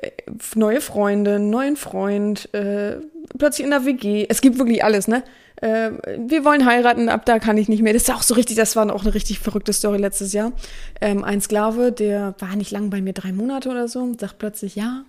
Äh, 0.00 0.10
neue 0.54 0.80
Freunde, 0.80 1.38
neuen 1.38 1.76
Freund, 1.76 2.52
äh, 2.54 2.96
plötzlich 3.38 3.64
in 3.64 3.70
der 3.70 3.84
WG. 3.84 4.26
Es 4.28 4.40
gibt 4.40 4.58
wirklich 4.58 4.84
alles, 4.84 5.08
ne? 5.08 5.22
äh, 5.60 5.90
wir 6.18 6.44
wollen 6.44 6.64
heiraten, 6.66 7.08
ab 7.08 7.24
da 7.26 7.38
kann 7.38 7.56
ich 7.56 7.68
nicht 7.68 7.82
mehr. 7.82 7.92
Das 7.92 8.02
ist 8.02 8.10
auch 8.10 8.22
so 8.22 8.34
richtig, 8.34 8.56
das 8.56 8.76
war 8.76 8.92
auch 8.94 9.02
eine 9.02 9.14
richtig 9.14 9.38
verrückte 9.38 9.72
Story 9.72 9.98
letztes 9.98 10.32
Jahr. 10.32 10.52
Ähm, 11.00 11.24
ein 11.24 11.40
Sklave, 11.40 11.92
der 11.92 12.34
war 12.38 12.56
nicht 12.56 12.70
lang 12.70 12.90
bei 12.90 13.00
mir, 13.00 13.12
drei 13.12 13.32
Monate 13.32 13.68
oder 13.68 13.88
so, 13.88 14.12
sagt 14.18 14.38
plötzlich, 14.38 14.76
ja, 14.76 15.04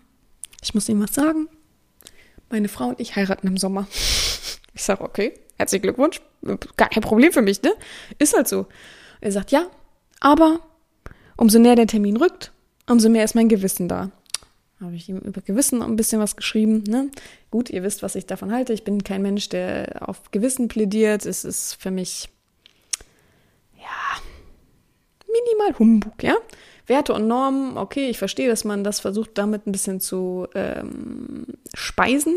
ich 0.62 0.74
muss 0.74 0.90
ihm 0.90 1.02
was 1.02 1.14
sagen. 1.14 1.48
Meine 2.50 2.68
Frau 2.68 2.90
und 2.90 3.00
ich 3.00 3.16
heiraten 3.16 3.48
im 3.48 3.58
Sommer. 3.58 3.88
Ich 4.74 4.84
sage, 4.84 5.04
okay, 5.04 5.34
herzlichen 5.58 5.84
Glückwunsch, 5.84 6.22
gar 6.78 6.88
kein 6.88 7.04
Problem 7.04 7.34
für 7.34 7.42
mich, 7.42 7.62
ne? 7.62 7.74
Ist 8.20 8.34
halt 8.34 8.48
so. 8.48 8.68
Er 9.20 9.34
sagt, 9.34 9.52
ja, 9.52 9.66
aber 10.22 10.62
umso 11.36 11.60
näher 11.60 11.76
der 11.76 11.88
Termin 11.88 12.16
rückt, 12.16 12.54
umso 12.90 13.10
mehr 13.10 13.26
ist 13.26 13.36
mein 13.36 13.50
Gewissen 13.50 13.90
da 13.90 14.12
habe 14.82 14.96
ich 14.96 15.08
ihm 15.10 15.20
über 15.20 15.42
Gewissen 15.42 15.82
ein 15.82 15.96
bisschen 15.96 16.20
was 16.20 16.36
geschrieben. 16.36 16.84
Ne? 16.88 17.10
Gut, 17.52 17.70
ihr 17.70 17.84
wisst, 17.84 18.04
was 18.04 18.16
ich 18.16 18.26
davon 18.26 18.52
halte. 18.52 18.74
Ich 18.74 18.84
bin 18.84 19.04
kein 19.04 19.22
Mensch, 19.22 19.50
der 19.50 20.08
auf 20.08 20.32
Gewissen 20.32 20.68
plädiert. 20.68 21.26
Es 21.26 21.46
ist 21.46 21.76
für 21.76 21.92
mich, 21.92 22.30
ja, 23.78 24.22
minimal 25.28 25.78
Humbug, 25.80 26.24
ja. 26.24 26.36
Werte 26.88 27.14
und 27.14 27.28
Normen, 27.28 27.78
okay, 27.78 28.10
ich 28.10 28.18
verstehe, 28.18 28.50
dass 28.50 28.66
man 28.66 28.84
das 28.84 29.00
versucht, 29.00 29.38
damit 29.38 29.66
ein 29.66 29.72
bisschen 29.72 30.00
zu 30.02 30.48
ähm, 30.56 31.46
speisen. 31.74 32.36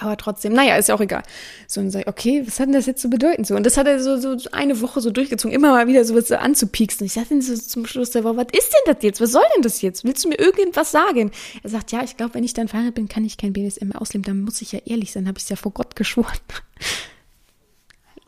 Aber 0.00 0.16
trotzdem, 0.16 0.52
naja, 0.52 0.76
ist 0.76 0.88
ja 0.88 0.94
auch 0.94 1.00
egal. 1.00 1.22
So, 1.66 1.80
und 1.80 1.90
sag 1.90 2.02
ich, 2.02 2.06
okay, 2.06 2.42
was 2.46 2.60
hat 2.60 2.66
denn 2.66 2.74
das 2.74 2.86
jetzt 2.86 3.02
zu 3.02 3.10
bedeuten? 3.10 3.44
So, 3.44 3.56
und 3.56 3.64
das 3.64 3.76
hat 3.76 3.86
er 3.86 4.00
so, 4.00 4.16
so 4.16 4.36
eine 4.52 4.80
Woche 4.80 5.00
so 5.00 5.10
durchgezogen, 5.10 5.54
immer 5.54 5.72
mal 5.72 5.88
wieder 5.88 6.04
so 6.04 6.14
was 6.14 6.30
anzupieksen. 6.30 7.04
Ich 7.06 7.14
sagte 7.14 7.40
so 7.42 7.56
zum 7.56 7.86
Schluss 7.86 8.10
der 8.10 8.24
Woche, 8.24 8.36
was 8.36 8.46
ist 8.52 8.72
denn 8.72 8.94
das 8.94 9.02
jetzt? 9.02 9.20
Was 9.20 9.32
soll 9.32 9.42
denn 9.54 9.62
das 9.62 9.82
jetzt? 9.82 10.04
Willst 10.04 10.24
du 10.24 10.28
mir 10.28 10.38
irgendwas 10.38 10.92
sagen? 10.92 11.32
Er 11.62 11.70
sagt, 11.70 11.90
ja, 11.92 12.02
ich 12.04 12.16
glaube, 12.16 12.34
wenn 12.34 12.44
ich 12.44 12.54
dann 12.54 12.68
verheiratet 12.68 12.94
bin, 12.94 13.08
kann 13.08 13.24
ich 13.24 13.36
kein 13.36 13.52
BDSM 13.52 13.88
mehr 13.88 14.00
ausleben. 14.00 14.24
Dann 14.24 14.42
muss 14.42 14.62
ich 14.62 14.72
ja 14.72 14.80
ehrlich 14.84 15.12
sein, 15.12 15.26
habe 15.26 15.38
ich 15.38 15.44
es 15.44 15.50
ja 15.50 15.56
vor 15.56 15.72
Gott 15.72 15.96
geschworen. 15.96 16.28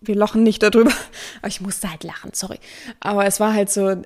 Wir 0.02 0.14
lachen 0.14 0.42
nicht 0.42 0.62
darüber. 0.62 0.92
Aber 1.40 1.48
ich 1.48 1.60
musste 1.60 1.90
halt 1.90 2.04
lachen, 2.04 2.30
sorry. 2.32 2.58
Aber 3.00 3.26
es 3.26 3.38
war 3.38 3.52
halt 3.52 3.70
so, 3.70 3.86
äh, 3.88 4.04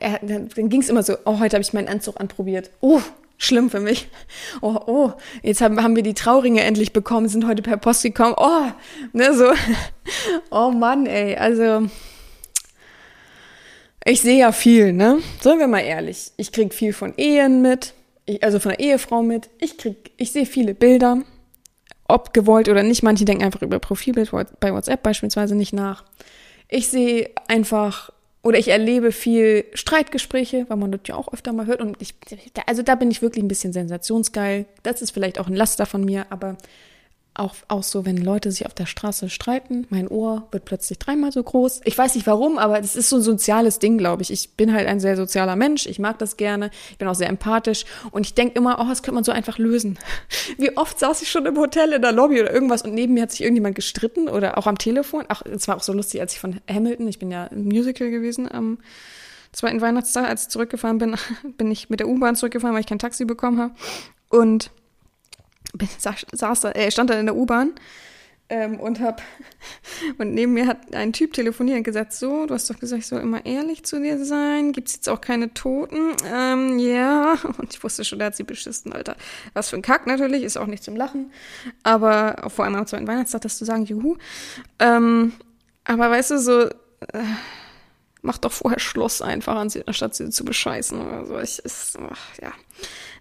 er, 0.00 0.18
dann 0.20 0.68
ging 0.68 0.82
es 0.82 0.88
immer 0.88 1.04
so, 1.04 1.16
oh, 1.24 1.38
heute 1.38 1.54
habe 1.54 1.62
ich 1.62 1.72
meinen 1.72 1.88
Anzug 1.88 2.20
anprobiert. 2.20 2.70
Oh, 2.80 3.00
schlimm 3.38 3.70
für 3.70 3.80
mich. 3.80 4.08
Oh, 4.60 4.78
oh, 4.86 5.12
jetzt 5.42 5.60
haben, 5.60 5.82
haben 5.82 5.96
wir 5.96 6.02
die 6.02 6.14
Trauringe 6.14 6.62
endlich 6.62 6.92
bekommen, 6.92 7.28
sind 7.28 7.46
heute 7.46 7.62
per 7.62 7.76
Post 7.76 8.02
gekommen. 8.02 8.34
Oh, 8.36 8.66
ne, 9.12 9.34
so. 9.34 9.52
Oh 10.50 10.70
Mann, 10.70 11.06
ey, 11.06 11.36
also. 11.36 11.88
Ich 14.04 14.20
sehe 14.20 14.38
ja 14.38 14.52
viel, 14.52 14.92
ne? 14.92 15.18
Sollen 15.40 15.58
wir 15.58 15.66
mal 15.66 15.80
ehrlich. 15.80 16.30
Ich 16.36 16.52
krieg 16.52 16.72
viel 16.72 16.92
von 16.92 17.14
Ehen 17.16 17.60
mit, 17.60 17.92
ich, 18.24 18.44
also 18.44 18.60
von 18.60 18.70
der 18.70 18.78
Ehefrau 18.78 19.22
mit. 19.22 19.50
Ich 19.58 19.78
krieg, 19.78 20.12
ich 20.16 20.30
sehe 20.30 20.46
viele 20.46 20.74
Bilder, 20.74 21.22
ob 22.06 22.32
gewollt 22.32 22.68
oder 22.68 22.84
nicht. 22.84 23.02
Manche 23.02 23.24
denken 23.24 23.42
einfach 23.42 23.62
über 23.62 23.80
Profilbild 23.80 24.30
bei 24.60 24.72
WhatsApp 24.72 25.02
beispielsweise 25.02 25.56
nicht 25.56 25.72
nach. 25.72 26.04
Ich 26.68 26.88
sehe 26.88 27.30
einfach 27.48 28.10
oder 28.46 28.60
ich 28.60 28.68
erlebe 28.68 29.10
viel 29.10 29.64
Streitgespräche, 29.74 30.66
weil 30.68 30.76
man 30.76 30.92
das 30.92 31.00
ja 31.06 31.16
auch 31.16 31.32
öfter 31.32 31.52
mal 31.52 31.66
hört. 31.66 31.80
Und 31.80 32.00
ich, 32.00 32.14
also 32.66 32.82
da 32.82 32.94
bin 32.94 33.10
ich 33.10 33.20
wirklich 33.20 33.42
ein 33.42 33.48
bisschen 33.48 33.72
sensationsgeil. 33.72 34.66
Das 34.84 35.02
ist 35.02 35.10
vielleicht 35.10 35.40
auch 35.40 35.48
ein 35.48 35.56
Laster 35.56 35.84
von 35.84 36.04
mir, 36.04 36.26
aber 36.30 36.56
auch, 37.38 37.54
auch 37.68 37.82
so, 37.82 38.04
wenn 38.04 38.16
Leute 38.16 38.50
sich 38.50 38.66
auf 38.66 38.74
der 38.74 38.86
Straße 38.86 39.28
streiten, 39.30 39.86
mein 39.90 40.08
Ohr 40.08 40.48
wird 40.50 40.64
plötzlich 40.64 40.98
dreimal 40.98 41.32
so 41.32 41.42
groß. 41.42 41.80
Ich 41.84 41.96
weiß 41.96 42.14
nicht 42.14 42.26
warum, 42.26 42.58
aber 42.58 42.80
das 42.80 42.96
ist 42.96 43.08
so 43.08 43.16
ein 43.16 43.22
soziales 43.22 43.78
Ding, 43.78 43.98
glaube 43.98 44.22
ich. 44.22 44.30
Ich 44.30 44.54
bin 44.54 44.72
halt 44.72 44.88
ein 44.88 45.00
sehr 45.00 45.16
sozialer 45.16 45.56
Mensch. 45.56 45.86
Ich 45.86 45.98
mag 45.98 46.18
das 46.18 46.36
gerne. 46.36 46.70
Ich 46.90 46.98
bin 46.98 47.08
auch 47.08 47.14
sehr 47.14 47.28
empathisch. 47.28 47.84
Und 48.10 48.26
ich 48.26 48.34
denke 48.34 48.56
immer, 48.56 48.78
oh, 48.80 48.88
das 48.88 49.02
könnte 49.02 49.14
man 49.14 49.24
so 49.24 49.32
einfach 49.32 49.58
lösen. 49.58 49.98
Wie 50.58 50.76
oft 50.76 50.98
saß 50.98 51.22
ich 51.22 51.30
schon 51.30 51.46
im 51.46 51.56
Hotel 51.58 51.92
in 51.92 52.02
der 52.02 52.12
Lobby 52.12 52.40
oder 52.40 52.52
irgendwas 52.52 52.82
und 52.82 52.94
neben 52.94 53.14
mir 53.14 53.22
hat 53.22 53.30
sich 53.30 53.42
irgendjemand 53.42 53.74
gestritten 53.74 54.28
oder 54.28 54.58
auch 54.58 54.66
am 54.66 54.78
Telefon. 54.78 55.24
Ach, 55.28 55.42
es 55.42 55.68
war 55.68 55.76
auch 55.76 55.82
so 55.82 55.92
lustig, 55.92 56.20
als 56.20 56.32
ich 56.32 56.40
von 56.40 56.60
Hamilton, 56.70 57.08
ich 57.08 57.18
bin 57.18 57.30
ja 57.30 57.46
im 57.46 57.64
Musical 57.64 58.10
gewesen 58.10 58.50
am 58.50 58.78
zweiten 59.52 59.80
Weihnachtstag, 59.80 60.28
als 60.28 60.44
ich 60.44 60.48
zurückgefahren 60.48 60.98
bin, 60.98 61.16
bin 61.56 61.70
ich 61.70 61.88
mit 61.90 62.00
der 62.00 62.08
U-Bahn 62.08 62.36
zurückgefahren, 62.36 62.74
weil 62.74 62.80
ich 62.80 62.86
kein 62.86 62.98
Taxi 62.98 63.24
bekommen 63.24 63.58
habe. 63.58 63.74
Und 64.28 64.70
saß 66.32 66.60
da, 66.60 66.70
äh, 66.72 66.90
stand 66.90 67.10
da 67.10 67.18
in 67.18 67.26
der 67.26 67.36
U-Bahn 67.36 67.74
ähm, 68.48 68.78
und 68.78 69.00
hab 69.00 69.22
und 70.18 70.34
neben 70.34 70.52
mir 70.52 70.66
hat 70.66 70.94
ein 70.94 71.12
Typ 71.12 71.32
telefoniert 71.32 71.78
und 71.78 71.84
gesagt, 71.84 72.12
so, 72.12 72.46
du 72.46 72.54
hast 72.54 72.70
doch 72.70 72.78
gesagt, 72.78 73.00
ich 73.00 73.06
soll 73.06 73.20
immer 73.20 73.44
ehrlich 73.44 73.84
zu 73.84 74.00
dir 74.00 74.24
sein, 74.24 74.72
gibt's 74.72 74.94
jetzt 74.94 75.08
auch 75.08 75.20
keine 75.20 75.52
Toten? 75.52 76.14
Ähm, 76.32 76.78
ja, 76.78 77.36
und 77.58 77.74
ich 77.74 77.82
wusste 77.82 78.04
schon, 78.04 78.18
der 78.18 78.26
hat 78.26 78.36
sie 78.36 78.44
beschissen, 78.44 78.92
Alter. 78.92 79.16
Was 79.54 79.70
für 79.70 79.76
ein 79.76 79.82
Kack 79.82 80.06
natürlich, 80.06 80.42
ist 80.42 80.56
auch 80.56 80.66
nicht 80.66 80.84
zum 80.84 80.96
Lachen, 80.96 81.32
aber 81.82 82.48
vor 82.48 82.64
allem 82.64 82.76
am 82.76 82.86
zweiten 82.86 83.06
Weihnachtstag, 83.06 83.42
das 83.42 83.58
zu 83.58 83.64
sagen, 83.64 83.84
juhu. 83.84 84.16
Ähm, 84.78 85.32
aber 85.84 86.10
weißt 86.10 86.32
du, 86.32 86.38
so, 86.38 86.62
äh, 86.62 86.72
mach 88.22 88.38
doch 88.38 88.52
vorher 88.52 88.80
Schluss 88.80 89.22
einfach, 89.22 89.56
anstatt 89.56 90.14
sie 90.14 90.30
zu 90.30 90.44
bescheißen 90.44 91.00
oder 91.00 91.26
so. 91.26 91.38
Ich, 91.38 91.58
ist, 91.60 91.98
ach, 91.98 92.38
ja. 92.40 92.52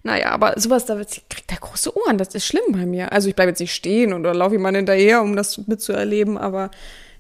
Naja, 0.06 0.30
aber 0.30 0.54
sowas, 0.60 0.86
da 0.86 1.02
kriegt 1.30 1.52
er 1.52 1.58
große 1.58 1.98
Ohren. 1.98 2.20
Das 2.20 2.36
ist 2.36 2.46
schlimm 2.46 2.66
bei 2.70 2.86
mir. 2.86 3.12
Also 3.12 3.28
ich 3.28 3.36
bleibe 3.36 3.50
jetzt 3.50 3.60
nicht 3.60 3.74
stehen 3.74 4.14
oder 4.14 4.36
laufe 4.36 4.54
jemand 4.54 4.78
hinterher, 4.78 5.24
um 5.24 5.36
das 5.36 5.58
mitzuerleben, 5.66 6.38
aber 6.38 6.70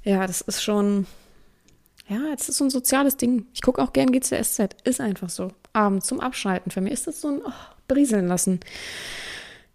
ja, 0.04 0.28
das 0.28 0.42
ist 0.42 0.62
schon, 0.62 1.08
ja, 2.08 2.20
es 2.38 2.48
ist 2.48 2.58
so 2.58 2.66
ein 2.66 2.70
soziales 2.70 3.18
Ding. 3.18 3.48
Ich 3.56 3.64
gucke 3.64 3.82
auch 3.82 3.92
gern 3.92 4.12
GCSZ. 4.12 4.76
Ist 4.84 5.02
einfach 5.02 5.32
so. 5.32 5.52
Abends 5.74 6.06
zum 6.06 6.20
Abschalten. 6.20 6.72
Für 6.72 6.80
mich 6.80 6.94
ist 6.94 7.08
das 7.08 7.22
so 7.22 7.30
ein 7.30 7.42
oh, 7.44 7.52
Brieseln 7.88 8.28
lassen. 8.28 8.60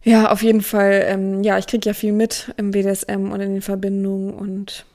Ja, 0.05 0.31
auf 0.31 0.45
jeden 0.45 0.63
Fall. 0.63 1.03
Ähm, 1.09 1.43
ja, 1.43 1.59
ich 1.59 1.67
kriege 1.67 1.89
ja 1.89 1.95
viel 1.95 2.13
mit 2.13 2.55
im 2.59 2.71
BDSM 2.71 3.33
und 3.33 3.41
in 3.41 3.55
den 3.55 3.63
Verbindungen 3.63 4.33
und 4.33 4.87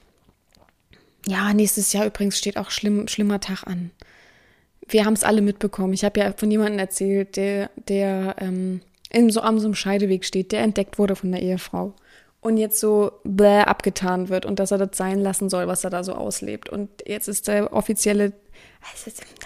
ja, 1.26 1.52
nächstes 1.52 1.92
Jahr 1.92 2.06
übrigens 2.06 2.38
steht 2.38 2.56
auch 2.56 2.70
schlimm, 2.70 3.08
schlimmer 3.08 3.40
Tag 3.40 3.64
an 3.64 3.90
wir 4.88 5.04
haben 5.04 5.14
es 5.14 5.24
alle 5.24 5.42
mitbekommen. 5.42 5.92
Ich 5.92 6.04
habe 6.04 6.20
ja 6.20 6.32
von 6.36 6.50
jemandem 6.50 6.78
erzählt, 6.78 7.36
der, 7.36 7.70
der 7.88 8.36
ähm, 8.38 8.80
in 9.10 9.30
so 9.30 9.40
am 9.40 9.58
so 9.58 9.66
einem 9.66 9.74
Scheideweg 9.74 10.24
steht, 10.24 10.52
der 10.52 10.60
entdeckt 10.60 10.98
wurde 10.98 11.16
von 11.16 11.32
der 11.32 11.42
Ehefrau 11.42 11.94
und 12.46 12.58
jetzt 12.58 12.78
so 12.78 13.10
bläh 13.24 13.62
abgetan 13.62 14.28
wird 14.28 14.46
und 14.46 14.60
dass 14.60 14.70
er 14.70 14.78
das 14.78 14.96
sein 14.96 15.18
lassen 15.18 15.50
soll, 15.50 15.66
was 15.66 15.82
er 15.82 15.90
da 15.90 16.04
so 16.04 16.12
auslebt. 16.12 16.68
Und 16.68 16.88
jetzt 17.04 17.26
ist 17.26 17.48
der 17.48 17.72
offizielle, 17.72 18.32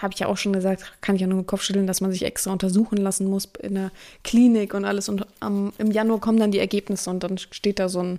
habe 0.02 0.12
ich 0.12 0.20
ja 0.20 0.26
auch 0.26 0.36
schon 0.36 0.52
gesagt, 0.52 1.00
kann 1.00 1.14
ich 1.14 1.22
ja 1.22 1.26
nur 1.26 1.40
den 1.40 1.46
Kopf 1.46 1.62
schütteln, 1.62 1.86
dass 1.86 2.02
man 2.02 2.12
sich 2.12 2.26
extra 2.26 2.52
untersuchen 2.52 2.98
lassen 2.98 3.26
muss 3.26 3.48
in 3.62 3.74
der 3.74 3.90
Klinik 4.22 4.74
und 4.74 4.84
alles. 4.84 5.08
Und 5.08 5.26
am, 5.40 5.72
im 5.78 5.90
Januar 5.90 6.20
kommen 6.20 6.38
dann 6.38 6.52
die 6.52 6.58
Ergebnisse 6.58 7.08
und 7.08 7.22
dann 7.22 7.38
steht 7.38 7.78
da 7.78 7.88
so 7.88 8.00
ein 8.00 8.18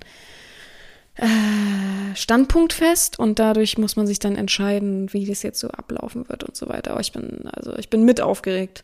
äh, 1.21 2.15
Standpunkt 2.15 2.73
fest 2.73 3.19
und 3.19 3.39
dadurch 3.39 3.77
muss 3.77 3.95
man 3.95 4.07
sich 4.07 4.19
dann 4.19 4.35
entscheiden, 4.35 5.11
wie 5.13 5.25
das 5.25 5.43
jetzt 5.43 5.59
so 5.59 5.69
ablaufen 5.69 6.27
wird 6.27 6.43
und 6.43 6.55
so 6.55 6.67
weiter. 6.67 6.91
Aber 6.91 7.01
ich 7.01 7.13
bin, 7.13 7.47
also 7.53 7.75
ich 7.77 7.89
bin 7.89 8.03
mit 8.03 8.21
aufgeregt. 8.21 8.83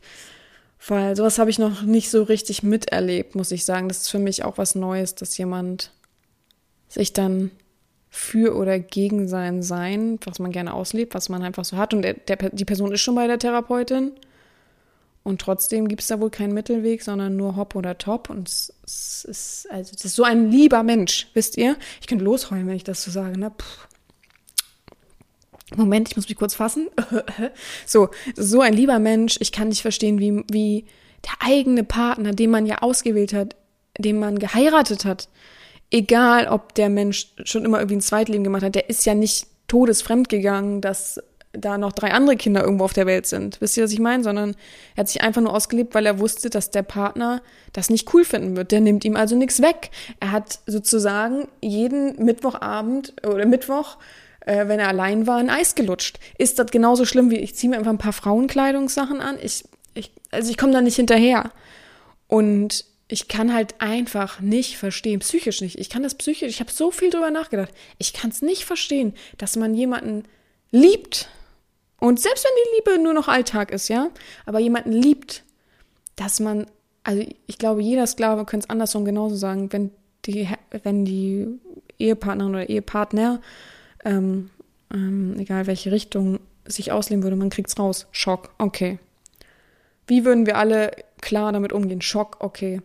Weil 0.88 1.16
sowas 1.16 1.40
habe 1.40 1.50
ich 1.50 1.58
noch 1.58 1.82
nicht 1.82 2.10
so 2.12 2.24
richtig 2.24 2.62
miterlebt, 2.62 3.36
muss 3.36 3.52
ich 3.52 3.66
sagen. 3.66 3.88
Das 3.88 4.02
ist 4.02 4.10
für 4.10 4.20
mich 4.20 4.44
auch 4.44 4.58
was 4.58 4.76
Neues, 4.76 5.16
dass 5.16 5.38
jemand 5.38 5.92
sich 6.88 7.14
dann 7.14 7.52
für 8.10 8.56
oder 8.56 8.80
gegen 8.80 9.28
sein 9.28 9.64
Sein, 9.64 10.20
was 10.24 10.40
man 10.40 10.52
gerne 10.52 10.74
auslebt, 10.74 11.16
was 11.16 11.30
man 11.30 11.44
einfach 11.44 11.66
so 11.66 11.78
hat. 11.78 11.94
Und 11.94 12.04
der, 12.04 12.14
der, 12.14 12.38
die 12.52 12.66
Person 12.66 12.92
ist 12.92 13.02
schon 13.02 13.16
bei 13.16 13.28
der 13.28 13.40
Therapeutin. 13.40 14.12
Und 15.28 15.42
trotzdem 15.42 15.90
gibt 15.90 16.04
es 16.04 16.08
da 16.08 16.22
wohl 16.22 16.30
keinen 16.30 16.54
Mittelweg, 16.54 17.04
sondern 17.04 17.36
nur 17.36 17.58
Hop 17.58 17.76
oder 17.76 17.98
Top. 17.98 18.30
Und 18.30 18.48
es, 18.48 18.74
es 18.86 19.26
ist, 19.26 19.68
also, 19.70 19.92
das 19.92 20.06
ist 20.06 20.16
so 20.16 20.24
ein 20.24 20.50
lieber 20.50 20.84
Mensch, 20.84 21.28
wisst 21.34 21.58
ihr? 21.58 21.76
Ich 22.00 22.08
könnte 22.08 22.24
losheulen, 22.24 22.66
wenn 22.66 22.78
ich 22.78 22.86
das 22.86 23.04
so 23.04 23.12
sage, 23.12 23.38
ne? 23.38 23.52
Moment, 25.76 26.08
ich 26.08 26.16
muss 26.16 26.30
mich 26.30 26.38
kurz 26.38 26.56
fassen. 26.56 26.88
so, 27.86 28.08
so 28.38 28.62
ein 28.62 28.74
lieber 28.74 29.00
Mensch. 29.00 29.36
Ich 29.42 29.52
kann 29.52 29.68
nicht 29.68 29.82
verstehen, 29.82 30.20
wie, 30.20 30.46
wie 30.50 30.86
der 31.26 31.46
eigene 31.46 31.84
Partner, 31.84 32.32
den 32.32 32.50
man 32.50 32.66
ja 32.66 32.78
ausgewählt 32.78 33.34
hat, 33.34 33.58
den 33.98 34.20
man 34.20 34.40
geheiratet 34.40 35.04
hat, 35.04 35.28
egal 35.92 36.48
ob 36.48 36.74
der 36.74 36.88
Mensch 36.88 37.34
schon 37.44 37.66
immer 37.66 37.80
irgendwie 37.80 37.98
ein 37.98 38.02
Zweitleben 38.02 38.46
gemacht 38.46 38.64
hat, 38.64 38.76
der 38.76 38.90
ist 38.90 39.06
ja 39.06 39.14
nicht 39.14 39.48
todesfremd 39.68 40.30
gegangen, 40.30 40.80
dass 40.80 41.22
da 41.60 41.78
noch 41.78 41.92
drei 41.92 42.12
andere 42.12 42.36
Kinder 42.36 42.64
irgendwo 42.64 42.86
auf 42.86 42.94
der 42.94 43.06
Welt 43.06 43.26
sind. 43.26 43.60
Wisst 43.62 43.78
ihr, 43.78 43.84
was 43.84 43.92
ich 43.92 44.00
meine? 44.00 44.24
Sondern 44.24 44.56
er 44.96 45.02
hat 45.02 45.10
sich 45.10 45.22
einfach 45.22 45.42
nur 45.42 45.54
ausgelebt, 45.54 45.94
weil 45.96 46.06
er 46.06 46.20
wusste, 46.20 46.50
dass 46.50 46.72
der 46.72 46.84
Partner 46.84 47.42
das 47.74 47.90
nicht 47.90 48.14
cool 48.14 48.26
finden 48.26 48.56
wird. 48.56 48.72
Der 48.72 48.82
nimmt 48.82 49.06
ihm 49.06 49.16
also 49.16 49.36
nichts 49.36 49.62
weg. 49.62 49.92
Er 50.20 50.32
hat 50.32 50.60
sozusagen 50.66 51.48
jeden 51.62 52.24
Mittwochabend 52.24 53.14
oder 53.26 53.46
Mittwoch, 53.46 53.98
äh, 54.42 54.68
wenn 54.68 54.80
er 54.80 54.88
allein 54.88 55.28
war, 55.28 55.38
ein 55.38 55.50
Eis 55.50 55.76
gelutscht. 55.76 56.20
Ist 56.38 56.60
das 56.60 56.72
genauso 56.72 57.06
schlimm 57.06 57.32
wie 57.32 57.38
ich 57.38 57.56
ziehe 57.56 57.70
mir 57.70 57.78
einfach 57.78 57.92
ein 57.92 57.98
paar 57.98 58.14
Frauenkleidungssachen 58.14 59.22
an? 59.22 59.38
Ich, 59.42 59.64
ich, 59.94 60.12
also 60.32 60.50
ich 60.50 60.58
komme 60.58 60.74
da 60.74 60.82
nicht 60.82 60.96
hinterher. 60.96 61.52
Und 62.28 62.86
ich 63.08 63.28
kann 63.28 63.54
halt 63.54 63.76
einfach 63.80 64.42
nicht 64.42 64.78
verstehen, 64.78 65.20
psychisch 65.20 65.62
nicht. 65.62 65.80
Ich 65.80 65.90
kann 65.90 66.04
das 66.04 66.16
psychisch, 66.16 66.50
ich 66.50 66.60
habe 66.60 66.72
so 66.72 66.92
viel 66.92 67.10
drüber 67.10 67.32
nachgedacht. 67.32 67.70
Ich 67.98 68.14
kann 68.14 68.32
es 68.32 68.42
nicht 68.42 68.66
verstehen, 68.66 69.14
dass 69.38 69.56
man 69.56 69.74
jemanden 69.74 70.24
liebt. 70.72 71.30
Und 72.00 72.20
selbst 72.20 72.46
wenn 72.46 72.52
die 72.56 72.92
Liebe 72.92 73.04
nur 73.04 73.14
noch 73.14 73.28
Alltag 73.28 73.72
ist, 73.72 73.88
ja, 73.88 74.10
aber 74.46 74.60
jemanden 74.60 74.92
liebt, 74.92 75.44
dass 76.16 76.40
man, 76.40 76.68
also 77.04 77.26
ich 77.48 77.58
glaube, 77.58 77.82
jeder 77.82 78.06
Sklave 78.06 78.46
könnte 78.46 78.66
es 78.66 78.70
andersrum 78.70 79.06
genauso 79.06 79.36
sagen, 79.36 79.72
wenn 79.74 79.92
die, 80.26 80.48
wenn 80.84 81.06
die 81.06 81.48
Ehepartnerin 82.00 82.54
oder 82.54 82.70
Ehepartner, 82.70 83.42
ähm, 84.06 84.50
ähm, 84.94 85.36
egal 85.40 85.68
welche 85.68 85.92
Richtung, 85.92 86.40
sich 86.66 86.92
ausleben 86.92 87.24
würde, 87.24 87.36
man 87.36 87.50
kriegt's 87.50 87.80
raus. 87.80 88.08
Schock, 88.12 88.52
okay. 88.58 89.00
Wie 90.06 90.26
würden 90.26 90.46
wir 90.46 90.58
alle 90.58 90.92
klar 91.22 91.52
damit 91.52 91.74
umgehen? 91.74 92.02
Schock, 92.02 92.38
okay. 92.40 92.82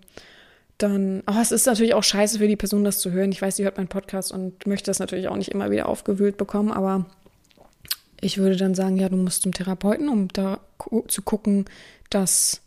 Dann, 0.79 1.23
oh, 1.27 1.41
es 1.41 1.53
ist 1.53 1.67
natürlich 1.67 1.95
auch 1.95 2.03
scheiße 2.03 2.39
für 2.39 2.49
die 2.49 2.57
Person, 2.57 2.85
das 2.85 3.01
zu 3.01 3.13
hören. 3.13 3.31
Ich 3.31 3.43
weiß, 3.43 3.57
sie 3.57 3.65
hört 3.65 3.77
meinen 3.77 3.89
Podcast 3.89 4.33
und 4.33 4.67
möchte 4.67 4.91
das 4.91 4.99
natürlich 4.99 5.29
auch 5.29 5.37
nicht 5.37 5.51
immer 5.51 5.71
wieder 5.71 5.89
aufgewühlt 5.89 6.37
bekommen, 6.37 6.73
aber 6.73 7.07
ich 8.23 8.39
würde 8.39 8.57
dann 8.57 8.75
sagen, 8.75 8.97
ja, 8.97 9.09
du 9.09 9.17
musst 9.17 9.43
zum 9.43 9.53
Therapeuten, 9.53 10.09
um 10.09 10.29
da 10.29 10.61
zu 11.09 11.23
gucken, 11.23 11.67
dass 12.09 12.63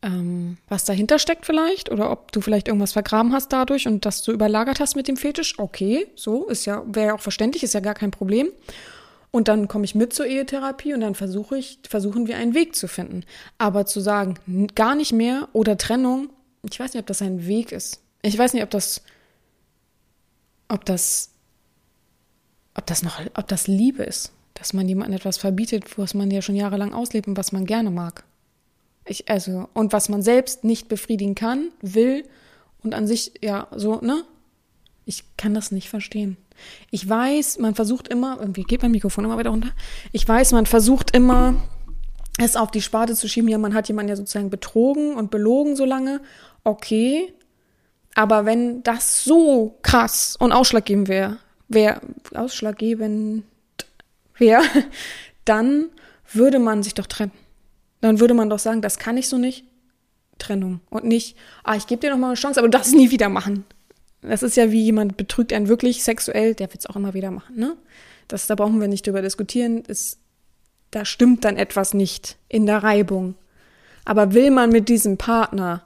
ähm, 0.00 0.56
was 0.68 0.84
dahinter 0.84 1.18
steckt 1.18 1.44
vielleicht 1.44 1.90
oder 1.90 2.10
ob 2.10 2.32
du 2.32 2.40
vielleicht 2.40 2.68
irgendwas 2.68 2.92
vergraben 2.92 3.32
hast 3.32 3.52
dadurch 3.52 3.86
und 3.86 4.06
das 4.06 4.22
du 4.22 4.32
überlagert 4.32 4.80
hast 4.80 4.94
mit 4.94 5.08
dem 5.08 5.16
Fetisch. 5.16 5.58
Okay, 5.58 6.06
so 6.14 6.46
ist 6.48 6.66
ja 6.66 6.84
wäre 6.86 7.08
ja 7.08 7.14
auch 7.14 7.20
verständlich, 7.20 7.64
ist 7.64 7.74
ja 7.74 7.80
gar 7.80 7.94
kein 7.94 8.12
Problem. 8.12 8.48
Und 9.32 9.48
dann 9.48 9.66
komme 9.66 9.84
ich 9.84 9.94
mit 9.94 10.12
zur 10.12 10.26
Ehetherapie 10.26 10.94
und 10.94 11.00
dann 11.00 11.14
versuche 11.14 11.56
ich, 11.56 11.78
versuchen 11.88 12.26
wir 12.26 12.36
einen 12.36 12.54
Weg 12.54 12.76
zu 12.76 12.86
finden. 12.86 13.24
Aber 13.58 13.86
zu 13.86 14.00
sagen, 14.00 14.34
gar 14.74 14.94
nicht 14.94 15.12
mehr 15.12 15.48
oder 15.52 15.78
Trennung, 15.78 16.28
ich 16.70 16.78
weiß 16.78 16.92
nicht, 16.94 17.00
ob 17.00 17.06
das 17.06 17.22
ein 17.22 17.46
Weg 17.46 17.72
ist. 17.72 18.02
Ich 18.20 18.38
weiß 18.38 18.52
nicht, 18.52 18.62
ob 18.62 18.70
das, 18.70 19.02
ob 20.68 20.84
das, 20.84 21.30
ob 22.74 22.86
das 22.86 23.02
noch, 23.02 23.20
ob 23.34 23.48
das 23.48 23.66
Liebe 23.66 24.02
ist, 24.02 24.32
dass 24.62 24.74
man 24.74 24.88
jemandem 24.88 25.16
etwas 25.16 25.38
verbietet, 25.38 25.98
was 25.98 26.14
man 26.14 26.30
ja 26.30 26.40
schon 26.40 26.54
jahrelang 26.54 26.94
auslebt 26.94 27.26
und 27.26 27.36
was 27.36 27.50
man 27.50 27.66
gerne 27.66 27.90
mag. 27.90 28.22
Ich, 29.04 29.28
also, 29.28 29.68
und 29.74 29.92
was 29.92 30.08
man 30.08 30.22
selbst 30.22 30.62
nicht 30.62 30.86
befriedigen 30.86 31.34
kann, 31.34 31.70
will 31.80 32.22
und 32.84 32.94
an 32.94 33.08
sich, 33.08 33.32
ja, 33.42 33.66
so, 33.74 34.00
ne? 34.00 34.22
Ich 35.04 35.24
kann 35.36 35.52
das 35.52 35.72
nicht 35.72 35.88
verstehen. 35.88 36.36
Ich 36.92 37.08
weiß, 37.08 37.58
man 37.58 37.74
versucht 37.74 38.06
immer, 38.06 38.38
irgendwie 38.38 38.62
geht 38.62 38.82
mein 38.82 38.92
Mikrofon 38.92 39.24
immer 39.24 39.36
weiter 39.36 39.50
runter. 39.50 39.72
Ich 40.12 40.28
weiß, 40.28 40.52
man 40.52 40.66
versucht 40.66 41.10
immer, 41.16 41.56
es 42.38 42.54
auf 42.54 42.70
die 42.70 42.82
Sparte 42.82 43.16
zu 43.16 43.28
schieben. 43.28 43.48
Ja, 43.48 43.58
man 43.58 43.74
hat 43.74 43.88
jemanden 43.88 44.10
ja 44.10 44.16
sozusagen 44.16 44.48
betrogen 44.48 45.16
und 45.16 45.32
belogen 45.32 45.74
so 45.74 45.84
lange. 45.84 46.20
Okay. 46.62 47.32
Aber 48.14 48.44
wenn 48.44 48.84
das 48.84 49.24
so 49.24 49.76
krass 49.82 50.36
und 50.38 50.52
ausschlaggebend 50.52 51.08
wäre, 51.08 51.38
wäre, 51.66 52.00
ausschlaggebend 52.32 53.42
wäre, 54.38 54.62
dann 55.44 55.86
würde 56.32 56.58
man 56.58 56.82
sich 56.82 56.94
doch 56.94 57.06
trennen. 57.06 57.32
Dann 58.00 58.20
würde 58.20 58.34
man 58.34 58.50
doch 58.50 58.58
sagen, 58.58 58.82
das 58.82 58.98
kann 58.98 59.16
ich 59.16 59.28
so 59.28 59.38
nicht. 59.38 59.64
Trennung. 60.38 60.80
Und 60.90 61.04
nicht, 61.04 61.36
ah, 61.62 61.76
ich 61.76 61.86
gebe 61.86 62.00
dir 62.00 62.10
noch 62.10 62.18
mal 62.18 62.28
eine 62.28 62.36
Chance, 62.36 62.58
aber 62.58 62.68
du 62.68 62.76
darfst 62.76 62.92
es 62.92 62.98
nie 62.98 63.10
wieder 63.10 63.28
machen. 63.28 63.64
Das 64.22 64.42
ist 64.42 64.56
ja 64.56 64.70
wie 64.70 64.82
jemand 64.82 65.16
betrügt 65.16 65.52
einen 65.52 65.68
wirklich 65.68 66.02
sexuell, 66.02 66.54
der 66.54 66.68
wird 66.72 66.80
es 66.80 66.86
auch 66.86 66.96
immer 66.96 67.14
wieder 67.14 67.30
machen, 67.30 67.56
ne? 67.56 67.76
Das, 68.28 68.46
da 68.46 68.54
brauchen 68.54 68.80
wir 68.80 68.88
nicht 68.88 69.06
drüber 69.06 69.20
diskutieren. 69.20 69.82
Es, 69.86 70.18
da 70.90 71.04
stimmt 71.04 71.44
dann 71.44 71.56
etwas 71.56 71.92
nicht 71.92 72.38
in 72.48 72.66
der 72.66 72.82
Reibung. 72.82 73.34
Aber 74.04 74.32
will 74.32 74.50
man 74.50 74.70
mit 74.70 74.88
diesem 74.88 75.18
Partner 75.18 75.84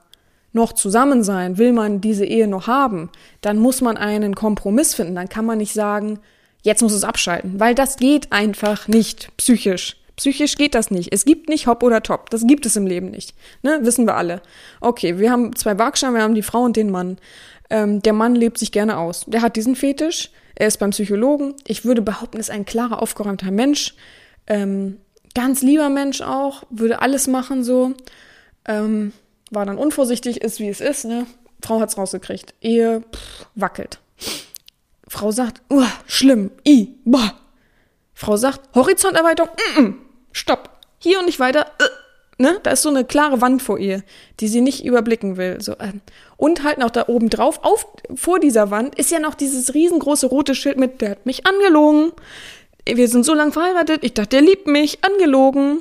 noch 0.52 0.72
zusammen 0.72 1.22
sein, 1.22 1.58
will 1.58 1.72
man 1.72 2.00
diese 2.00 2.24
Ehe 2.24 2.46
noch 2.46 2.66
haben, 2.66 3.10
dann 3.40 3.58
muss 3.58 3.80
man 3.80 3.96
einen 3.96 4.34
Kompromiss 4.34 4.94
finden. 4.94 5.14
Dann 5.14 5.28
kann 5.28 5.44
man 5.44 5.58
nicht 5.58 5.72
sagen, 5.72 6.18
jetzt 6.66 6.82
muss 6.82 6.92
es 6.92 7.04
abschalten, 7.04 7.60
weil 7.60 7.74
das 7.74 7.96
geht 7.96 8.32
einfach 8.32 8.88
nicht 8.88 9.34
psychisch. 9.36 9.96
Psychisch 10.16 10.56
geht 10.56 10.74
das 10.74 10.90
nicht. 10.90 11.12
Es 11.12 11.24
gibt 11.24 11.48
nicht 11.48 11.66
Hop 11.66 11.82
oder 11.82 12.02
Top. 12.02 12.30
Das 12.30 12.46
gibt 12.46 12.66
es 12.66 12.74
im 12.74 12.86
Leben 12.86 13.10
nicht. 13.10 13.34
Ne? 13.62 13.78
Wissen 13.82 14.06
wir 14.06 14.16
alle. 14.16 14.42
Okay, 14.80 15.18
wir 15.18 15.30
haben 15.30 15.54
zwei 15.54 15.78
Waagschalen, 15.78 16.14
wir 16.14 16.22
haben 16.22 16.34
die 16.34 16.42
Frau 16.42 16.62
und 16.62 16.76
den 16.76 16.90
Mann. 16.90 17.18
Ähm, 17.70 18.02
der 18.02 18.14
Mann 18.14 18.34
lebt 18.34 18.58
sich 18.58 18.72
gerne 18.72 18.98
aus. 18.98 19.24
Der 19.26 19.42
hat 19.42 19.56
diesen 19.56 19.76
Fetisch. 19.76 20.30
Er 20.56 20.66
ist 20.66 20.78
beim 20.78 20.90
Psychologen. 20.90 21.54
Ich 21.66 21.84
würde 21.84 22.02
behaupten, 22.02 22.38
ist 22.38 22.50
ein 22.50 22.64
klarer, 22.64 23.00
aufgeräumter 23.00 23.50
Mensch. 23.50 23.94
Ähm, 24.46 24.96
ganz 25.34 25.62
lieber 25.62 25.88
Mensch 25.88 26.20
auch. 26.20 26.64
Würde 26.70 27.00
alles 27.00 27.28
machen 27.28 27.62
so. 27.62 27.92
Ähm, 28.66 29.12
war 29.50 29.66
dann 29.66 29.78
unvorsichtig, 29.78 30.40
ist 30.40 30.58
wie 30.58 30.68
es 30.68 30.80
ist. 30.80 31.04
Ne? 31.04 31.26
Frau 31.62 31.78
hat's 31.78 31.96
rausgekriegt. 31.96 32.54
Ehe 32.60 33.02
pff, 33.12 33.46
wackelt. 33.54 34.00
Frau 35.16 35.32
sagt, 35.32 35.62
uh, 35.70 35.86
schlimm, 36.06 36.50
i, 36.66 36.94
boah. 37.04 37.34
Frau 38.14 38.36
sagt, 38.36 38.74
Horizonterweiterung, 38.74 39.50
mm, 39.76 39.80
mm, 39.80 39.94
stopp. 40.32 40.70
Hier 40.98 41.18
und 41.18 41.26
nicht 41.26 41.40
weiter. 41.40 41.66
Uh 41.80 41.86
ne, 42.38 42.60
da 42.62 42.70
ist 42.70 42.82
so 42.82 42.88
eine 42.88 43.04
klare 43.04 43.40
Wand 43.40 43.62
vor 43.62 43.78
ihr, 43.78 44.02
die 44.40 44.48
sie 44.48 44.60
nicht 44.60 44.84
überblicken 44.84 45.36
will. 45.36 45.60
So, 45.60 45.74
ähm. 45.80 46.00
Und 46.36 46.62
halt 46.62 46.78
noch 46.78 46.90
da 46.90 47.04
oben 47.08 47.30
drauf, 47.30 47.60
auf, 47.62 47.86
vor 48.14 48.38
dieser 48.38 48.70
Wand, 48.70 48.94
ist 48.96 49.10
ja 49.10 49.18
noch 49.18 49.34
dieses 49.34 49.74
riesengroße 49.74 50.26
rote 50.26 50.54
Schild 50.54 50.76
mit, 50.76 51.00
der 51.00 51.10
hat 51.10 51.26
mich 51.26 51.46
angelogen. 51.46 52.12
Wir 52.86 53.08
sind 53.08 53.24
so 53.24 53.34
lange 53.34 53.52
verheiratet, 53.52 54.04
ich 54.04 54.14
dachte, 54.14 54.36
der 54.36 54.42
liebt 54.42 54.66
mich, 54.66 54.98
angelogen. 55.02 55.80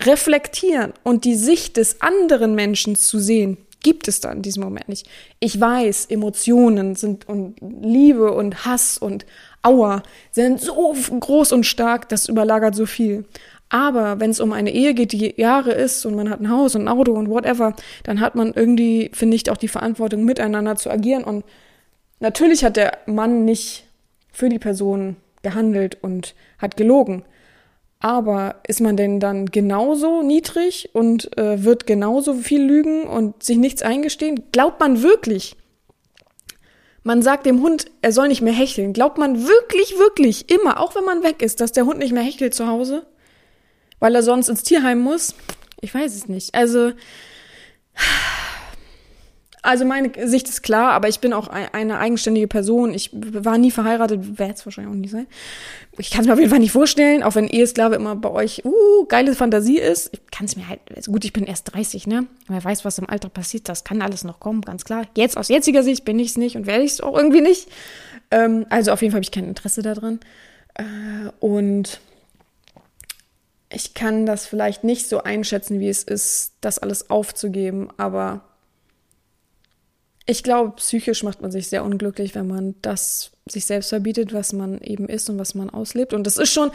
Reflektieren 0.00 0.92
und 1.04 1.24
die 1.24 1.36
Sicht 1.36 1.76
des 1.76 2.00
anderen 2.00 2.56
Menschen 2.56 2.96
zu 2.96 3.20
sehen, 3.20 3.58
gibt 3.84 4.08
es 4.08 4.18
da 4.20 4.32
in 4.32 4.42
diesem 4.42 4.64
Moment 4.64 4.88
nicht. 4.88 5.06
Ich 5.38 5.60
weiß, 5.60 6.06
Emotionen 6.06 6.96
sind 6.96 7.28
und 7.28 7.56
Liebe 7.60 8.32
und 8.32 8.64
Hass 8.64 8.98
und 8.98 9.24
Aua 9.62 10.02
sind 10.32 10.60
so 10.60 10.92
groß 11.20 11.52
und 11.52 11.64
stark, 11.64 12.08
das 12.08 12.28
überlagert 12.28 12.74
so 12.74 12.86
viel. 12.86 13.24
Aber 13.68 14.20
wenn 14.20 14.30
es 14.30 14.40
um 14.40 14.52
eine 14.52 14.72
Ehe 14.72 14.94
geht, 14.94 15.12
die 15.12 15.34
Jahre 15.36 15.72
ist 15.72 16.04
und 16.06 16.14
man 16.14 16.30
hat 16.30 16.40
ein 16.40 16.50
Haus 16.50 16.74
und 16.74 16.82
ein 16.82 16.88
Auto 16.88 17.12
und 17.12 17.28
whatever, 17.28 17.74
dann 18.04 18.20
hat 18.20 18.34
man 18.34 18.52
irgendwie, 18.54 19.10
finde 19.12 19.36
ich, 19.36 19.50
auch 19.50 19.56
die 19.56 19.68
Verantwortung, 19.68 20.24
miteinander 20.24 20.76
zu 20.76 20.90
agieren. 20.90 21.24
Und 21.24 21.44
natürlich 22.20 22.64
hat 22.64 22.76
der 22.76 22.98
Mann 23.06 23.44
nicht 23.44 23.84
für 24.32 24.48
die 24.48 24.58
Person 24.58 25.16
gehandelt 25.42 25.98
und 26.02 26.34
hat 26.58 26.76
gelogen. 26.76 27.24
Aber 28.00 28.56
ist 28.66 28.80
man 28.80 28.96
denn 28.96 29.18
dann 29.18 29.46
genauso 29.46 30.22
niedrig 30.22 30.90
und 30.92 31.36
äh, 31.38 31.64
wird 31.64 31.86
genauso 31.86 32.34
viel 32.34 32.62
lügen 32.62 33.04
und 33.04 33.42
sich 33.42 33.56
nichts 33.56 33.82
eingestehen? 33.82 34.44
Glaubt 34.52 34.80
man 34.80 35.02
wirklich? 35.02 35.56
Man 37.02 37.22
sagt 37.22 37.46
dem 37.46 37.62
Hund, 37.62 37.86
er 38.02 38.12
soll 38.12 38.28
nicht 38.28 38.42
mehr 38.42 38.52
hecheln. 38.52 38.92
Glaubt 38.92 39.18
man 39.18 39.46
wirklich, 39.46 39.98
wirklich 39.98 40.50
immer, 40.50 40.80
auch 40.80 40.94
wenn 40.94 41.04
man 41.04 41.22
weg 41.22 41.42
ist, 41.42 41.60
dass 41.60 41.72
der 41.72 41.86
Hund 41.86 41.98
nicht 41.98 42.12
mehr 42.12 42.22
hechelt 42.22 42.54
zu 42.54 42.66
Hause? 42.66 43.06
weil 44.04 44.14
er 44.14 44.22
sonst 44.22 44.50
ins 44.50 44.62
Tierheim 44.62 45.00
muss? 45.00 45.34
Ich 45.80 45.94
weiß 45.94 46.14
es 46.14 46.28
nicht. 46.28 46.54
Also, 46.54 46.92
also 49.64 49.86
meine 49.86 50.12
Sicht 50.28 50.46
ist 50.48 50.62
klar, 50.62 50.92
aber 50.92 51.08
ich 51.08 51.20
bin 51.20 51.32
auch 51.32 51.48
eine 51.48 51.98
eigenständige 51.98 52.46
Person. 52.46 52.92
Ich 52.92 53.10
war 53.14 53.56
nie 53.56 53.70
verheiratet, 53.70 54.38
werde 54.38 54.52
es 54.52 54.66
wahrscheinlich 54.66 54.92
auch 54.92 54.98
nie 54.98 55.08
sein. 55.08 55.26
Ich 55.96 56.10
kann 56.10 56.20
es 56.20 56.26
mir 56.26 56.34
auf 56.34 56.38
jeden 56.38 56.50
Fall 56.50 56.58
nicht 56.58 56.72
vorstellen, 56.72 57.22
auch 57.22 57.34
wenn 57.34 57.48
Ehesklave 57.48 57.94
immer 57.94 58.14
bei 58.14 58.30
euch, 58.30 58.62
uh, 58.66 59.06
geile 59.08 59.34
Fantasie 59.34 59.78
ist. 59.78 60.10
Ich 60.12 60.20
kann 60.30 60.44
es 60.44 60.56
mir 60.56 60.68
halt, 60.68 60.80
also 60.94 61.10
gut, 61.10 61.24
ich 61.24 61.32
bin 61.32 61.44
erst 61.44 61.74
30, 61.74 62.06
ne? 62.06 62.26
Wer 62.46 62.62
weiß, 62.62 62.84
was 62.84 62.98
im 62.98 63.08
Alter 63.08 63.30
passiert, 63.30 63.70
das 63.70 63.84
kann 63.84 64.02
alles 64.02 64.22
noch 64.22 64.38
kommen, 64.38 64.60
ganz 64.60 64.84
klar. 64.84 65.06
Jetzt 65.16 65.38
aus 65.38 65.48
jetziger 65.48 65.82
Sicht 65.82 66.04
bin 66.04 66.18
ich 66.18 66.28
es 66.28 66.36
nicht 66.36 66.56
und 66.56 66.66
werde 66.66 66.84
ich 66.84 66.92
es 66.92 67.00
auch 67.00 67.16
irgendwie 67.16 67.40
nicht. 67.40 67.68
Ähm, 68.30 68.66
also 68.68 68.92
auf 68.92 69.00
jeden 69.00 69.12
Fall 69.12 69.18
habe 69.18 69.24
ich 69.24 69.32
kein 69.32 69.48
Interesse 69.48 69.80
daran. 69.80 70.20
Äh, 70.74 71.30
und 71.40 72.00
ich 73.70 73.94
kann 73.94 74.26
das 74.26 74.46
vielleicht 74.46 74.84
nicht 74.84 75.08
so 75.08 75.22
einschätzen, 75.22 75.80
wie 75.80 75.88
es 75.88 76.02
ist, 76.02 76.52
das 76.60 76.78
alles 76.78 77.08
aufzugeben, 77.08 77.88
aber 77.96 78.42
ich 80.26 80.42
glaube, 80.42 80.72
psychisch 80.76 81.22
macht 81.22 81.42
man 81.42 81.50
sich 81.50 81.68
sehr 81.68 81.84
unglücklich, 81.84 82.34
wenn 82.34 82.46
man 82.46 82.74
das 82.80 83.32
sich 83.46 83.66
selbst 83.66 83.90
verbietet, 83.90 84.32
was 84.32 84.54
man 84.54 84.80
eben 84.80 85.06
ist 85.06 85.28
und 85.28 85.38
was 85.38 85.54
man 85.54 85.68
auslebt. 85.68 86.14
Und 86.14 86.26
das 86.26 86.38
ist 86.38 86.52
schon, 86.52 86.70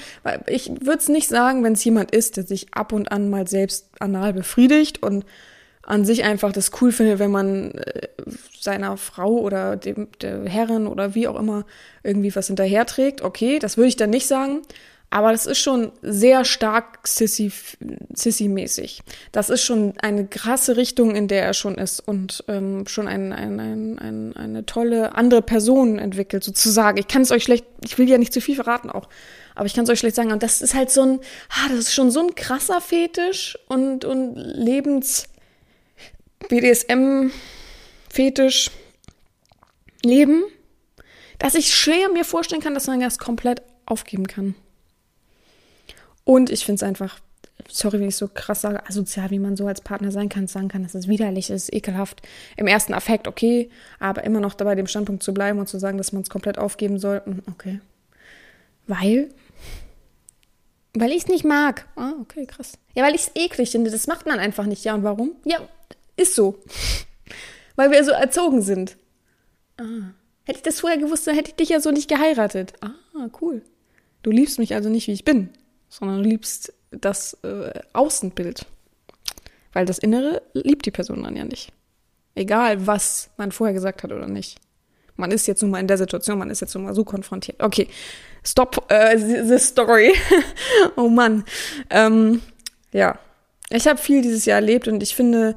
ich 0.45 0.70
würde 0.70 1.00
es 1.00 1.10
nicht 1.10 1.28
sagen, 1.28 1.64
wenn 1.64 1.74
es 1.74 1.84
jemand 1.84 2.12
ist, 2.12 2.38
der 2.38 2.45
sich 2.45 2.74
ab 2.74 2.93
und 2.93 3.12
an 3.12 3.30
mal 3.30 3.47
selbst 3.47 3.89
anal 4.00 4.34
befriedigt 4.34 5.02
und 5.02 5.26
an 5.82 6.06
sich 6.06 6.24
einfach 6.24 6.52
das 6.52 6.72
cool 6.80 6.91
findet, 6.91 7.18
wenn 7.18 7.32
man 7.32 7.72
äh, 7.72 8.08
seiner 8.60 8.97
Frau 8.97 9.39
oder 9.39 9.76
dem, 9.76 10.10
der 10.22 10.45
Herrin 10.45 10.86
oder 10.86 11.16
wie 11.16 11.28
auch 11.28 11.39
immer 11.39 11.66
irgendwie 12.04 12.36
was 12.36 12.47
hinterherträgt. 12.47 13.24
Okay, 13.24 13.58
das 13.58 13.78
würde 13.78 13.88
ich 13.88 13.95
dann 13.95 14.12
nicht 14.12 14.28
sagen. 14.28 14.62
Aber 15.12 15.32
das 15.32 15.47
ist 15.47 15.57
schon 15.57 15.91
sehr 16.03 16.45
stark 16.45 16.99
Sissy-mäßig. 17.03 18.99
Das 19.32 19.49
ist 19.49 19.64
schon 19.64 19.95
eine 19.99 20.28
krasse 20.28 20.78
Richtung, 20.78 21.16
in 21.16 21.28
der 21.28 21.43
er 21.43 21.55
schon 21.55 21.80
ist 21.80 21.99
und 21.99 22.43
ähm, 22.47 22.86
schon 22.86 23.07
ein, 23.07 23.34
ein, 23.34 23.60
ein, 23.60 23.97
ein, 23.97 24.36
eine 24.36 24.68
tolle 24.68 25.16
andere 25.16 25.41
Person 25.41 25.97
entwickelt, 25.97 26.43
sozusagen. 26.43 26.99
Ich 26.99 27.07
kann 27.07 27.24
es 27.24 27.32
euch 27.32 27.43
schlecht, 27.43 27.66
ich 27.84 27.97
will 27.97 28.07
ja 28.07 28.20
nicht 28.20 28.34
zu 28.34 28.41
viel 28.41 28.53
verraten 28.55 28.91
auch, 28.91 29.10
aber 29.55 29.66
ich 29.66 29.74
kann 29.74 29.86
es 29.86 29.89
euch 29.89 29.97
schlecht 29.97 30.16
sagen. 30.16 30.32
Und 30.32 30.43
das 30.43 30.62
ist 30.62 30.76
halt 30.76 30.91
so 30.91 31.01
ein, 31.01 31.20
ah, 31.49 31.70
das 31.70 31.80
ist 31.80 31.95
schon 31.95 32.12
so 32.12 32.20
ein 32.20 32.36
krasser 32.36 32.80
Fetisch 32.80 33.57
und, 33.68 34.05
und 34.05 34.36
Lebens 34.36 35.28
BDSM-Fetisch 36.49 38.70
Leben, 40.05 40.43
dass 41.39 41.55
ich 41.55 41.74
schwer 41.74 42.10
mir 42.10 42.24
vorstellen 42.24 42.62
kann, 42.62 42.76
dass 42.76 42.88
man 42.88 42.99
das 42.99 43.18
komplett 43.18 43.64
aufgeben 43.86 44.28
kann. 44.28 44.53
Und 46.30 46.51
ich 46.51 46.63
finde 46.63 46.75
es 46.75 46.84
einfach, 46.84 47.19
sorry, 47.69 47.99
wenn 47.99 48.07
ich 48.07 48.15
so 48.15 48.27
krass 48.27 48.61
sage, 48.61 48.88
asozial, 48.88 49.32
wie 49.32 49.39
man 49.39 49.57
so 49.57 49.65
als 49.65 49.82
Partner 49.82 50.11
sein 50.11 50.30
kann, 50.30 50.45
sagen 50.45 50.67
kann, 50.67 50.84
dass 50.84 50.93
es 50.93 51.07
widerlich 51.07 51.49
ist, 51.49 51.73
ekelhaft. 51.73 52.21
Im 52.55 52.67
ersten 52.67 52.93
Affekt, 52.93 53.27
okay, 53.27 53.71
aber 53.97 54.23
immer 54.25 54.39
noch 54.39 54.53
dabei 54.53 54.75
dem 54.75 54.86
Standpunkt 54.86 55.23
zu 55.23 55.34
bleiben 55.34 55.57
und 55.57 55.67
zu 55.67 55.80
sagen, 55.80 55.97
dass 55.97 56.11
man 56.11 56.21
es 56.21 56.30
komplett 56.30 56.59
aufgeben 56.59 56.99
soll, 56.99 57.23
hm, 57.25 57.41
okay. 57.49 57.80
Weil? 58.86 59.30
Weil 60.93 61.09
ich 61.09 61.23
es 61.23 61.27
nicht 61.30 61.45
mag. 61.45 61.88
Ah, 61.95 62.13
okay, 62.21 62.45
krass. 62.45 62.73
Ja, 62.93 63.03
weil 63.03 63.15
ich 63.15 63.21
es 63.21 63.32
eklig 63.34 63.71
finde. 63.71 63.89
Das 63.89 64.05
macht 64.05 64.27
man 64.27 64.38
einfach 64.38 64.67
nicht. 64.67 64.86
Ja, 64.86 64.93
und 64.93 65.01
warum? 65.01 65.32
Ja, 65.45 65.67
ist 66.15 66.36
so. 66.36 66.59
weil 67.75 67.89
wir 67.89 68.03
so 68.03 68.11
erzogen 68.11 68.61
sind. 68.61 68.97
Ah. 69.77 70.11
Hätte 70.43 70.59
ich 70.59 70.63
das 70.63 70.82
vorher 70.82 70.99
gewusst, 70.99 71.25
dann 71.25 71.34
hätte 71.34 71.49
ich 71.49 71.55
dich 71.55 71.69
ja 71.69 71.80
so 71.80 71.89
nicht 71.89 72.07
geheiratet. 72.07 72.73
Ah, 72.82 73.30
cool. 73.41 73.63
Du 74.21 74.30
liebst 74.30 74.59
mich 74.59 74.75
also 74.75 74.89
nicht, 74.89 75.07
wie 75.07 75.13
ich 75.13 75.25
bin 75.25 75.49
sondern 75.90 76.24
du 76.24 76.30
liebst 76.30 76.74
das 76.92 77.34
äh, 77.44 77.72
Außenbild. 77.94 78.66
Weil 79.74 79.86
das 79.86 80.00
Innere 80.00 80.42
liebt 80.54 80.86
die 80.86 80.92
Person 80.92 81.24
dann 81.24 81.36
ja 81.36 81.44
nicht. 81.44 81.72
Egal, 82.36 82.88
was 82.88 83.30
man 83.38 83.52
vorher 83.52 83.74
gesagt 83.74 84.04
hat 84.04 84.12
oder 84.12 84.28
nicht. 84.28 84.58
Man 85.16 85.32
ist 85.32 85.48
jetzt 85.48 85.62
nun 85.62 85.72
mal 85.72 85.80
in 85.80 85.88
der 85.88 85.98
Situation, 85.98 86.40
man 86.40 86.50
ist 86.50 86.62
jetzt 86.62 86.74
nun 86.74 86.86
mal 86.86 86.96
so 86.96 87.04
konfrontiert. 87.04 87.62
Okay, 87.62 87.88
stop 88.44 88.90
uh, 88.92 89.18
the 89.18 89.60
story. 89.60 90.14
oh 90.96 91.10
Mann. 91.10 91.44
Ähm, 91.90 92.42
ja, 92.94 93.20
ich 93.70 93.88
habe 93.88 94.00
viel 94.00 94.22
dieses 94.22 94.46
Jahr 94.46 94.56
erlebt 94.56 94.88
und 94.88 95.04
ich 95.04 95.14
finde 95.14 95.56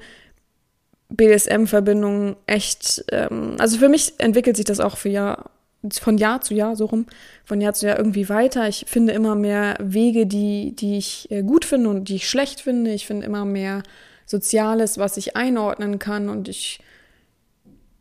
BDSM-Verbindungen 1.10 2.36
echt, 2.46 3.04
ähm, 3.12 3.56
also 3.58 3.78
für 3.78 3.88
mich 3.88 4.14
entwickelt 4.18 4.56
sich 4.56 4.64
das 4.64 4.80
auch 4.80 4.96
für 4.96 5.10
Jahr, 5.10 5.50
von 5.92 6.18
Jahr 6.18 6.40
zu 6.40 6.54
Jahr 6.54 6.76
so 6.76 6.86
rum, 6.86 7.06
von 7.44 7.60
Jahr 7.60 7.74
zu 7.74 7.86
Jahr 7.86 7.98
irgendwie 7.98 8.28
weiter. 8.28 8.68
Ich 8.68 8.84
finde 8.88 9.12
immer 9.12 9.34
mehr 9.34 9.76
Wege, 9.80 10.26
die, 10.26 10.74
die 10.76 10.98
ich 10.98 11.30
äh, 11.30 11.42
gut 11.42 11.64
finde 11.64 11.90
und 11.90 12.08
die 12.08 12.16
ich 12.16 12.28
schlecht 12.28 12.60
finde. 12.60 12.92
Ich 12.92 13.06
finde 13.06 13.26
immer 13.26 13.44
mehr 13.44 13.82
Soziales, 14.26 14.98
was 14.98 15.16
ich 15.16 15.36
einordnen 15.36 15.98
kann 15.98 16.28
und 16.28 16.48
ich 16.48 16.80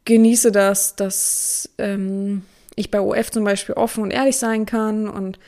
genieße 0.06 0.52
das, 0.52 0.96
dass 0.96 1.70
ähm, 1.78 2.44
ich 2.76 2.92
bei 2.92 3.02
OF 3.02 3.32
zum 3.32 3.44
Beispiel 3.44 3.76
offen 3.76 4.04
und 4.04 4.12
ehrlich 4.12 4.38
sein 4.38 4.66
kann 4.66 5.08
und 5.08 5.40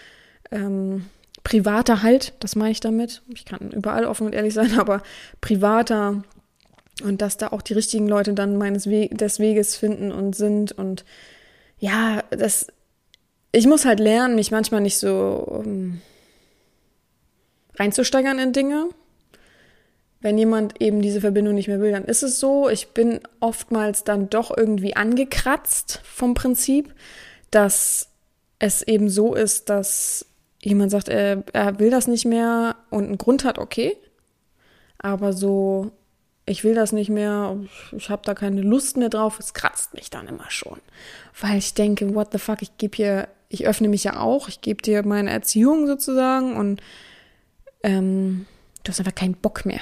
ähm, 0.52 1.06
privater 1.44 2.04
halt, 2.04 2.34
das 2.40 2.56
meine 2.56 2.72
ich 2.72 2.80
damit. 2.80 3.22
Ich 3.34 3.46
kann 3.46 3.72
überall 3.72 4.06
offen 4.06 4.28
und 4.28 4.34
ehrlich 4.34 4.54
sein, 4.56 4.80
aber 4.80 5.04
privater 5.42 6.24
und 7.04 7.22
dass 7.22 7.38
da 7.38 7.48
auch 7.48 7.62
die 7.62 7.74
richtigen 7.74 8.08
Leute 8.08 8.34
dann 8.34 8.58
meines 8.58 8.88
We 8.88 9.10
des 9.10 9.40
Weges 9.40 9.76
finden 9.76 10.12
und 10.12 10.36
sind 10.36 10.72
und 10.72 11.06
ja, 11.80 12.24
das, 12.30 12.68
ich 13.52 13.68
muss 13.68 13.86
halt 13.86 14.00
lernen, 14.00 14.36
mich 14.36 14.52
manchmal 14.52 14.82
nicht 14.82 14.98
so 14.98 15.44
um, 15.48 15.66
ähm, 15.66 16.02
reinzusteigern 17.76 18.40
in 18.40 18.54
Dinge. 18.54 18.90
Wenn 20.22 20.38
jemand 20.38 20.82
eben 20.82 21.02
diese 21.02 21.20
Verbindung 21.20 21.54
nicht 21.54 21.68
mehr 21.68 21.82
will, 21.82 21.92
dann 21.92 22.06
ist 22.06 22.24
es 22.24 22.40
so. 22.40 22.70
Ich 22.70 22.90
bin 22.90 23.20
oftmals 23.42 24.06
dann 24.06 24.30
doch 24.30 24.56
irgendwie 24.56 24.96
angekratzt 24.96 26.00
vom 26.04 26.34
Prinzip, 26.34 26.94
dass 27.52 28.10
es 28.60 28.82
eben 28.82 29.10
so 29.10 29.36
ist, 29.36 29.70
dass 29.70 30.26
jemand 30.62 30.92
sagt, 30.92 31.10
er, 31.10 31.44
er 31.52 31.80
will 31.80 31.90
das 31.90 32.08
nicht 32.08 32.26
mehr 32.26 32.78
und 32.90 33.06
einen 33.06 33.18
Grund 33.18 33.44
hat, 33.44 33.60
okay. 33.60 33.98
Aber 34.98 35.34
so 35.34 35.92
ich 36.46 36.64
will 36.64 36.76
das 36.76 36.92
nicht 36.92 37.10
mehr, 37.10 37.58
ich 37.96 38.10
habe 38.10 38.24
da 38.26 38.34
keine 38.34 38.62
Lust 38.62 38.98
mehr 38.98 39.10
drauf, 39.10 39.40
es 39.40 39.54
kratzt 39.54 39.94
mich 39.94 40.10
dann 40.10 40.28
immer 40.28 40.50
schon. 40.50 40.80
Weil 41.40 41.58
ich 41.58 41.74
denke, 41.74 42.14
what 42.16 42.30
the 42.32 42.38
fuck, 42.38 42.62
ich 42.62 42.78
gebe 42.78 42.96
hier, 42.96 43.28
ich 43.50 43.66
öffne 43.66 43.88
mich 43.88 44.04
ja 44.04 44.20
auch, 44.20 44.50
ich 44.50 44.62
gebe 44.62 44.82
dir 44.82 45.06
meine 45.06 45.32
Erziehung 45.32 45.88
sozusagen 45.88 46.58
und 46.58 46.82
ähm, 47.84 48.46
du 48.84 48.90
hast 48.90 49.00
einfach 49.00 49.16
keinen 49.16 49.36
Bock 49.36 49.66
mehr. 49.66 49.80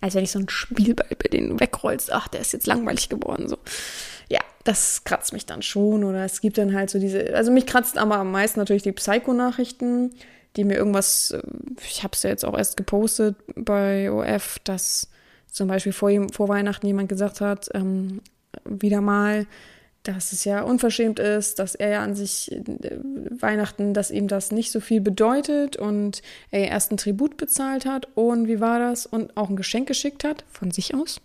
Als 0.00 0.14
wenn 0.14 0.24
ich 0.24 0.32
so 0.32 0.38
ein 0.38 0.48
Spielball 0.48 1.08
bei 1.10 1.28
denen 1.28 1.60
wegrollst, 1.60 2.12
ach, 2.12 2.28
der 2.28 2.40
ist 2.40 2.52
jetzt 2.52 2.66
langweilig 2.66 3.08
geworden, 3.08 3.48
so. 3.48 3.58
Ja, 4.28 4.40
das 4.64 5.04
kratzt 5.04 5.32
mich 5.32 5.46
dann 5.46 5.62
schon 5.62 6.04
oder 6.04 6.24
es 6.24 6.40
gibt 6.40 6.58
dann 6.58 6.74
halt 6.74 6.90
so 6.90 6.98
diese, 6.98 7.34
also 7.34 7.50
mich 7.50 7.66
kratzt 7.66 7.98
aber 7.98 8.16
am 8.16 8.30
meisten 8.32 8.58
natürlich 8.60 8.82
die 8.82 8.92
Psycho-Nachrichten, 8.92 10.10
die 10.56 10.64
mir 10.64 10.76
irgendwas, 10.76 11.30
äh, 11.30 11.40
ich 11.86 12.02
habe 12.02 12.14
es 12.14 12.22
ja 12.24 12.30
jetzt 12.30 12.44
auch 12.44 12.58
erst 12.58 12.76
gepostet 12.76 13.36
bei 13.54 14.10
OF, 14.10 14.58
dass 14.64 15.08
zum 15.50 15.68
Beispiel 15.68 15.92
vor, 15.92 16.10
vor 16.32 16.48
Weihnachten 16.48 16.86
jemand 16.86 17.08
gesagt 17.08 17.40
hat, 17.40 17.68
ähm, 17.74 18.20
wieder 18.64 19.00
mal, 19.00 19.46
dass 20.02 20.32
es 20.32 20.44
ja 20.44 20.62
unverschämt 20.62 21.18
ist, 21.18 21.58
dass 21.58 21.74
er 21.74 21.90
ja 21.90 22.02
an 22.02 22.14
sich 22.14 22.52
äh, 22.52 22.62
Weihnachten, 23.40 23.94
dass 23.94 24.10
ihm 24.10 24.28
das 24.28 24.52
nicht 24.52 24.70
so 24.70 24.80
viel 24.80 25.00
bedeutet 25.00 25.76
und 25.76 26.22
er 26.50 26.68
erst 26.68 26.90
einen 26.90 26.98
Tribut 26.98 27.36
bezahlt 27.36 27.84
hat 27.84 28.08
und 28.14 28.48
wie 28.48 28.60
war 28.60 28.78
das 28.78 29.06
und 29.06 29.36
auch 29.36 29.50
ein 29.50 29.56
Geschenk 29.56 29.86
geschickt 29.86 30.24
hat 30.24 30.44
von 30.50 30.70
sich 30.70 30.94
aus. 30.94 31.20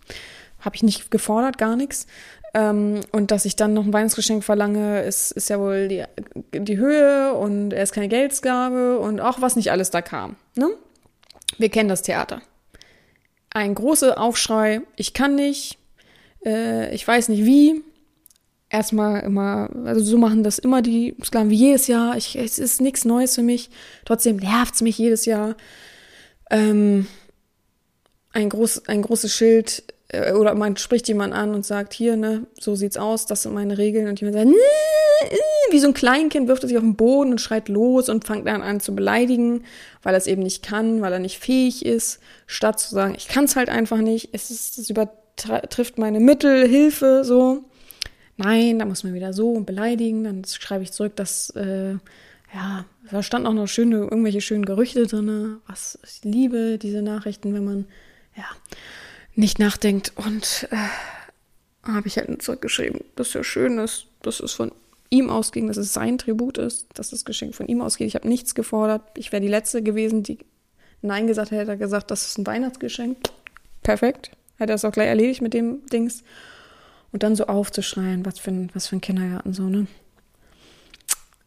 Habe 0.60 0.76
ich 0.76 0.82
nicht 0.82 1.10
gefordert, 1.10 1.58
gar 1.58 1.76
nichts. 1.76 2.06
Ähm, 2.52 3.00
und 3.10 3.30
dass 3.30 3.44
ich 3.44 3.56
dann 3.56 3.74
noch 3.74 3.84
ein 3.84 3.92
Weihnachtsgeschenk 3.92 4.44
verlange, 4.44 5.02
ist, 5.02 5.32
ist 5.32 5.50
ja 5.50 5.58
wohl 5.58 5.88
die, 5.88 6.04
die 6.52 6.76
Höhe 6.76 7.34
und 7.34 7.72
er 7.72 7.82
ist 7.82 7.92
keine 7.92 8.08
Geldsgabe 8.08 8.98
und 8.98 9.20
auch 9.20 9.40
was 9.40 9.56
nicht 9.56 9.72
alles 9.72 9.90
da 9.90 10.02
kam. 10.02 10.36
Ne? 10.56 10.68
Wir 11.58 11.68
kennen 11.68 11.88
das 11.88 12.02
Theater 12.02 12.42
ein 13.54 13.74
großer 13.74 14.20
Aufschrei, 14.20 14.82
ich 14.96 15.14
kann 15.14 15.36
nicht, 15.36 15.78
äh, 16.44 16.94
ich 16.94 17.06
weiß 17.08 17.30
nicht 17.30 17.44
wie. 17.44 17.82
Erstmal 18.68 19.20
immer, 19.20 19.70
also 19.84 20.04
so 20.04 20.18
machen 20.18 20.42
das 20.42 20.58
immer 20.58 20.82
die 20.82 21.14
Sklaven 21.22 21.50
wie 21.50 21.54
jedes 21.54 21.86
Jahr. 21.86 22.16
Ich, 22.16 22.36
es 22.36 22.58
ist 22.58 22.80
nichts 22.80 23.04
Neues 23.04 23.36
für 23.36 23.42
mich. 23.42 23.70
Trotzdem 24.04 24.36
nervt 24.36 24.74
es 24.74 24.82
mich 24.82 24.98
jedes 24.98 25.26
Jahr. 25.26 25.56
Ähm, 26.50 27.06
ein, 28.32 28.48
groß, 28.48 28.88
ein 28.88 29.02
großes 29.02 29.32
Schild 29.32 29.84
oder 30.34 30.54
man 30.54 30.76
spricht 30.76 31.08
jemand 31.08 31.32
an 31.32 31.54
und 31.54 31.64
sagt, 31.64 31.92
hier, 31.92 32.16
ne, 32.16 32.46
so 32.58 32.74
sieht's 32.74 32.96
aus, 32.96 33.26
das 33.26 33.42
sind 33.42 33.54
meine 33.54 33.78
Regeln. 33.78 34.08
Und 34.08 34.20
jemand 34.20 34.36
sagt, 34.36 34.48
wie 35.70 35.78
so 35.78 35.88
ein 35.88 35.94
Kleinkind 35.94 36.48
wirft 36.48 36.62
er 36.62 36.68
sich 36.68 36.76
auf 36.76 36.84
den 36.84 36.96
Boden 36.96 37.32
und 37.32 37.40
schreit 37.40 37.68
los 37.68 38.08
und 38.08 38.24
fängt 38.24 38.46
dann 38.46 38.62
an 38.62 38.80
zu 38.80 38.94
beleidigen, 38.94 39.64
weil 40.02 40.14
er 40.14 40.18
es 40.18 40.26
eben 40.26 40.42
nicht 40.42 40.62
kann, 40.62 41.00
weil 41.00 41.12
er 41.12 41.18
nicht 41.18 41.38
fähig 41.38 41.84
ist, 41.84 42.20
statt 42.46 42.80
zu 42.80 42.94
sagen, 42.94 43.14
ich 43.16 43.28
kann 43.28 43.44
es 43.44 43.56
halt 43.56 43.68
einfach 43.68 43.98
nicht, 43.98 44.30
es 44.32 44.50
ist, 44.50 44.78
es 44.78 44.90
übertrifft 44.90 45.98
meine 45.98 46.20
Mittel, 46.20 46.68
Hilfe, 46.68 47.24
so. 47.24 47.64
Nein, 48.36 48.80
da 48.80 48.84
muss 48.84 49.04
man 49.04 49.14
wieder 49.14 49.32
so 49.32 49.60
beleidigen, 49.60 50.24
dann 50.24 50.44
schreibe 50.44 50.82
ich 50.82 50.90
zurück, 50.90 51.14
dass, 51.16 51.50
äh, 51.50 51.92
ja, 52.52 52.84
da 53.10 53.22
stand 53.22 53.46
auch 53.46 53.52
noch 53.52 53.68
schöne, 53.68 53.96
irgendwelche 53.98 54.40
schönen 54.40 54.64
Gerüchte 54.64 55.06
drin, 55.06 55.58
was 55.66 55.98
ich 56.04 56.24
liebe, 56.24 56.78
diese 56.78 57.02
Nachrichten, 57.02 57.54
wenn 57.54 57.64
man, 57.64 57.86
ja, 58.36 58.44
nicht 59.34 59.58
nachdenkt 59.58 60.12
und 60.16 60.68
äh, 60.70 60.76
habe 61.92 62.06
ich 62.06 62.16
halt 62.18 62.40
zurückgeschrieben, 62.42 63.00
dass 63.16 63.32
ja 63.34 63.44
schön 63.44 63.78
ist, 63.78 64.06
dass 64.22 64.40
es 64.40 64.52
von 64.52 64.72
ihm 65.10 65.30
ausging, 65.30 65.68
dass 65.68 65.76
es 65.76 65.92
sein 65.92 66.18
Tribut 66.18 66.58
ist, 66.58 66.86
dass 66.94 67.10
das 67.10 67.24
Geschenk 67.24 67.54
von 67.54 67.66
ihm 67.66 67.80
ausgeht. 67.80 68.08
Ich 68.08 68.14
habe 68.14 68.28
nichts 68.28 68.54
gefordert. 68.54 69.02
Ich 69.16 69.32
wäre 69.32 69.42
die 69.42 69.48
Letzte 69.48 69.82
gewesen, 69.82 70.22
die 70.22 70.38
Nein 71.02 71.26
gesagt 71.26 71.50
hätte. 71.50 71.72
Er 71.72 71.76
gesagt, 71.76 72.10
das 72.10 72.26
ist 72.26 72.38
ein 72.38 72.46
Weihnachtsgeschenk. 72.46 73.18
Perfekt. 73.82 74.30
Hätte 74.56 74.72
er 74.72 74.76
es 74.76 74.84
auch 74.84 74.92
gleich 74.92 75.08
erledigt 75.08 75.42
mit 75.42 75.54
dem 75.54 75.84
Dings. 75.86 76.24
Und 77.12 77.22
dann 77.22 77.36
so 77.36 77.46
aufzuschreien, 77.46 78.26
was 78.26 78.38
für 78.40 78.50
ein, 78.50 78.70
was 78.74 78.88
für 78.88 78.96
ein 78.96 79.00
Kindergarten 79.00 79.52
so, 79.52 79.64
ne? 79.64 79.86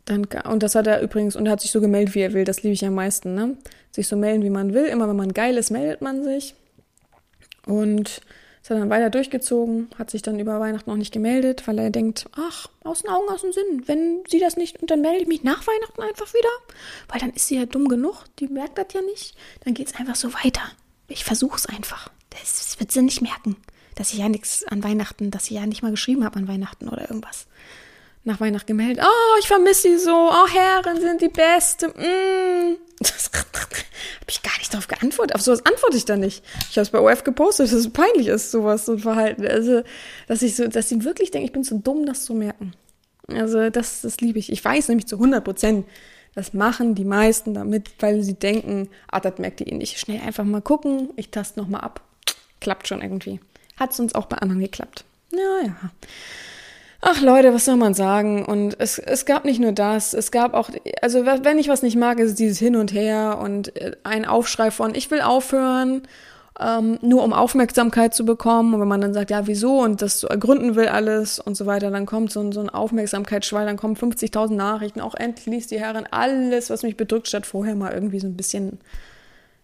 Dann, 0.05 0.25
und 0.49 0.63
das 0.63 0.75
hat 0.75 0.88
er 0.88 1.01
übrigens, 1.01 1.35
und 1.35 1.45
er 1.45 1.51
hat 1.51 1.59
sich 1.59 1.71
so 1.71 1.81
gemeldet, 1.81 2.15
wie 2.15 2.21
er 2.21 2.31
will. 2.31 2.45
Das 2.45 2.63
liebe 2.63 2.73
ich 2.73 2.85
am 2.85 2.93
meisten, 2.93 3.35
ne? 3.35 3.57
Sich 3.91 4.07
so 4.07 4.15
melden, 4.15 4.43
wie 4.43 4.49
man 4.49 4.73
will. 4.73 4.85
Immer 4.85 5.09
wenn 5.09 5.17
man 5.17 5.33
geil 5.33 5.57
ist, 5.57 5.69
meldet 5.69 6.01
man 6.01 6.23
sich. 6.23 6.55
Und 7.68 8.22
ist 8.61 8.72
dann 8.72 8.89
weiter 8.89 9.09
durchgezogen, 9.09 9.89
hat 9.97 10.09
sich 10.09 10.22
dann 10.22 10.39
über 10.39 10.59
Weihnachten 10.59 10.89
noch 10.89 10.97
nicht 10.97 11.13
gemeldet, 11.13 11.68
weil 11.68 11.80
er 11.80 11.89
denkt, 11.89 12.26
ach, 12.36 12.68
aus 12.84 13.01
den 13.01 13.09
Augen, 13.09 13.30
aus 13.30 13.41
dem 13.41 13.53
Sinn. 13.53 13.84
Wenn 13.86 14.24
sie 14.28 14.39
das 14.39 14.57
nicht, 14.57 14.82
und 14.82 14.91
dann 14.91 15.01
melde 15.01 15.22
ich 15.22 15.28
mich 15.28 15.43
nach 15.43 15.65
Weihnachten 15.65 16.01
einfach 16.01 16.34
wieder, 16.34 16.49
weil 17.07 17.20
dann 17.20 17.32
ist 17.32 17.47
sie 17.47 17.57
ja 17.57 17.65
dumm 17.65 17.88
genug, 17.88 18.26
die 18.39 18.47
merkt 18.47 18.78
das 18.78 18.88
ja 18.93 19.01
nicht. 19.01 19.36
Dann 19.63 19.74
geht 19.74 19.88
es 19.88 19.95
einfach 19.95 20.15
so 20.15 20.34
weiter. 20.34 20.63
Ich 21.07 21.24
versuche 21.24 21.55
es 21.55 21.65
einfach. 21.65 22.09
Das 22.30 22.78
wird 22.80 22.91
sie 22.91 23.01
nicht 23.01 23.22
merken, 23.22 23.55
dass 23.95 24.11
ich 24.11 24.20
ja 24.20 24.28
nichts 24.28 24.65
an 24.65 24.84
Weihnachten, 24.84 25.32
dass 25.32 25.45
ich 25.45 25.51
ja 25.51 25.65
nicht 25.65 25.82
mal 25.82 25.91
geschrieben 25.91 26.26
habe 26.26 26.38
an 26.38 26.49
Weihnachten 26.49 26.89
oder 26.89 27.03
irgendwas. 27.03 27.47
Nach 28.28 28.39
Weihnachten 28.39 28.67
gemeldet. 28.67 29.03
Oh, 29.03 29.39
ich 29.39 29.47
vermisse 29.47 29.84
sie 29.84 29.97
so. 29.97 30.11
Oh, 30.11 30.47
Herren 30.47 31.01
sind 31.01 31.21
die 31.21 31.30
Beste. 31.30 31.88
Mm. 31.88 32.78
Das 32.99 33.30
habe 33.32 34.32
ich 34.32 34.41
gar 34.41 34.57
nicht 34.57 34.73
darauf 34.73 34.88
geantwortet. 34.88 35.36
Auf 35.36 35.41
sowas 35.41 35.65
antworte 35.65 35.97
ich 35.97 36.05
da 36.05 36.17
nicht. 36.17 36.43
Ich 36.69 36.78
habe 36.78 36.82
es 36.82 36.89
bei 36.89 36.99
OF 36.99 37.23
gepostet, 37.23 37.67
dass 37.67 37.73
es 37.73 37.93
peinlich 37.93 38.28
ist, 38.28 38.51
sowas, 38.51 38.86
so 38.86 38.93
ein 38.93 38.99
Verhalten. 38.99 39.45
Also, 39.47 39.84
dass 40.28 40.41
ich 40.41 40.55
so, 40.55 40.67
dass 40.67 40.89
sie 40.89 41.03
wirklich 41.03 41.32
denken, 41.32 41.45
ich 41.45 41.53
bin 41.53 41.63
zu 41.63 41.78
dumm, 41.78 42.05
das 42.05 42.25
zu 42.25 42.34
merken. 42.34 42.73
Also, 43.28 43.69
das, 43.69 44.01
das 44.01 44.19
liebe 44.19 44.39
ich. 44.39 44.51
Ich 44.51 44.65
weiß 44.65 44.89
nämlich 44.89 45.07
zu 45.07 45.15
100 45.15 45.43
Prozent, 45.43 45.86
das 46.34 46.53
machen 46.53 46.95
die 46.95 47.05
meisten 47.05 47.53
damit, 47.53 47.91
weil 47.99 48.23
sie 48.23 48.34
denken, 48.34 48.89
ah, 49.09 49.19
das 49.19 49.38
merkt 49.38 49.61
ihr 49.61 49.67
eh 49.67 49.75
nicht. 49.75 49.99
Schnell 49.99 50.21
einfach 50.21 50.43
mal 50.43 50.61
gucken, 50.61 51.11
ich 51.15 51.30
taste 51.30 51.59
nochmal 51.59 51.82
ab. 51.82 52.01
Klappt 52.59 52.88
schon 52.88 53.01
irgendwie. 53.01 53.39
Hat 53.78 53.91
es 53.91 53.99
uns 53.99 54.15
auch 54.15 54.25
bei 54.25 54.38
anderen 54.38 54.61
geklappt. 54.61 55.05
Ja, 55.32 55.67
ja. 55.67 55.75
Ach 57.10 57.22
Leute, 57.22 57.53
was 57.53 57.64
soll 57.64 57.78
man 57.78 57.93
sagen? 57.93 58.43
Und 58.43 58.76
es, 58.82 58.99
es 58.99 59.26
gab 59.26 59.45
nicht 59.45 59.62
nur 59.62 59.72
das, 59.72 60.14
es 60.14 60.30
gab 60.30 60.53
auch, 60.53 60.70
also 61.01 61.26
wenn 61.26 61.58
ich 61.58 61.70
was 61.70 61.82
nicht 61.82 61.95
mag, 61.95 62.20
ist 62.20 62.32
es 62.32 62.36
dieses 62.36 62.60
Hin 62.60 62.76
und 62.76 62.91
Her 62.91 63.39
und 63.41 63.74
äh, 63.78 63.95
ein 64.03 64.26
Aufschrei 64.26 64.72
von, 64.72 64.93
ich 64.93 65.10
will 65.10 65.22
aufhören, 65.22 66.01
ähm, 66.60 66.99
nur 67.01 67.24
um 67.24 67.32
Aufmerksamkeit 67.32 68.14
zu 68.14 68.26
bekommen. 68.26 68.74
Und 68.74 68.82
wenn 68.82 68.89
man 68.89 68.99
dann 68.99 69.14
sagt, 69.14 69.30
ja, 69.30 69.47
wieso 69.47 69.80
und 69.80 70.01
das 70.01 70.20
so 70.20 70.28
ergründen 70.28 70.76
will 70.76 70.89
alles 70.89 71.39
und 71.39 71.55
so 71.55 71.66
weiter, 71.66 71.91
dann 71.91 72.05
kommt 72.05 72.34
so 72.34 72.41
ein, 72.41 72.51
so 72.51 72.60
ein 72.60 72.70
Aufmerksamkeitsschwall, 72.70 73.66
dann 73.66 73.78
kommen 73.78 73.95
50.000 73.95 74.55
Nachrichten, 74.55 74.99
auch 74.99 75.16
endlich 75.16 75.45
liest 75.45 75.72
die 75.72 75.80
Herren 75.80 76.08
alles, 76.12 76.70
was 76.70 76.84
mich 76.84 76.97
bedrückt, 76.97 77.30
statt 77.30 77.45
vorher 77.45 77.76
mal 77.76 77.93
irgendwie 77.93 78.20
so 78.20 78.28
ein 78.28 78.36
bisschen, 78.36 78.80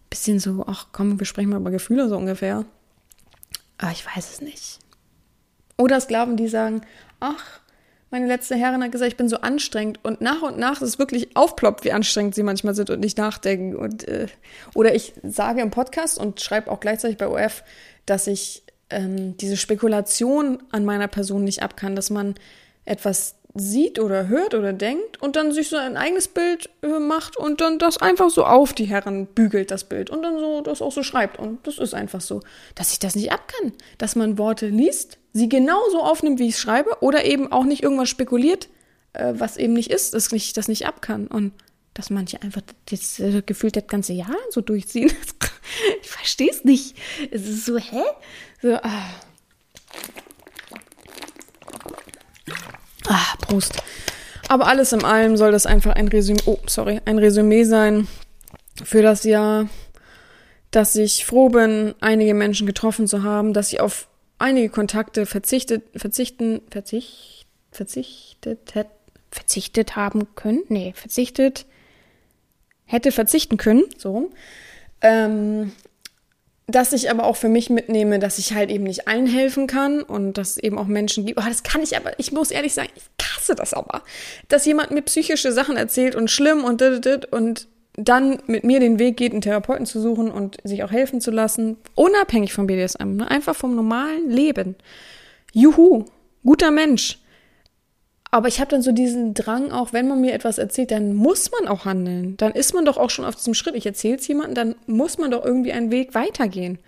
bisschen 0.08 0.38
so, 0.38 0.64
ach 0.66 0.86
komm, 0.92 1.20
wir 1.20 1.26
sprechen 1.26 1.50
mal 1.50 1.60
über 1.60 1.70
Gefühle 1.70 2.08
so 2.08 2.16
ungefähr. 2.16 2.64
Aber 3.76 3.92
ich 3.92 4.06
weiß 4.06 4.32
es 4.32 4.40
nicht. 4.40 4.78
Oder 5.76 6.00
Sklaven, 6.00 6.36
die 6.36 6.48
sagen, 6.48 6.82
ach, 7.20 7.60
meine 8.10 8.26
letzte 8.26 8.54
Herrin 8.54 8.82
hat 8.82 8.92
gesagt, 8.92 9.10
ich 9.10 9.16
bin 9.16 9.28
so 9.28 9.38
anstrengend. 9.38 9.98
Und 10.04 10.20
nach 10.20 10.42
und 10.42 10.56
nach 10.56 10.80
ist 10.80 10.88
es 10.88 10.98
wirklich 11.00 11.36
aufploppt, 11.36 11.84
wie 11.84 11.90
anstrengend 11.90 12.36
sie 12.36 12.44
manchmal 12.44 12.74
sind 12.74 12.90
und 12.90 13.00
nicht 13.00 13.18
nachdenken. 13.18 13.74
Und, 13.74 14.06
äh, 14.06 14.28
oder 14.74 14.94
ich 14.94 15.14
sage 15.24 15.60
im 15.60 15.72
Podcast 15.72 16.18
und 16.18 16.40
schreibe 16.40 16.70
auch 16.70 16.78
gleichzeitig 16.78 17.16
bei 17.16 17.26
OF, 17.26 17.64
dass 18.06 18.28
ich 18.28 18.62
ähm, 18.90 19.36
diese 19.38 19.56
Spekulation 19.56 20.62
an 20.70 20.84
meiner 20.84 21.08
Person 21.08 21.42
nicht 21.42 21.62
ab 21.62 21.76
kann, 21.76 21.96
dass 21.96 22.10
man 22.10 22.36
etwas 22.84 23.34
sieht 23.54 24.00
oder 24.00 24.26
hört 24.26 24.54
oder 24.54 24.72
denkt 24.72 25.22
und 25.22 25.36
dann 25.36 25.52
sich 25.52 25.68
so 25.68 25.76
ein 25.76 25.96
eigenes 25.96 26.26
Bild 26.26 26.70
äh, 26.82 26.98
macht 26.98 27.36
und 27.36 27.60
dann 27.60 27.78
das 27.78 27.98
einfach 27.98 28.28
so 28.28 28.44
auf 28.44 28.72
die 28.72 28.86
Herren 28.86 29.26
bügelt, 29.26 29.70
das 29.70 29.84
Bild, 29.84 30.10
und 30.10 30.22
dann 30.22 30.38
so 30.38 30.60
das 30.60 30.82
auch 30.82 30.90
so 30.90 31.04
schreibt. 31.04 31.38
Und 31.38 31.64
das 31.64 31.78
ist 31.78 31.94
einfach 31.94 32.20
so, 32.20 32.40
dass 32.74 32.92
ich 32.92 32.98
das 32.98 33.14
nicht 33.14 33.30
ab 33.30 33.46
kann. 33.46 33.72
Dass 33.96 34.16
man 34.16 34.38
Worte 34.38 34.66
liest, 34.66 35.18
sie 35.32 35.48
genauso 35.48 36.02
aufnimmt, 36.02 36.40
wie 36.40 36.48
ich 36.48 36.54
es 36.54 36.60
schreibe, 36.60 36.98
oder 37.00 37.24
eben 37.24 37.52
auch 37.52 37.64
nicht 37.64 37.84
irgendwas 37.84 38.08
spekuliert, 38.08 38.68
äh, 39.12 39.34
was 39.36 39.56
eben 39.56 39.74
nicht 39.74 39.90
ist, 39.90 40.14
dass 40.14 40.32
ich 40.32 40.52
das 40.52 40.66
nicht 40.66 40.86
ab 40.86 41.00
kann. 41.00 41.28
Und 41.28 41.52
dass 41.94 42.10
manche 42.10 42.42
einfach 42.42 42.62
das, 42.90 43.20
äh, 43.20 43.42
gefühlt 43.46 43.76
das 43.76 43.86
ganze 43.86 44.14
Jahr 44.14 44.34
so 44.50 44.62
durchziehen. 44.62 45.12
ich 46.02 46.10
verstehe 46.10 46.50
es 46.50 46.64
nicht. 46.64 46.96
Es 47.30 47.48
ist 47.48 47.66
so, 47.66 47.78
hä? 47.78 48.02
So, 48.60 48.74
ah. 48.82 49.10
Ah, 53.08 53.36
Prost. 53.40 53.74
Aber 54.48 54.66
alles 54.66 54.92
in 54.92 55.04
allem 55.04 55.36
soll 55.36 55.52
das 55.52 55.66
einfach 55.66 55.94
ein 55.94 56.08
Resümee, 56.08 56.42
oh, 56.46 56.58
sorry, 56.66 57.00
ein 57.04 57.18
Resümee 57.18 57.64
sein 57.64 58.08
für 58.82 59.02
das 59.02 59.24
Jahr, 59.24 59.68
dass 60.70 60.96
ich 60.96 61.24
froh 61.24 61.48
bin, 61.48 61.94
einige 62.00 62.34
Menschen 62.34 62.66
getroffen 62.66 63.06
zu 63.06 63.22
haben, 63.22 63.52
dass 63.52 63.72
ich 63.72 63.80
auf 63.80 64.08
einige 64.38 64.68
Kontakte 64.68 65.26
verzichtet, 65.26 65.84
verzichten, 65.96 66.60
verzicht, 66.70 67.46
verzichtet, 67.70 68.74
hätte, 68.74 68.90
verzichtet 69.30 69.96
haben 69.96 70.34
können, 70.34 70.62
nee, 70.68 70.92
verzichtet, 70.96 71.66
hätte 72.84 73.12
verzichten 73.12 73.56
können, 73.56 73.84
so. 73.96 74.30
Ähm, 75.00 75.72
dass 76.66 76.92
ich 76.92 77.10
aber 77.10 77.24
auch 77.24 77.36
für 77.36 77.48
mich 77.48 77.68
mitnehme, 77.68 78.18
dass 78.18 78.38
ich 78.38 78.54
halt 78.54 78.70
eben 78.70 78.84
nicht 78.84 79.06
allen 79.06 79.26
helfen 79.26 79.66
kann 79.66 80.02
und 80.02 80.38
dass 80.38 80.50
es 80.50 80.56
eben 80.56 80.78
auch 80.78 80.86
Menschen 80.86 81.26
gibt. 81.26 81.38
Oh, 81.38 81.44
das 81.46 81.62
kann 81.62 81.82
ich 81.82 81.96
aber, 81.96 82.18
ich 82.18 82.32
muss 82.32 82.50
ehrlich 82.50 82.72
sagen, 82.72 82.88
ich 82.96 83.02
hasse 83.22 83.54
das 83.54 83.74
aber. 83.74 84.02
Dass 84.48 84.64
jemand 84.64 84.90
mir 84.90 85.02
psychische 85.02 85.52
Sachen 85.52 85.76
erzählt 85.76 86.14
und 86.14 86.30
schlimm 86.30 86.64
und 86.64 86.80
dit, 86.80 87.04
dit, 87.04 87.26
und 87.26 87.68
dann 87.96 88.38
mit 88.46 88.64
mir 88.64 88.80
den 88.80 88.98
Weg 88.98 89.16
geht, 89.16 89.32
einen 89.32 89.42
Therapeuten 89.42 89.86
zu 89.86 90.00
suchen 90.00 90.30
und 90.30 90.56
sich 90.64 90.82
auch 90.82 90.90
helfen 90.90 91.20
zu 91.20 91.30
lassen, 91.30 91.76
unabhängig 91.94 92.52
vom 92.52 92.66
BDSM, 92.66 93.16
ne? 93.16 93.30
einfach 93.30 93.54
vom 93.54 93.76
normalen 93.76 94.30
Leben. 94.30 94.74
Juhu, 95.52 96.06
guter 96.44 96.70
Mensch. 96.70 97.18
Aber 98.34 98.48
ich 98.48 98.58
habe 98.58 98.68
dann 98.68 98.82
so 98.82 98.90
diesen 98.90 99.32
Drang, 99.32 99.70
auch 99.70 99.92
wenn 99.92 100.08
man 100.08 100.20
mir 100.20 100.32
etwas 100.32 100.58
erzählt, 100.58 100.90
dann 100.90 101.14
muss 101.14 101.52
man 101.52 101.68
auch 101.68 101.84
handeln. 101.84 102.36
Dann 102.36 102.50
ist 102.50 102.74
man 102.74 102.84
doch 102.84 102.96
auch 102.96 103.08
schon 103.10 103.24
auf 103.24 103.36
diesem 103.36 103.54
Schritt. 103.54 103.76
Ich 103.76 103.86
erzähle 103.86 104.16
es 104.16 104.26
jemandem, 104.26 104.54
dann 104.56 104.74
muss 104.88 105.18
man 105.18 105.30
doch 105.30 105.44
irgendwie 105.44 105.72
einen 105.72 105.92
Weg 105.92 106.16
weitergehen. 106.16 106.80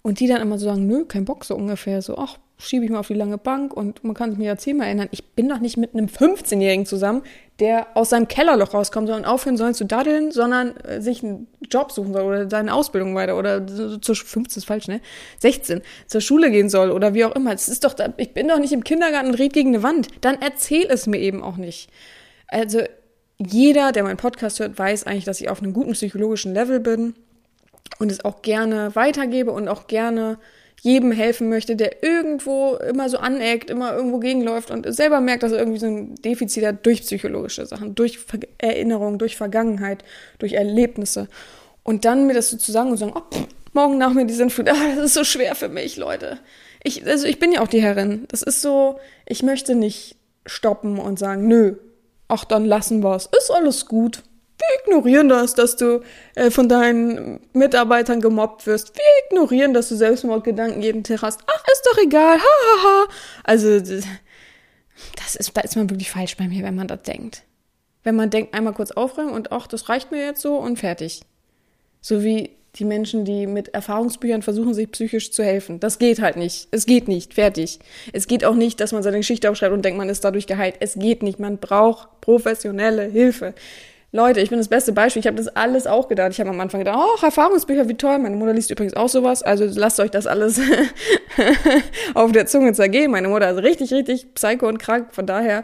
Und 0.00 0.18
die 0.18 0.26
dann 0.28 0.40
immer 0.40 0.58
so 0.58 0.64
sagen, 0.64 0.86
nö, 0.86 1.04
kein 1.04 1.26
Bock 1.26 1.44
so 1.44 1.54
ungefähr. 1.56 2.00
So, 2.00 2.16
ach, 2.16 2.38
schiebe 2.58 2.84
ich 2.84 2.90
mal 2.90 2.98
auf 2.98 3.06
die 3.06 3.14
lange 3.14 3.38
Bank 3.38 3.72
und 3.72 4.02
man 4.02 4.14
kann 4.14 4.30
sich 4.30 4.38
mir 4.38 4.46
ja 4.46 4.56
zehnmal 4.56 4.88
erinnern, 4.88 5.08
ich 5.12 5.24
bin 5.30 5.48
doch 5.48 5.60
nicht 5.60 5.76
mit 5.76 5.94
einem 5.94 6.06
15-Jährigen 6.06 6.86
zusammen, 6.86 7.22
der 7.60 7.86
aus 7.94 8.10
seinem 8.10 8.26
Kellerloch 8.26 8.74
rauskommt 8.74 9.08
und 9.10 9.24
aufhören 9.24 9.56
soll 9.56 9.74
zu 9.74 9.84
daddeln, 9.84 10.32
sondern 10.32 10.76
äh, 10.78 11.00
sich 11.00 11.22
einen 11.22 11.46
Job 11.70 11.92
suchen 11.92 12.12
soll 12.12 12.22
oder 12.22 12.50
seine 12.50 12.74
Ausbildung 12.74 13.14
weiter 13.14 13.38
oder 13.38 13.64
zur 14.00 14.16
15 14.16 14.60
ist 14.60 14.64
falsch, 14.64 14.88
ne? 14.88 15.00
16 15.38 15.82
zur 16.06 16.20
Schule 16.20 16.50
gehen 16.50 16.68
soll 16.68 16.90
oder 16.90 17.14
wie 17.14 17.24
auch 17.24 17.34
immer. 17.34 17.52
Es 17.52 17.68
ist 17.68 17.84
doch, 17.84 17.94
ich 18.16 18.34
bin 18.34 18.48
doch 18.48 18.58
nicht 18.58 18.72
im 18.72 18.82
Kindergarten 18.82 19.28
und 19.28 19.34
red 19.34 19.52
gegen 19.52 19.68
eine 19.70 19.82
Wand. 19.82 20.08
Dann 20.20 20.38
erzähl 20.40 20.86
es 20.88 21.06
mir 21.06 21.18
eben 21.18 21.42
auch 21.42 21.56
nicht. 21.56 21.90
Also 22.48 22.80
jeder, 23.38 23.92
der 23.92 24.02
meinen 24.02 24.16
Podcast 24.16 24.58
hört, 24.58 24.78
weiß 24.78 25.04
eigentlich, 25.04 25.24
dass 25.24 25.40
ich 25.40 25.48
auf 25.48 25.62
einem 25.62 25.72
guten 25.72 25.92
psychologischen 25.92 26.54
Level 26.54 26.80
bin 26.80 27.14
und 28.00 28.10
es 28.10 28.24
auch 28.24 28.42
gerne 28.42 28.94
weitergebe 28.96 29.52
und 29.52 29.68
auch 29.68 29.86
gerne 29.86 30.38
jedem 30.80 31.12
helfen 31.12 31.48
möchte, 31.48 31.76
der 31.76 32.02
irgendwo 32.02 32.76
immer 32.76 33.08
so 33.08 33.18
aneckt, 33.18 33.70
immer 33.70 33.94
irgendwo 33.94 34.18
gegenläuft 34.18 34.70
und 34.70 34.92
selber 34.94 35.20
merkt, 35.20 35.42
dass 35.42 35.52
er 35.52 35.58
irgendwie 35.58 35.78
so 35.78 35.86
ein 35.86 36.14
Defizit 36.16 36.64
hat 36.64 36.86
durch 36.86 37.02
psychologische 37.02 37.66
Sachen, 37.66 37.94
durch 37.94 38.18
Ver 38.18 38.40
Erinnerung, 38.58 39.18
durch 39.18 39.36
Vergangenheit, 39.36 40.04
durch 40.38 40.52
Erlebnisse. 40.52 41.28
Und 41.82 42.04
dann 42.04 42.26
mir 42.26 42.34
das 42.34 42.50
so 42.50 42.56
zu 42.56 42.70
sagen 42.70 42.90
und 42.90 42.96
sagen, 42.96 43.14
oh, 43.14 43.22
pff, 43.32 43.46
morgen 43.72 43.98
nach 43.98 44.12
mir 44.12 44.26
die 44.26 44.34
Sintflut, 44.34 44.68
ah, 44.70 44.94
das 44.96 45.06
ist 45.06 45.14
so 45.14 45.24
schwer 45.24 45.54
für 45.54 45.68
mich, 45.68 45.96
Leute. 45.96 46.38
Ich, 46.82 47.04
also 47.06 47.26
ich 47.26 47.38
bin 47.38 47.52
ja 47.52 47.60
auch 47.60 47.68
die 47.68 47.82
Herrin. 47.82 48.26
Das 48.28 48.42
ist 48.42 48.62
so, 48.62 48.98
ich 49.26 49.42
möchte 49.42 49.74
nicht 49.74 50.16
stoppen 50.46 50.98
und 50.98 51.18
sagen, 51.18 51.48
nö, 51.48 51.76
ach, 52.28 52.44
dann 52.44 52.64
lassen 52.64 53.02
wir's. 53.02 53.28
Ist 53.36 53.50
alles 53.50 53.86
gut. 53.86 54.22
Wir 54.58 54.80
ignorieren 54.84 55.28
das, 55.28 55.54
dass 55.54 55.76
du 55.76 56.02
äh, 56.34 56.50
von 56.50 56.68
deinen 56.68 57.40
Mitarbeitern 57.52 58.20
gemobbt 58.20 58.66
wirst. 58.66 58.96
Wir 58.96 59.04
ignorieren, 59.26 59.72
dass 59.72 59.88
du 59.88 59.96
Selbstmordgedanken 59.96 60.82
jeden 60.82 61.04
Tag 61.04 61.22
hast. 61.22 61.40
Ach, 61.46 61.64
ist 61.72 61.88
doch 61.90 61.98
egal. 62.02 62.38
Ha, 62.38 62.42
ha, 62.42 62.82
ha. 62.82 63.08
Also, 63.44 63.78
das 65.16 65.36
ist, 65.36 65.56
da 65.56 65.60
ist 65.60 65.76
man 65.76 65.88
wirklich 65.90 66.10
falsch 66.10 66.36
bei 66.36 66.48
mir, 66.48 66.64
wenn 66.64 66.74
man 66.74 66.88
das 66.88 67.02
denkt. 67.02 67.44
Wenn 68.02 68.16
man 68.16 68.30
denkt, 68.30 68.54
einmal 68.54 68.72
kurz 68.72 68.90
aufräumen 68.90 69.32
und 69.32 69.52
ach, 69.52 69.66
das 69.66 69.88
reicht 69.88 70.10
mir 70.10 70.24
jetzt 70.24 70.40
so 70.40 70.56
und 70.56 70.78
fertig. 70.78 71.22
So 72.00 72.22
wie 72.24 72.50
die 72.76 72.84
Menschen, 72.84 73.24
die 73.24 73.46
mit 73.46 73.68
Erfahrungsbüchern 73.68 74.42
versuchen, 74.42 74.74
sich 74.74 74.90
psychisch 74.90 75.32
zu 75.32 75.42
helfen. 75.42 75.80
Das 75.80 75.98
geht 75.98 76.20
halt 76.20 76.36
nicht. 76.36 76.68
Es 76.70 76.86
geht 76.86 77.08
nicht. 77.08 77.34
Fertig. 77.34 77.78
Es 78.12 78.26
geht 78.26 78.44
auch 78.44 78.54
nicht, 78.54 78.80
dass 78.80 78.92
man 78.92 79.02
seine 79.02 79.18
Geschichte 79.18 79.50
aufschreibt 79.50 79.72
und 79.72 79.84
denkt, 79.84 79.98
man 79.98 80.08
ist 80.08 80.24
dadurch 80.24 80.46
geheilt. 80.46 80.76
Es 80.80 80.94
geht 80.94 81.22
nicht. 81.22 81.38
Man 81.38 81.58
braucht 81.58 82.20
professionelle 82.20 83.04
Hilfe. 83.04 83.54
Leute, 84.10 84.40
ich 84.40 84.48
bin 84.48 84.58
das 84.58 84.68
beste 84.68 84.92
Beispiel. 84.92 85.20
Ich 85.20 85.26
habe 85.26 85.36
das 85.36 85.48
alles 85.48 85.86
auch 85.86 86.08
gedacht. 86.08 86.30
Ich 86.30 86.40
habe 86.40 86.48
am 86.48 86.58
Anfang 86.60 86.80
gedacht, 86.80 86.98
oh, 86.98 87.22
Erfahrungsbücher, 87.22 87.88
wie 87.88 87.94
toll. 87.94 88.18
Meine 88.18 88.36
Mutter 88.36 88.54
liest 88.54 88.70
übrigens 88.70 88.94
auch 88.94 89.10
sowas. 89.10 89.42
Also 89.42 89.66
lasst 89.78 90.00
euch 90.00 90.10
das 90.10 90.26
alles 90.26 90.58
auf 92.14 92.32
der 92.32 92.46
Zunge 92.46 92.72
zergehen. 92.72 93.10
Meine 93.10 93.28
Mutter 93.28 93.50
ist 93.50 93.62
richtig, 93.62 93.92
richtig 93.92 94.32
psycho 94.32 94.66
und 94.66 94.78
krank. 94.78 95.08
Von 95.12 95.26
daher. 95.26 95.62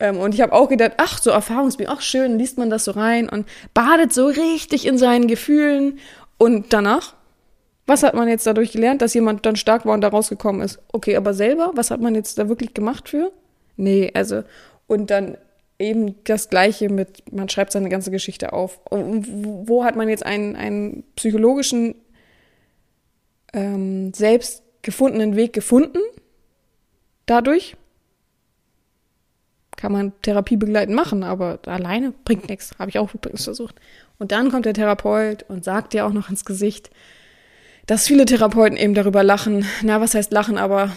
Ähm, 0.00 0.18
und 0.18 0.34
ich 0.34 0.40
habe 0.40 0.52
auch 0.52 0.68
gedacht, 0.68 0.94
ach, 0.96 1.22
so 1.22 1.30
Erfahrungsbücher, 1.30 1.92
ach 1.92 2.00
schön, 2.00 2.36
liest 2.36 2.58
man 2.58 2.68
das 2.68 2.84
so 2.84 2.90
rein 2.90 3.28
und 3.28 3.46
badet 3.74 4.12
so 4.12 4.26
richtig 4.26 4.88
in 4.88 4.98
seinen 4.98 5.28
Gefühlen. 5.28 6.00
Und 6.36 6.72
danach? 6.72 7.14
Was 7.86 8.02
hat 8.02 8.14
man 8.14 8.26
jetzt 8.26 8.46
dadurch 8.46 8.72
gelernt, 8.72 9.02
dass 9.02 9.14
jemand 9.14 9.46
dann 9.46 9.54
stark 9.54 9.86
war 9.86 9.94
und 9.94 10.00
da 10.00 10.08
rausgekommen 10.08 10.62
ist? 10.62 10.80
Okay, 10.92 11.16
aber 11.16 11.32
selber, 11.32 11.70
was 11.74 11.92
hat 11.92 12.00
man 12.00 12.16
jetzt 12.16 12.38
da 12.38 12.48
wirklich 12.48 12.74
gemacht 12.74 13.08
für? 13.08 13.30
Nee, 13.76 14.10
also, 14.14 14.42
und 14.86 15.10
dann 15.10 15.36
eben 15.78 16.22
das 16.24 16.50
Gleiche 16.50 16.88
mit, 16.88 17.32
man 17.32 17.48
schreibt 17.48 17.72
seine 17.72 17.88
ganze 17.88 18.10
Geschichte 18.10 18.52
auf. 18.52 18.80
Und 18.88 19.26
wo 19.68 19.84
hat 19.84 19.96
man 19.96 20.08
jetzt 20.08 20.24
einen, 20.24 20.56
einen 20.56 21.04
psychologischen, 21.16 21.94
ähm, 23.52 24.12
selbst 24.14 24.62
gefundenen 24.82 25.36
Weg 25.36 25.52
gefunden? 25.52 25.98
Dadurch 27.26 27.76
kann 29.76 29.92
man 29.92 30.12
Therapie 30.22 30.56
begleiten 30.56 30.94
machen, 30.94 31.22
aber 31.22 31.58
alleine 31.66 32.12
bringt 32.24 32.48
nichts. 32.48 32.72
Habe 32.78 32.90
ich 32.90 32.98
auch 32.98 33.12
übrigens 33.12 33.44
versucht. 33.44 33.80
Und 34.18 34.32
dann 34.32 34.50
kommt 34.50 34.66
der 34.66 34.74
Therapeut 34.74 35.44
und 35.48 35.64
sagt 35.64 35.92
dir 35.92 36.06
auch 36.06 36.12
noch 36.12 36.30
ins 36.30 36.44
Gesicht, 36.44 36.90
dass 37.86 38.06
viele 38.06 38.24
Therapeuten 38.24 38.78
eben 38.78 38.94
darüber 38.94 39.22
lachen. 39.22 39.66
Na, 39.82 40.00
was 40.00 40.14
heißt 40.14 40.32
lachen, 40.32 40.56
aber 40.56 40.92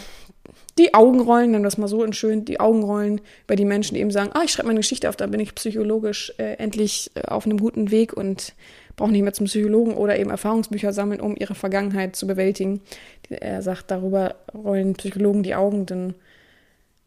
die 0.77 0.93
Augenrollen, 0.93 1.51
nennen 1.51 1.63
wir 1.63 1.67
das 1.67 1.77
mal 1.77 1.87
so 1.87 2.03
in 2.03 2.13
schön, 2.13 2.45
die 2.45 2.59
Augenrollen 2.59 3.21
bei 3.47 3.55
die 3.55 3.65
Menschen, 3.65 3.95
die 3.95 4.01
eben 4.01 4.11
sagen, 4.11 4.31
ah, 4.33 4.41
ich 4.43 4.51
schreibe 4.51 4.67
meine 4.67 4.79
Geschichte 4.79 5.09
auf, 5.09 5.15
da 5.15 5.27
bin 5.27 5.39
ich 5.39 5.55
psychologisch 5.55 6.33
äh, 6.37 6.53
endlich 6.55 7.11
äh, 7.15 7.21
auf 7.21 7.45
einem 7.45 7.57
guten 7.57 7.91
Weg 7.91 8.13
und 8.13 8.53
brauche 8.95 9.11
nicht 9.11 9.23
mehr 9.23 9.33
zum 9.33 9.45
Psychologen 9.45 9.93
oder 9.93 10.17
eben 10.17 10.29
Erfahrungsbücher 10.29 10.93
sammeln, 10.93 11.21
um 11.21 11.35
ihre 11.37 11.55
Vergangenheit 11.55 12.15
zu 12.15 12.27
bewältigen. 12.27 12.81
Er 13.29 13.61
sagt, 13.61 13.91
darüber 13.91 14.35
rollen 14.53 14.93
Psychologen 14.93 15.43
die 15.43 15.55
Augen, 15.55 15.85
denn 15.85 16.13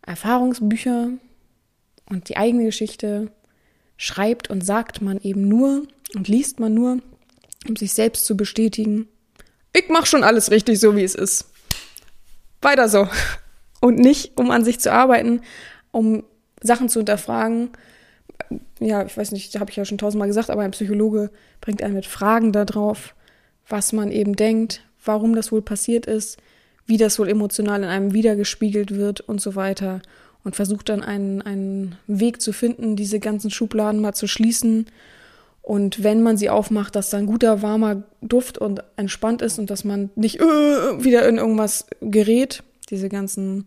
Erfahrungsbücher 0.03 1.11
und 2.09 2.29
die 2.29 2.37
eigene 2.37 2.65
Geschichte 2.65 3.31
schreibt 3.97 4.51
und 4.51 4.65
sagt 4.65 5.03
man 5.03 5.19
eben 5.21 5.47
nur 5.49 5.83
und 6.15 6.29
liest 6.29 6.61
man 6.61 6.75
nur, 6.75 6.99
um 7.69 7.77
sich 7.77 7.93
selbst 7.93 8.25
zu 8.25 8.37
bestätigen. 8.37 9.09
Ich 9.73 9.89
mache 9.89 10.07
schon 10.07 10.25
alles 10.25 10.51
richtig, 10.51 10.81
so 10.81 10.97
wie 10.97 11.05
es 11.05 11.15
ist. 11.15 11.47
Weiter 12.63 12.89
so 12.89 13.09
und 13.81 13.99
nicht, 13.99 14.39
um 14.39 14.51
an 14.51 14.65
sich 14.65 14.79
zu 14.79 14.93
arbeiten, 14.93 15.41
um 15.91 16.25
Sachen 16.63 16.89
zu 16.89 17.01
hinterfragen. 17.01 17.71
Ja, 18.79 19.05
ich 19.05 19.17
weiß 19.17 19.33
nicht, 19.33 19.59
habe 19.59 19.71
ich 19.71 19.77
ja 19.77 19.85
schon 19.85 19.99
tausendmal 19.99 20.29
gesagt, 20.29 20.51
aber 20.51 20.63
ein 20.63 20.71
Psychologe 20.71 21.31
bringt 21.61 21.83
einen 21.83 21.95
mit 21.95 22.07
Fragen 22.07 22.53
darauf, 22.53 23.15
was 23.69 23.93
man 23.93 24.11
eben 24.11 24.37
denkt, 24.37 24.83
warum 25.05 25.35
das 25.35 25.53
wohl 25.53 25.63
passiert 25.63 26.07
ist, 26.07 26.39
wie 26.87 26.97
das 26.97 27.19
wohl 27.19 27.29
emotional 27.29 27.83
in 27.83 27.89
einem 27.89 28.13
wiedergespiegelt 28.13 28.95
wird 28.95 29.21
und 29.21 29.41
so 29.41 29.55
weiter. 29.55 30.03
Und 30.43 30.57
versucht 30.57 30.89
dann 30.89 31.03
einen, 31.03 31.43
einen 31.43 31.97
Weg 32.07 32.41
zu 32.41 32.53
finden, 32.53 32.97
diese 32.97 33.21
ganzen 33.21 33.51
Schubladen 33.51 34.01
mal 34.01 34.15
zu 34.15 34.27
schließen. 34.27 34.87
Und 35.61 36.03
wenn 36.03 36.23
man 36.23 36.39
sie 36.39 36.49
aufmacht, 36.49 36.97
dass 36.97 37.11
da 37.11 37.19
ein 37.19 37.27
guter, 37.27 37.61
warmer 37.61 38.05
Duft 38.23 38.57
und 38.57 38.83
entspannt 38.97 39.43
ist 39.43 39.59
und 39.59 39.69
dass 39.69 39.85
man 39.85 40.09
nicht 40.17 40.41
äh, 40.41 40.43
wieder 40.43 41.29
in 41.29 41.37
irgendwas 41.37 41.87
gerät, 42.01 42.63
diese 42.91 43.09
ganzen 43.09 43.67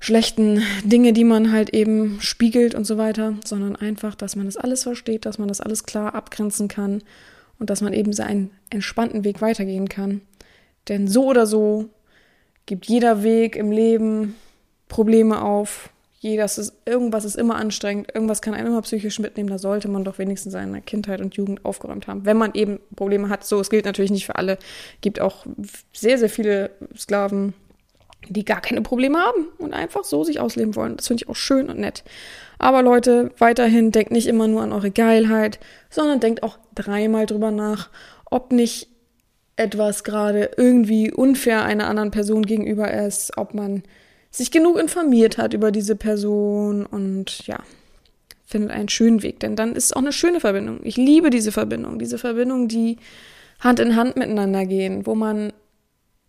schlechten 0.00 0.62
Dinge, 0.82 1.12
die 1.12 1.24
man 1.24 1.52
halt 1.52 1.70
eben 1.70 2.18
spiegelt 2.20 2.74
und 2.74 2.84
so 2.84 2.96
weiter, 2.96 3.34
sondern 3.44 3.76
einfach, 3.76 4.14
dass 4.14 4.34
man 4.34 4.46
das 4.46 4.56
alles 4.56 4.82
versteht, 4.82 5.26
dass 5.26 5.38
man 5.38 5.48
das 5.48 5.60
alles 5.60 5.84
klar 5.84 6.14
abgrenzen 6.14 6.68
kann 6.68 7.02
und 7.58 7.70
dass 7.70 7.82
man 7.82 7.92
eben 7.92 8.12
seinen 8.12 8.50
entspannten 8.70 9.24
Weg 9.24 9.42
weitergehen 9.42 9.88
kann. 9.88 10.22
Denn 10.88 11.06
so 11.06 11.26
oder 11.26 11.46
so 11.46 11.90
gibt 12.64 12.86
jeder 12.86 13.22
Weg 13.22 13.56
im 13.56 13.70
Leben 13.70 14.34
Probleme 14.88 15.42
auf. 15.42 15.90
Jedes 16.18 16.58
ist, 16.58 16.74
irgendwas 16.84 17.24
ist 17.24 17.36
immer 17.36 17.56
anstrengend, 17.56 18.14
irgendwas 18.14 18.42
kann 18.42 18.52
einen 18.52 18.66
immer 18.66 18.82
psychisch 18.82 19.18
mitnehmen, 19.20 19.48
da 19.48 19.58
sollte 19.58 19.88
man 19.88 20.04
doch 20.04 20.18
wenigstens 20.18 20.52
seine 20.52 20.82
Kindheit 20.82 21.22
und 21.22 21.34
Jugend 21.34 21.64
aufgeräumt 21.64 22.08
haben. 22.08 22.26
Wenn 22.26 22.36
man 22.36 22.52
eben 22.54 22.78
Probleme 22.94 23.30
hat, 23.30 23.44
so, 23.44 23.58
es 23.58 23.70
gilt 23.70 23.86
natürlich 23.86 24.10
nicht 24.10 24.26
für 24.26 24.36
alle, 24.36 24.58
gibt 25.00 25.20
auch 25.20 25.46
sehr, 25.94 26.18
sehr 26.18 26.28
viele 26.28 26.70
Sklaven, 26.94 27.54
die 28.28 28.44
gar 28.44 28.60
keine 28.60 28.82
Probleme 28.82 29.18
haben 29.18 29.48
und 29.58 29.72
einfach 29.72 30.04
so 30.04 30.24
sich 30.24 30.40
ausleben 30.40 30.76
wollen. 30.76 30.96
Das 30.96 31.08
finde 31.08 31.24
ich 31.24 31.28
auch 31.28 31.36
schön 31.36 31.68
und 31.68 31.78
nett. 31.78 32.04
Aber 32.58 32.82
Leute, 32.82 33.30
weiterhin 33.38 33.90
denkt 33.92 34.12
nicht 34.12 34.26
immer 34.26 34.46
nur 34.46 34.62
an 34.62 34.72
eure 34.72 34.90
Geilheit, 34.90 35.58
sondern 35.88 36.20
denkt 36.20 36.42
auch 36.42 36.58
dreimal 36.74 37.26
drüber 37.26 37.50
nach, 37.50 37.88
ob 38.26 38.52
nicht 38.52 38.88
etwas 39.56 40.04
gerade 40.04 40.50
irgendwie 40.56 41.12
unfair 41.12 41.64
einer 41.64 41.88
anderen 41.88 42.10
Person 42.10 42.46
gegenüber 42.46 42.92
ist, 42.92 43.36
ob 43.36 43.54
man 43.54 43.82
sich 44.30 44.50
genug 44.50 44.78
informiert 44.78 45.38
hat 45.38 45.54
über 45.54 45.72
diese 45.72 45.96
Person 45.96 46.86
und 46.86 47.46
ja, 47.46 47.58
findet 48.46 48.70
einen 48.70 48.88
schönen 48.88 49.22
Weg, 49.22 49.40
denn 49.40 49.56
dann 49.56 49.74
ist 49.74 49.86
es 49.86 49.92
auch 49.92 50.00
eine 50.00 50.12
schöne 50.12 50.40
Verbindung. 50.40 50.80
Ich 50.82 50.96
liebe 50.96 51.30
diese 51.30 51.52
Verbindung, 51.52 51.98
diese 51.98 52.18
Verbindung, 52.18 52.68
die 52.68 52.96
Hand 53.60 53.80
in 53.80 53.96
Hand 53.96 54.16
miteinander 54.16 54.64
gehen, 54.66 55.06
wo 55.06 55.14
man 55.14 55.52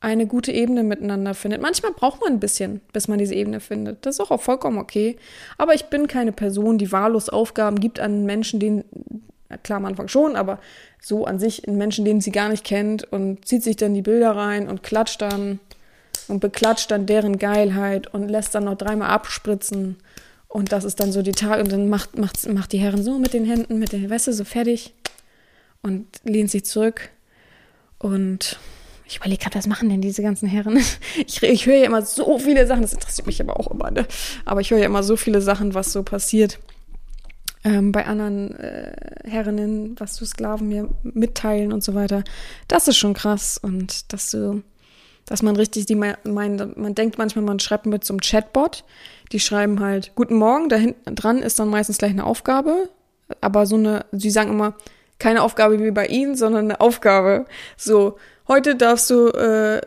eine 0.01 0.25
gute 0.25 0.51
Ebene 0.51 0.83
miteinander 0.83 1.35
findet. 1.35 1.61
Manchmal 1.61 1.93
braucht 1.93 2.21
man 2.21 2.33
ein 2.33 2.39
bisschen, 2.39 2.81
bis 2.91 3.07
man 3.07 3.19
diese 3.19 3.35
Ebene 3.35 3.59
findet. 3.59 4.05
Das 4.05 4.15
ist 4.15 4.19
auch, 4.19 4.31
auch 4.31 4.41
vollkommen 4.41 4.79
okay. 4.79 5.15
Aber 5.59 5.75
ich 5.75 5.85
bin 5.85 6.07
keine 6.07 6.31
Person, 6.31 6.79
die 6.79 6.91
wahllos 6.91 7.29
Aufgaben 7.29 7.79
gibt 7.79 7.99
an 7.99 8.25
Menschen, 8.25 8.59
denen, 8.59 8.83
klar 9.61 9.77
am 9.77 9.85
Anfang 9.85 10.07
schon, 10.07 10.35
aber 10.35 10.59
so 10.99 11.25
an 11.25 11.37
sich 11.37 11.67
in 11.67 11.77
Menschen, 11.77 12.03
denen 12.03 12.19
sie 12.19 12.31
gar 12.31 12.49
nicht 12.49 12.63
kennt 12.63 13.03
und 13.11 13.47
zieht 13.47 13.63
sich 13.63 13.75
dann 13.75 13.93
die 13.93 14.01
Bilder 14.01 14.35
rein 14.35 14.67
und 14.67 14.81
klatscht 14.81 15.21
dann 15.21 15.59
und 16.27 16.39
beklatscht 16.39 16.89
dann 16.89 17.05
deren 17.05 17.37
Geilheit 17.37 18.11
und 18.11 18.27
lässt 18.27 18.55
dann 18.55 18.63
noch 18.63 18.77
dreimal 18.77 19.09
abspritzen. 19.09 19.97
Und 20.47 20.71
das 20.71 20.83
ist 20.83 20.99
dann 20.99 21.11
so 21.11 21.21
die 21.21 21.31
Tag 21.31 21.61
und 21.61 21.71
dann 21.71 21.89
macht, 21.89 22.17
macht, 22.17 22.47
macht 22.51 22.71
die 22.71 22.79
Herren 22.79 23.03
so 23.03 23.19
mit 23.19 23.33
den 23.33 23.45
Händen, 23.45 23.77
mit 23.77 23.91
der 23.91 24.09
Weste 24.09 24.33
so 24.33 24.45
fertig 24.45 24.93
und 25.83 26.07
lehnt 26.23 26.49
sich 26.49 26.65
zurück 26.65 27.09
und 27.99 28.57
ich 29.11 29.17
überlege 29.17 29.43
gerade, 29.43 29.57
was 29.57 29.67
machen 29.67 29.89
denn 29.89 30.01
diese 30.01 30.23
ganzen 30.23 30.47
Herren? 30.47 30.79
Ich, 31.27 31.43
ich 31.43 31.65
höre 31.65 31.75
ja 31.75 31.85
immer 31.85 32.01
so 32.01 32.39
viele 32.39 32.65
Sachen, 32.65 32.81
das 32.81 32.93
interessiert 32.93 33.27
mich 33.27 33.41
aber 33.41 33.59
auch 33.59 33.69
immer, 33.69 33.91
ne? 33.91 34.07
Aber 34.45 34.61
ich 34.61 34.71
höre 34.71 34.79
ja 34.79 34.85
immer 34.85 35.03
so 35.03 35.17
viele 35.17 35.41
Sachen, 35.41 35.73
was 35.73 35.91
so 35.91 36.01
passiert 36.03 36.59
ähm, 37.65 37.91
bei 37.91 38.05
anderen 38.05 38.55
äh, 38.57 38.93
Herrinnen, 39.25 39.95
was 39.99 40.15
so 40.15 40.25
Sklaven 40.25 40.69
mir 40.69 40.89
mitteilen 41.03 41.73
und 41.73 41.83
so 41.83 41.93
weiter. 41.93 42.23
Das 42.69 42.87
ist 42.87 42.97
schon 42.97 43.13
krass 43.13 43.59
und 43.61 44.13
dass 44.13 44.31
so, 44.31 44.61
dass 45.25 45.43
man 45.43 45.57
richtig, 45.57 45.87
die 45.87 45.95
mein, 45.95 46.15
man 46.23 46.95
denkt 46.95 47.17
manchmal, 47.17 47.43
man 47.43 47.59
schreibt 47.59 47.85
mit 47.85 48.05
so 48.05 48.13
einem 48.13 48.21
Chatbot. 48.21 48.85
Die 49.33 49.41
schreiben 49.41 49.81
halt, 49.81 50.13
guten 50.15 50.35
Morgen, 50.35 50.69
da 50.69 50.77
hinten 50.77 51.15
dran 51.15 51.39
ist 51.39 51.59
dann 51.59 51.69
meistens 51.69 51.97
gleich 51.97 52.11
eine 52.11 52.25
Aufgabe, 52.25 52.89
aber 53.41 53.65
so 53.65 53.75
eine, 53.75 54.05
sie 54.13 54.31
sagen 54.31 54.51
immer, 54.51 54.75
keine 55.19 55.43
Aufgabe 55.43 55.79
wie 55.79 55.91
bei 55.91 56.07
Ihnen, 56.07 56.35
sondern 56.35 56.65
eine 56.65 56.81
Aufgabe. 56.81 57.45
So, 57.77 58.17
heute 58.51 58.75
darfst 58.75 59.09
du 59.09 59.29
äh, 59.29 59.81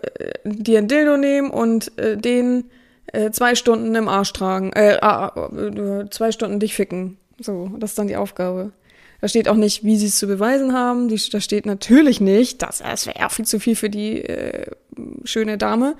dir 0.45 0.79
ein 0.79 0.89
Dildo 0.89 1.17
nehmen 1.17 1.51
und 1.51 1.97
äh, 1.99 2.17
den 2.17 2.65
äh, 3.13 3.31
zwei 3.31 3.55
Stunden 3.55 3.95
im 3.95 4.09
Arsch 4.09 4.33
tragen, 4.33 4.73
äh, 4.73 4.97
äh, 4.97 6.09
zwei 6.11 6.33
Stunden 6.33 6.61
dich 6.61 6.75
ficken. 6.75 7.19
So, 7.39 7.71
das 7.79 7.91
ist 7.91 7.99
dann 7.99 8.09
die 8.09 8.17
Aufgabe. 8.17 8.73
Da 9.21 9.29
steht 9.29 9.49
auch 9.49 9.57
nicht, 9.57 9.85
wie 9.85 9.97
sie 9.97 10.07
es 10.07 10.17
zu 10.17 10.27
beweisen 10.27 10.73
haben. 10.73 11.09
Die, 11.09 11.21
da 11.31 11.41
steht 11.41 11.67
natürlich 11.67 12.21
nicht, 12.21 12.63
das, 12.63 12.79
das 12.79 13.07
wäre 13.07 13.31
viel 13.31 13.45
zu 13.45 13.61
viel 13.61 13.77
für 13.77 13.91
die 13.91 14.23
äh, 14.23 14.67
schöne 15.25 15.59
Dame. 15.59 15.97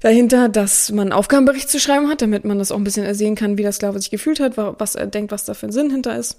Dahinter, 0.00 0.48
dass 0.48 0.90
man 0.90 1.08
einen 1.08 1.12
Aufgabenbericht 1.12 1.68
zu 1.68 1.78
schreiben 1.78 2.08
hat, 2.08 2.22
damit 2.22 2.44
man 2.44 2.58
das 2.58 2.72
auch 2.72 2.76
ein 2.76 2.84
bisschen 2.84 3.04
ersehen 3.04 3.34
kann, 3.34 3.58
wie 3.58 3.62
der 3.62 3.72
Sklave 3.72 4.00
sich 4.00 4.10
gefühlt 4.10 4.40
hat, 4.40 4.56
was 4.56 4.94
er 4.94 5.06
denkt, 5.06 5.32
was 5.32 5.44
da 5.44 5.54
für 5.54 5.66
ein 5.66 5.72
Sinn 5.72 5.90
hinter 5.90 6.16
ist. 6.16 6.38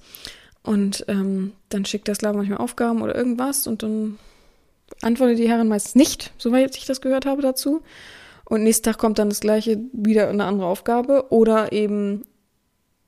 Und 0.64 1.06
ähm, 1.08 1.54
dann 1.70 1.86
schickt 1.86 2.08
der 2.08 2.16
Sklave 2.16 2.38
manchmal 2.38 2.60
Aufgaben 2.60 3.02
oder 3.02 3.16
irgendwas 3.16 3.68
und 3.68 3.84
dann 3.84 4.20
antwortet 5.02 5.39
die 5.39 5.50
Herren 5.50 5.68
meistens 5.68 5.96
nicht, 5.96 6.34
soweit 6.38 6.76
ich 6.78 6.86
das 6.86 7.02
gehört 7.02 7.26
habe 7.26 7.41
dazu. 7.41 7.82
Und 8.46 8.64
nächsten 8.64 8.84
Tag 8.84 8.98
kommt 8.98 9.20
dann 9.20 9.30
das 9.30 9.39
gleiche, 9.39 9.80
wieder 9.94 10.30
eine 10.30 10.44
andere 10.46 10.68
Aufgabe 10.68 11.28
oder 11.30 11.72
eben 11.72 12.26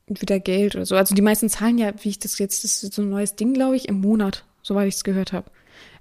wieder 0.08 0.40
Geld 0.40 0.76
oder 0.76 0.86
so. 0.86 0.96
Also 0.96 1.16
die 1.16 1.22
meisten 1.22 1.50
zahlen 1.50 1.78
ja, 1.78 1.92
wie 2.02 2.10
ich 2.10 2.20
das 2.20 2.38
jetzt, 2.40 2.64
das 2.64 2.84
ist 2.84 2.94
so 2.94 3.02
ein 3.02 3.10
neues 3.10 3.36
Ding, 3.36 3.54
glaube 3.54 3.76
ich, 3.76 3.88
im 3.88 4.02
Monat, 4.02 4.46
soweit 4.62 4.88
ich 4.88 4.96
es 4.96 5.04
gehört 5.04 5.34
habe. 5.34 5.50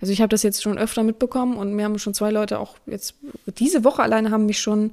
Also 0.00 0.12
ich 0.12 0.20
habe 0.20 0.28
das 0.28 0.42
jetzt 0.42 0.62
schon 0.62 0.78
öfter 0.78 1.02
mitbekommen 1.02 1.56
und 1.56 1.74
mir 1.74 1.84
haben 1.84 1.98
schon 1.98 2.14
zwei 2.14 2.30
Leute 2.30 2.58
auch 2.58 2.76
jetzt, 2.86 3.14
diese 3.58 3.84
Woche 3.84 4.02
alleine 4.02 4.30
haben 4.30 4.46
mich 4.46 4.60
schon 4.60 4.92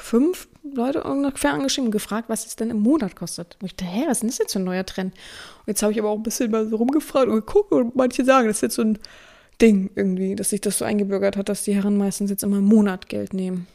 fünf 0.00 0.48
Leute 0.62 1.02
ungefähr 1.04 1.52
angeschrieben 1.52 1.88
und 1.88 1.92
gefragt, 1.92 2.28
was 2.28 2.46
es 2.46 2.56
denn 2.56 2.70
im 2.70 2.80
Monat 2.80 3.16
kostet. 3.16 3.56
Und 3.60 3.66
ich 3.66 3.76
dachte, 3.76 3.90
hä, 3.90 4.04
was 4.06 4.22
ist 4.22 4.30
das 4.30 4.38
jetzt 4.38 4.52
für 4.52 4.60
ein 4.60 4.64
neuer 4.64 4.86
Trend? 4.86 5.12
Und 5.12 5.68
jetzt 5.68 5.82
habe 5.82 5.92
ich 5.92 5.98
aber 5.98 6.10
auch 6.10 6.16
ein 6.16 6.22
bisschen 6.22 6.50
mal 6.50 6.68
so 6.68 6.76
rumgefragt 6.76 7.28
und 7.28 7.34
geguckt 7.34 7.72
und 7.72 7.96
manche 7.96 8.24
sagen, 8.24 8.48
das 8.48 8.58
ist 8.58 8.62
jetzt 8.62 8.74
so 8.74 8.82
ein 8.82 8.98
Ding 9.62 9.90
irgendwie, 9.94 10.34
dass 10.34 10.50
sich 10.50 10.60
das 10.60 10.78
so 10.78 10.84
eingebürgert 10.84 11.36
hat, 11.36 11.48
dass 11.48 11.62
die 11.62 11.74
Herren 11.74 11.96
meistens 11.96 12.30
jetzt 12.30 12.42
immer 12.42 12.58
im 12.58 12.64
Monat 12.64 13.08
Geld 13.08 13.32
nehmen. 13.32 13.68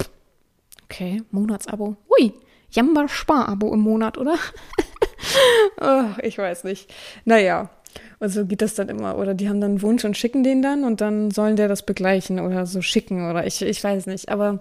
Okay, 0.83 1.23
Monatsabo. 1.31 1.95
Ui, 2.19 2.33
Jamba 2.69 3.07
Spar-Abo 3.07 3.73
im 3.73 3.79
Monat, 3.79 4.17
oder? 4.17 4.35
oh, 5.81 6.05
ich 6.21 6.37
weiß 6.37 6.65
nicht. 6.65 6.93
Naja, 7.23 7.69
und 8.19 8.29
so 8.29 8.45
geht 8.45 8.61
das 8.61 8.75
dann 8.75 8.89
immer. 8.89 9.17
Oder 9.17 9.33
die 9.33 9.47
haben 9.47 9.61
dann 9.61 9.71
einen 9.71 9.81
Wunsch 9.81 10.03
und 10.03 10.17
schicken 10.17 10.43
den 10.43 10.61
dann 10.61 10.83
und 10.83 11.01
dann 11.01 11.31
sollen 11.31 11.55
der 11.55 11.67
das 11.67 11.85
begleichen 11.85 12.39
oder 12.39 12.65
so 12.65 12.81
schicken 12.81 13.29
oder 13.29 13.45
ich, 13.45 13.61
ich 13.61 13.83
weiß 13.83 14.07
nicht. 14.07 14.29
Aber 14.29 14.59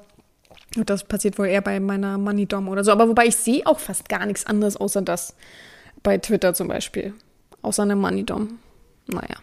das 0.76 1.04
passiert 1.04 1.38
wohl 1.38 1.46
eher 1.46 1.62
bei 1.62 1.80
meiner 1.80 2.18
Money 2.18 2.46
Dom 2.46 2.68
oder 2.68 2.84
so. 2.84 2.92
Aber 2.92 3.08
wobei 3.08 3.26
ich 3.26 3.36
sehe 3.36 3.66
auch 3.66 3.78
fast 3.78 4.08
gar 4.08 4.26
nichts 4.26 4.46
anderes 4.46 4.76
außer 4.76 5.02
das. 5.02 5.34
Bei 6.02 6.18
Twitter 6.18 6.54
zum 6.54 6.68
Beispiel. 6.68 7.14
Außer 7.62 7.82
einer 7.82 7.96
Money 7.96 8.24
Dom. 8.24 8.58
Naja. 9.06 9.36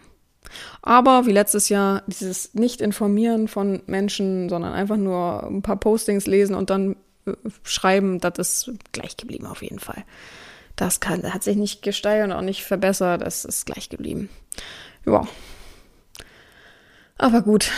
Aber 0.82 1.26
wie 1.26 1.32
letztes 1.32 1.68
Jahr, 1.68 2.02
dieses 2.06 2.54
Nicht-Informieren 2.54 3.48
von 3.48 3.82
Menschen, 3.86 4.48
sondern 4.48 4.72
einfach 4.72 4.96
nur 4.96 5.44
ein 5.44 5.62
paar 5.62 5.76
Postings 5.76 6.26
lesen 6.26 6.54
und 6.54 6.70
dann 6.70 6.96
äh, 7.26 7.32
schreiben, 7.62 8.20
das 8.20 8.38
ist 8.38 8.72
gleich 8.92 9.16
geblieben 9.16 9.46
auf 9.46 9.62
jeden 9.62 9.78
Fall. 9.78 10.04
Das 10.76 11.00
kann, 11.00 11.32
hat 11.32 11.42
sich 11.42 11.56
nicht 11.56 11.82
gesteigert 11.82 12.26
und 12.26 12.32
auch 12.32 12.42
nicht 12.42 12.64
verbessert, 12.64 13.22
das 13.22 13.44
ist 13.44 13.64
gleich 13.66 13.88
geblieben. 13.88 14.28
Ja. 15.06 15.26
Aber 17.16 17.42
gut, 17.42 17.70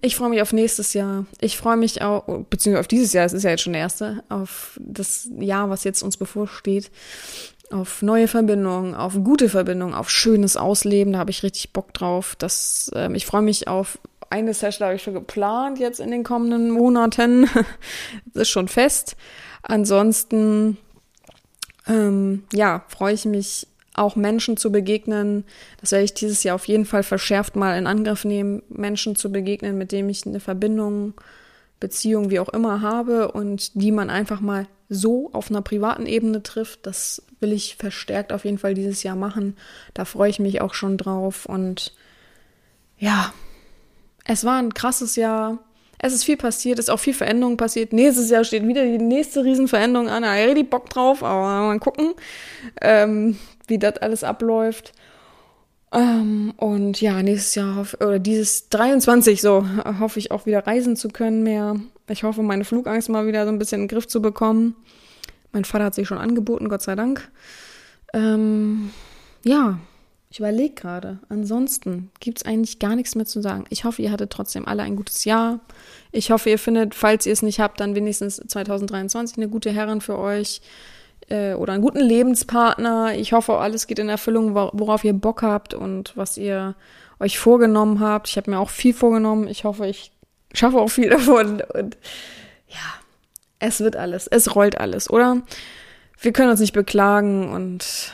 ich 0.00 0.16
freue 0.16 0.30
mich 0.30 0.40
auf 0.40 0.52
nächstes 0.52 0.94
Jahr. 0.94 1.26
Ich 1.40 1.58
freue 1.58 1.76
mich 1.76 2.00
auch, 2.00 2.24
beziehungsweise 2.48 2.80
auf 2.80 2.88
dieses 2.88 3.12
Jahr, 3.12 3.26
es 3.26 3.32
ist 3.32 3.42
ja 3.42 3.50
jetzt 3.50 3.62
schon 3.62 3.74
der 3.74 3.82
erste, 3.82 4.24
auf 4.28 4.78
das 4.80 5.28
Jahr, 5.38 5.68
was 5.68 5.84
jetzt 5.84 6.02
uns 6.02 6.16
bevorsteht 6.16 6.90
auf 7.70 8.02
neue 8.02 8.28
Verbindungen, 8.28 8.94
auf 8.94 9.14
gute 9.22 9.48
Verbindungen, 9.48 9.94
auf 9.94 10.10
schönes 10.10 10.56
Ausleben. 10.56 11.12
Da 11.12 11.18
habe 11.20 11.30
ich 11.30 11.42
richtig 11.42 11.72
Bock 11.72 11.94
drauf. 11.94 12.34
Das, 12.38 12.90
ähm, 12.94 13.14
ich 13.14 13.26
freue 13.26 13.42
mich 13.42 13.68
auf 13.68 13.98
eine 14.30 14.54
Session 14.54 14.86
habe 14.86 14.94
ich 14.94 15.02
schon 15.02 15.14
geplant 15.14 15.80
jetzt 15.80 15.98
in 15.98 16.12
den 16.12 16.22
kommenden 16.22 16.70
Monaten. 16.70 17.48
das 18.26 18.42
ist 18.42 18.50
schon 18.50 18.68
fest. 18.68 19.16
Ansonsten, 19.62 20.78
ähm, 21.88 22.44
ja, 22.52 22.84
freue 22.88 23.14
ich 23.14 23.24
mich 23.24 23.66
auch 23.94 24.14
Menschen 24.14 24.56
zu 24.56 24.70
begegnen. 24.70 25.44
Das 25.80 25.90
werde 25.90 26.04
ich 26.04 26.14
dieses 26.14 26.44
Jahr 26.44 26.54
auf 26.54 26.68
jeden 26.68 26.86
Fall 26.86 27.02
verschärft 27.02 27.56
mal 27.56 27.76
in 27.76 27.88
Angriff 27.88 28.24
nehmen, 28.24 28.62
Menschen 28.68 29.16
zu 29.16 29.32
begegnen, 29.32 29.76
mit 29.76 29.90
denen 29.90 30.08
ich 30.08 30.24
eine 30.24 30.40
Verbindung, 30.40 31.14
Beziehung, 31.80 32.30
wie 32.30 32.38
auch 32.38 32.50
immer 32.50 32.82
habe 32.82 33.32
und 33.32 33.74
die 33.74 33.90
man 33.90 34.10
einfach 34.10 34.40
mal 34.40 34.66
so 34.90 35.30
auf 35.32 35.50
einer 35.50 35.62
privaten 35.62 36.04
Ebene 36.04 36.42
trifft. 36.42 36.86
Das 36.86 37.22
will 37.38 37.52
ich 37.52 37.76
verstärkt 37.76 38.32
auf 38.32 38.44
jeden 38.44 38.58
Fall 38.58 38.74
dieses 38.74 39.02
Jahr 39.02 39.16
machen. 39.16 39.56
Da 39.94 40.04
freue 40.04 40.28
ich 40.28 40.40
mich 40.40 40.60
auch 40.60 40.74
schon 40.74 40.98
drauf 40.98 41.46
und 41.46 41.94
ja, 42.98 43.32
es 44.24 44.44
war 44.44 44.58
ein 44.58 44.74
krasses 44.74 45.16
Jahr. 45.16 45.58
Es 45.98 46.12
ist 46.12 46.24
viel 46.24 46.36
passiert, 46.36 46.78
es 46.78 46.86
ist 46.86 46.90
auch 46.90 46.98
viel 46.98 47.14
Veränderung 47.14 47.56
passiert. 47.56 47.92
Nächstes 47.92 48.30
Jahr 48.30 48.44
steht 48.44 48.66
wieder 48.66 48.84
die 48.84 48.98
nächste 48.98 49.44
Riesenveränderung 49.44 50.08
an. 50.08 50.22
Da 50.22 50.34
habe 50.34 50.58
ich 50.58 50.70
Bock 50.70 50.90
drauf, 50.90 51.22
aber 51.22 51.66
mal 51.66 51.78
gucken, 51.78 52.14
ähm, 52.80 53.38
wie 53.68 53.78
das 53.78 53.98
alles 53.98 54.24
abläuft. 54.24 54.92
Ähm, 55.92 56.54
und 56.56 57.00
ja, 57.00 57.22
nächstes 57.22 57.54
Jahr, 57.54 57.86
oder 58.00 58.18
dieses 58.18 58.68
23 58.70 59.40
so, 59.40 59.66
hoffe 59.98 60.18
ich 60.18 60.30
auch 60.30 60.46
wieder 60.46 60.66
reisen 60.66 60.96
zu 60.96 61.08
können 61.08 61.42
mehr. 61.42 61.76
Ich 62.10 62.24
hoffe, 62.24 62.42
meine 62.42 62.64
Flugangst 62.64 63.08
mal 63.08 63.26
wieder 63.26 63.44
so 63.44 63.52
ein 63.52 63.58
bisschen 63.58 63.82
in 63.82 63.88
den 63.88 63.94
Griff 63.94 64.08
zu 64.08 64.20
bekommen. 64.20 64.76
Mein 65.52 65.64
Vater 65.64 65.84
hat 65.84 65.94
sich 65.94 66.08
schon 66.08 66.18
angeboten, 66.18 66.68
Gott 66.68 66.82
sei 66.82 66.94
Dank. 66.94 67.30
Ähm, 68.12 68.90
ja, 69.44 69.78
ich 70.30 70.38
überlege 70.38 70.74
gerade. 70.74 71.18
Ansonsten 71.28 72.10
gibt 72.20 72.38
es 72.38 72.44
eigentlich 72.44 72.78
gar 72.78 72.94
nichts 72.94 73.14
mehr 73.14 73.26
zu 73.26 73.40
sagen. 73.40 73.64
Ich 73.68 73.84
hoffe, 73.84 74.02
ihr 74.02 74.12
hattet 74.12 74.30
trotzdem 74.30 74.66
alle 74.66 74.82
ein 74.82 74.96
gutes 74.96 75.24
Jahr. 75.24 75.60
Ich 76.12 76.30
hoffe, 76.30 76.50
ihr 76.50 76.58
findet, 76.58 76.94
falls 76.94 77.26
ihr 77.26 77.32
es 77.32 77.42
nicht 77.42 77.58
habt, 77.60 77.80
dann 77.80 77.94
wenigstens 77.94 78.36
2023 78.36 79.36
eine 79.38 79.48
gute 79.48 79.70
Herrin 79.70 80.00
für 80.00 80.18
euch 80.18 80.60
äh, 81.28 81.54
oder 81.54 81.72
einen 81.72 81.82
guten 81.82 82.00
Lebenspartner. 82.00 83.14
Ich 83.16 83.32
hoffe, 83.32 83.58
alles 83.58 83.86
geht 83.86 83.98
in 83.98 84.08
Erfüllung, 84.08 84.54
worauf 84.54 85.04
ihr 85.04 85.14
Bock 85.14 85.42
habt 85.42 85.74
und 85.74 86.16
was 86.16 86.38
ihr 86.38 86.76
euch 87.18 87.38
vorgenommen 87.38 88.00
habt. 88.00 88.28
Ich 88.28 88.36
habe 88.36 88.50
mir 88.50 88.60
auch 88.60 88.70
viel 88.70 88.94
vorgenommen. 88.94 89.48
Ich 89.48 89.64
hoffe, 89.64 89.86
ich 89.86 90.12
schaffe 90.52 90.78
auch 90.78 90.88
viel 90.88 91.10
davon. 91.10 91.62
Und 91.74 91.96
ja, 92.68 92.94
es 93.58 93.80
wird 93.80 93.96
alles. 93.96 94.26
Es 94.26 94.54
rollt 94.54 94.78
alles, 94.78 95.10
oder? 95.10 95.42
Wir 96.20 96.32
können 96.32 96.50
uns 96.50 96.60
nicht 96.60 96.74
beklagen 96.74 97.50
und 97.50 98.12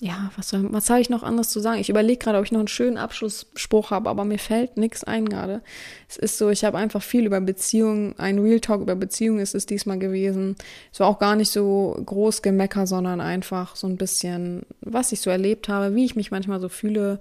ja, 0.00 0.30
was, 0.36 0.52
was 0.52 0.90
habe 0.90 1.00
ich 1.00 1.10
noch 1.10 1.24
anderes 1.24 1.50
zu 1.50 1.58
sagen? 1.58 1.80
Ich 1.80 1.88
überlege 1.88 2.18
gerade, 2.18 2.38
ob 2.38 2.44
ich 2.44 2.52
noch 2.52 2.60
einen 2.60 2.68
schönen 2.68 2.98
Abschlussspruch 2.98 3.90
habe, 3.90 4.08
aber 4.08 4.24
mir 4.24 4.38
fällt 4.38 4.76
nichts 4.76 5.02
ein 5.02 5.28
gerade. 5.28 5.60
Es 6.08 6.16
ist 6.16 6.38
so, 6.38 6.50
ich 6.50 6.64
habe 6.64 6.78
einfach 6.78 7.02
viel 7.02 7.26
über 7.26 7.40
Beziehungen, 7.40 8.14
ein 8.16 8.38
Real 8.38 8.60
Talk 8.60 8.80
über 8.80 8.94
Beziehungen 8.94 9.40
ist 9.40 9.56
es 9.56 9.66
diesmal 9.66 9.98
gewesen. 9.98 10.54
Es 10.92 11.00
war 11.00 11.08
auch 11.08 11.18
gar 11.18 11.34
nicht 11.34 11.50
so 11.50 12.00
groß 12.06 12.42
Gemecker, 12.42 12.86
sondern 12.86 13.20
einfach 13.20 13.74
so 13.74 13.88
ein 13.88 13.96
bisschen, 13.96 14.62
was 14.82 15.10
ich 15.10 15.20
so 15.20 15.30
erlebt 15.30 15.68
habe, 15.68 15.96
wie 15.96 16.04
ich 16.04 16.14
mich 16.14 16.30
manchmal 16.30 16.60
so 16.60 16.68
fühle 16.68 17.18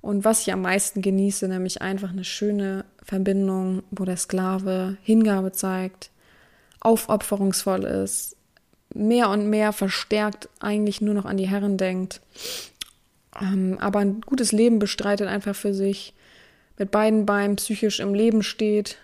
und 0.00 0.24
was 0.24 0.42
ich 0.42 0.52
am 0.52 0.62
meisten 0.62 1.02
genieße, 1.02 1.48
nämlich 1.48 1.82
einfach 1.82 2.10
eine 2.10 2.24
schöne 2.24 2.84
Verbindung, 3.02 3.82
wo 3.90 4.04
der 4.04 4.16
Sklave 4.16 4.96
Hingabe 5.02 5.52
zeigt, 5.52 6.10
aufopferungsvoll 6.80 7.84
ist, 7.84 8.36
mehr 8.94 9.28
und 9.30 9.50
mehr 9.50 9.72
verstärkt 9.72 10.48
eigentlich 10.60 11.00
nur 11.00 11.14
noch 11.14 11.24
an 11.24 11.36
die 11.36 11.48
Herren 11.48 11.76
denkt, 11.76 12.20
ähm, 13.40 13.78
aber 13.80 14.00
ein 14.00 14.20
gutes 14.20 14.52
Leben 14.52 14.78
bestreitet 14.78 15.28
einfach 15.28 15.54
für 15.54 15.74
sich, 15.74 16.14
mit 16.78 16.90
beiden 16.90 17.26
Beinen 17.26 17.56
psychisch 17.56 18.00
im 18.00 18.14
Leben 18.14 18.42
steht. 18.42 18.98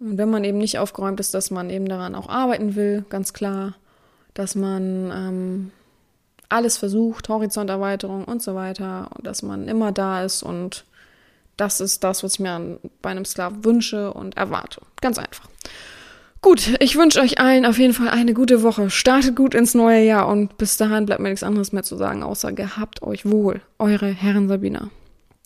Und 0.00 0.18
wenn 0.18 0.30
man 0.30 0.44
eben 0.44 0.58
nicht 0.58 0.78
aufgeräumt 0.78 1.18
ist, 1.18 1.32
dass 1.32 1.50
man 1.50 1.70
eben 1.70 1.88
daran 1.88 2.14
auch 2.14 2.28
arbeiten 2.28 2.74
will, 2.74 3.04
ganz 3.08 3.32
klar, 3.32 3.74
dass 4.34 4.54
man 4.54 5.10
ähm, 5.10 5.70
alles 6.48 6.76
versucht, 6.76 7.28
Horizonterweiterung 7.28 8.24
und 8.24 8.42
so 8.42 8.54
weiter, 8.54 9.10
und 9.16 9.26
dass 9.26 9.42
man 9.42 9.68
immer 9.68 9.92
da 9.92 10.24
ist 10.24 10.42
und 10.42 10.84
das 11.56 11.80
ist 11.80 12.02
das, 12.02 12.22
was 12.22 12.34
ich 12.34 12.40
mir 12.40 12.52
an, 12.52 12.78
bei 13.00 13.10
einem 13.10 13.24
Sklaven 13.24 13.64
wünsche 13.64 14.12
und 14.12 14.36
erwarte. 14.36 14.80
Ganz 15.00 15.18
einfach. 15.18 15.48
Gut, 16.40 16.74
ich 16.80 16.96
wünsche 16.96 17.20
euch 17.20 17.38
allen 17.38 17.64
auf 17.64 17.78
jeden 17.78 17.94
Fall 17.94 18.08
eine 18.08 18.34
gute 18.34 18.62
Woche. 18.62 18.90
Startet 18.90 19.34
gut 19.34 19.54
ins 19.54 19.74
neue 19.74 20.04
Jahr 20.04 20.28
und 20.28 20.58
bis 20.58 20.76
dahin 20.76 21.06
bleibt 21.06 21.22
mir 21.22 21.30
nichts 21.30 21.42
anderes 21.42 21.72
mehr 21.72 21.84
zu 21.84 21.96
sagen, 21.96 22.22
außer 22.22 22.52
gehabt 22.52 23.02
euch 23.02 23.24
wohl. 23.24 23.62
Eure 23.78 24.08
Herren 24.08 24.48
Sabina. 24.48 24.90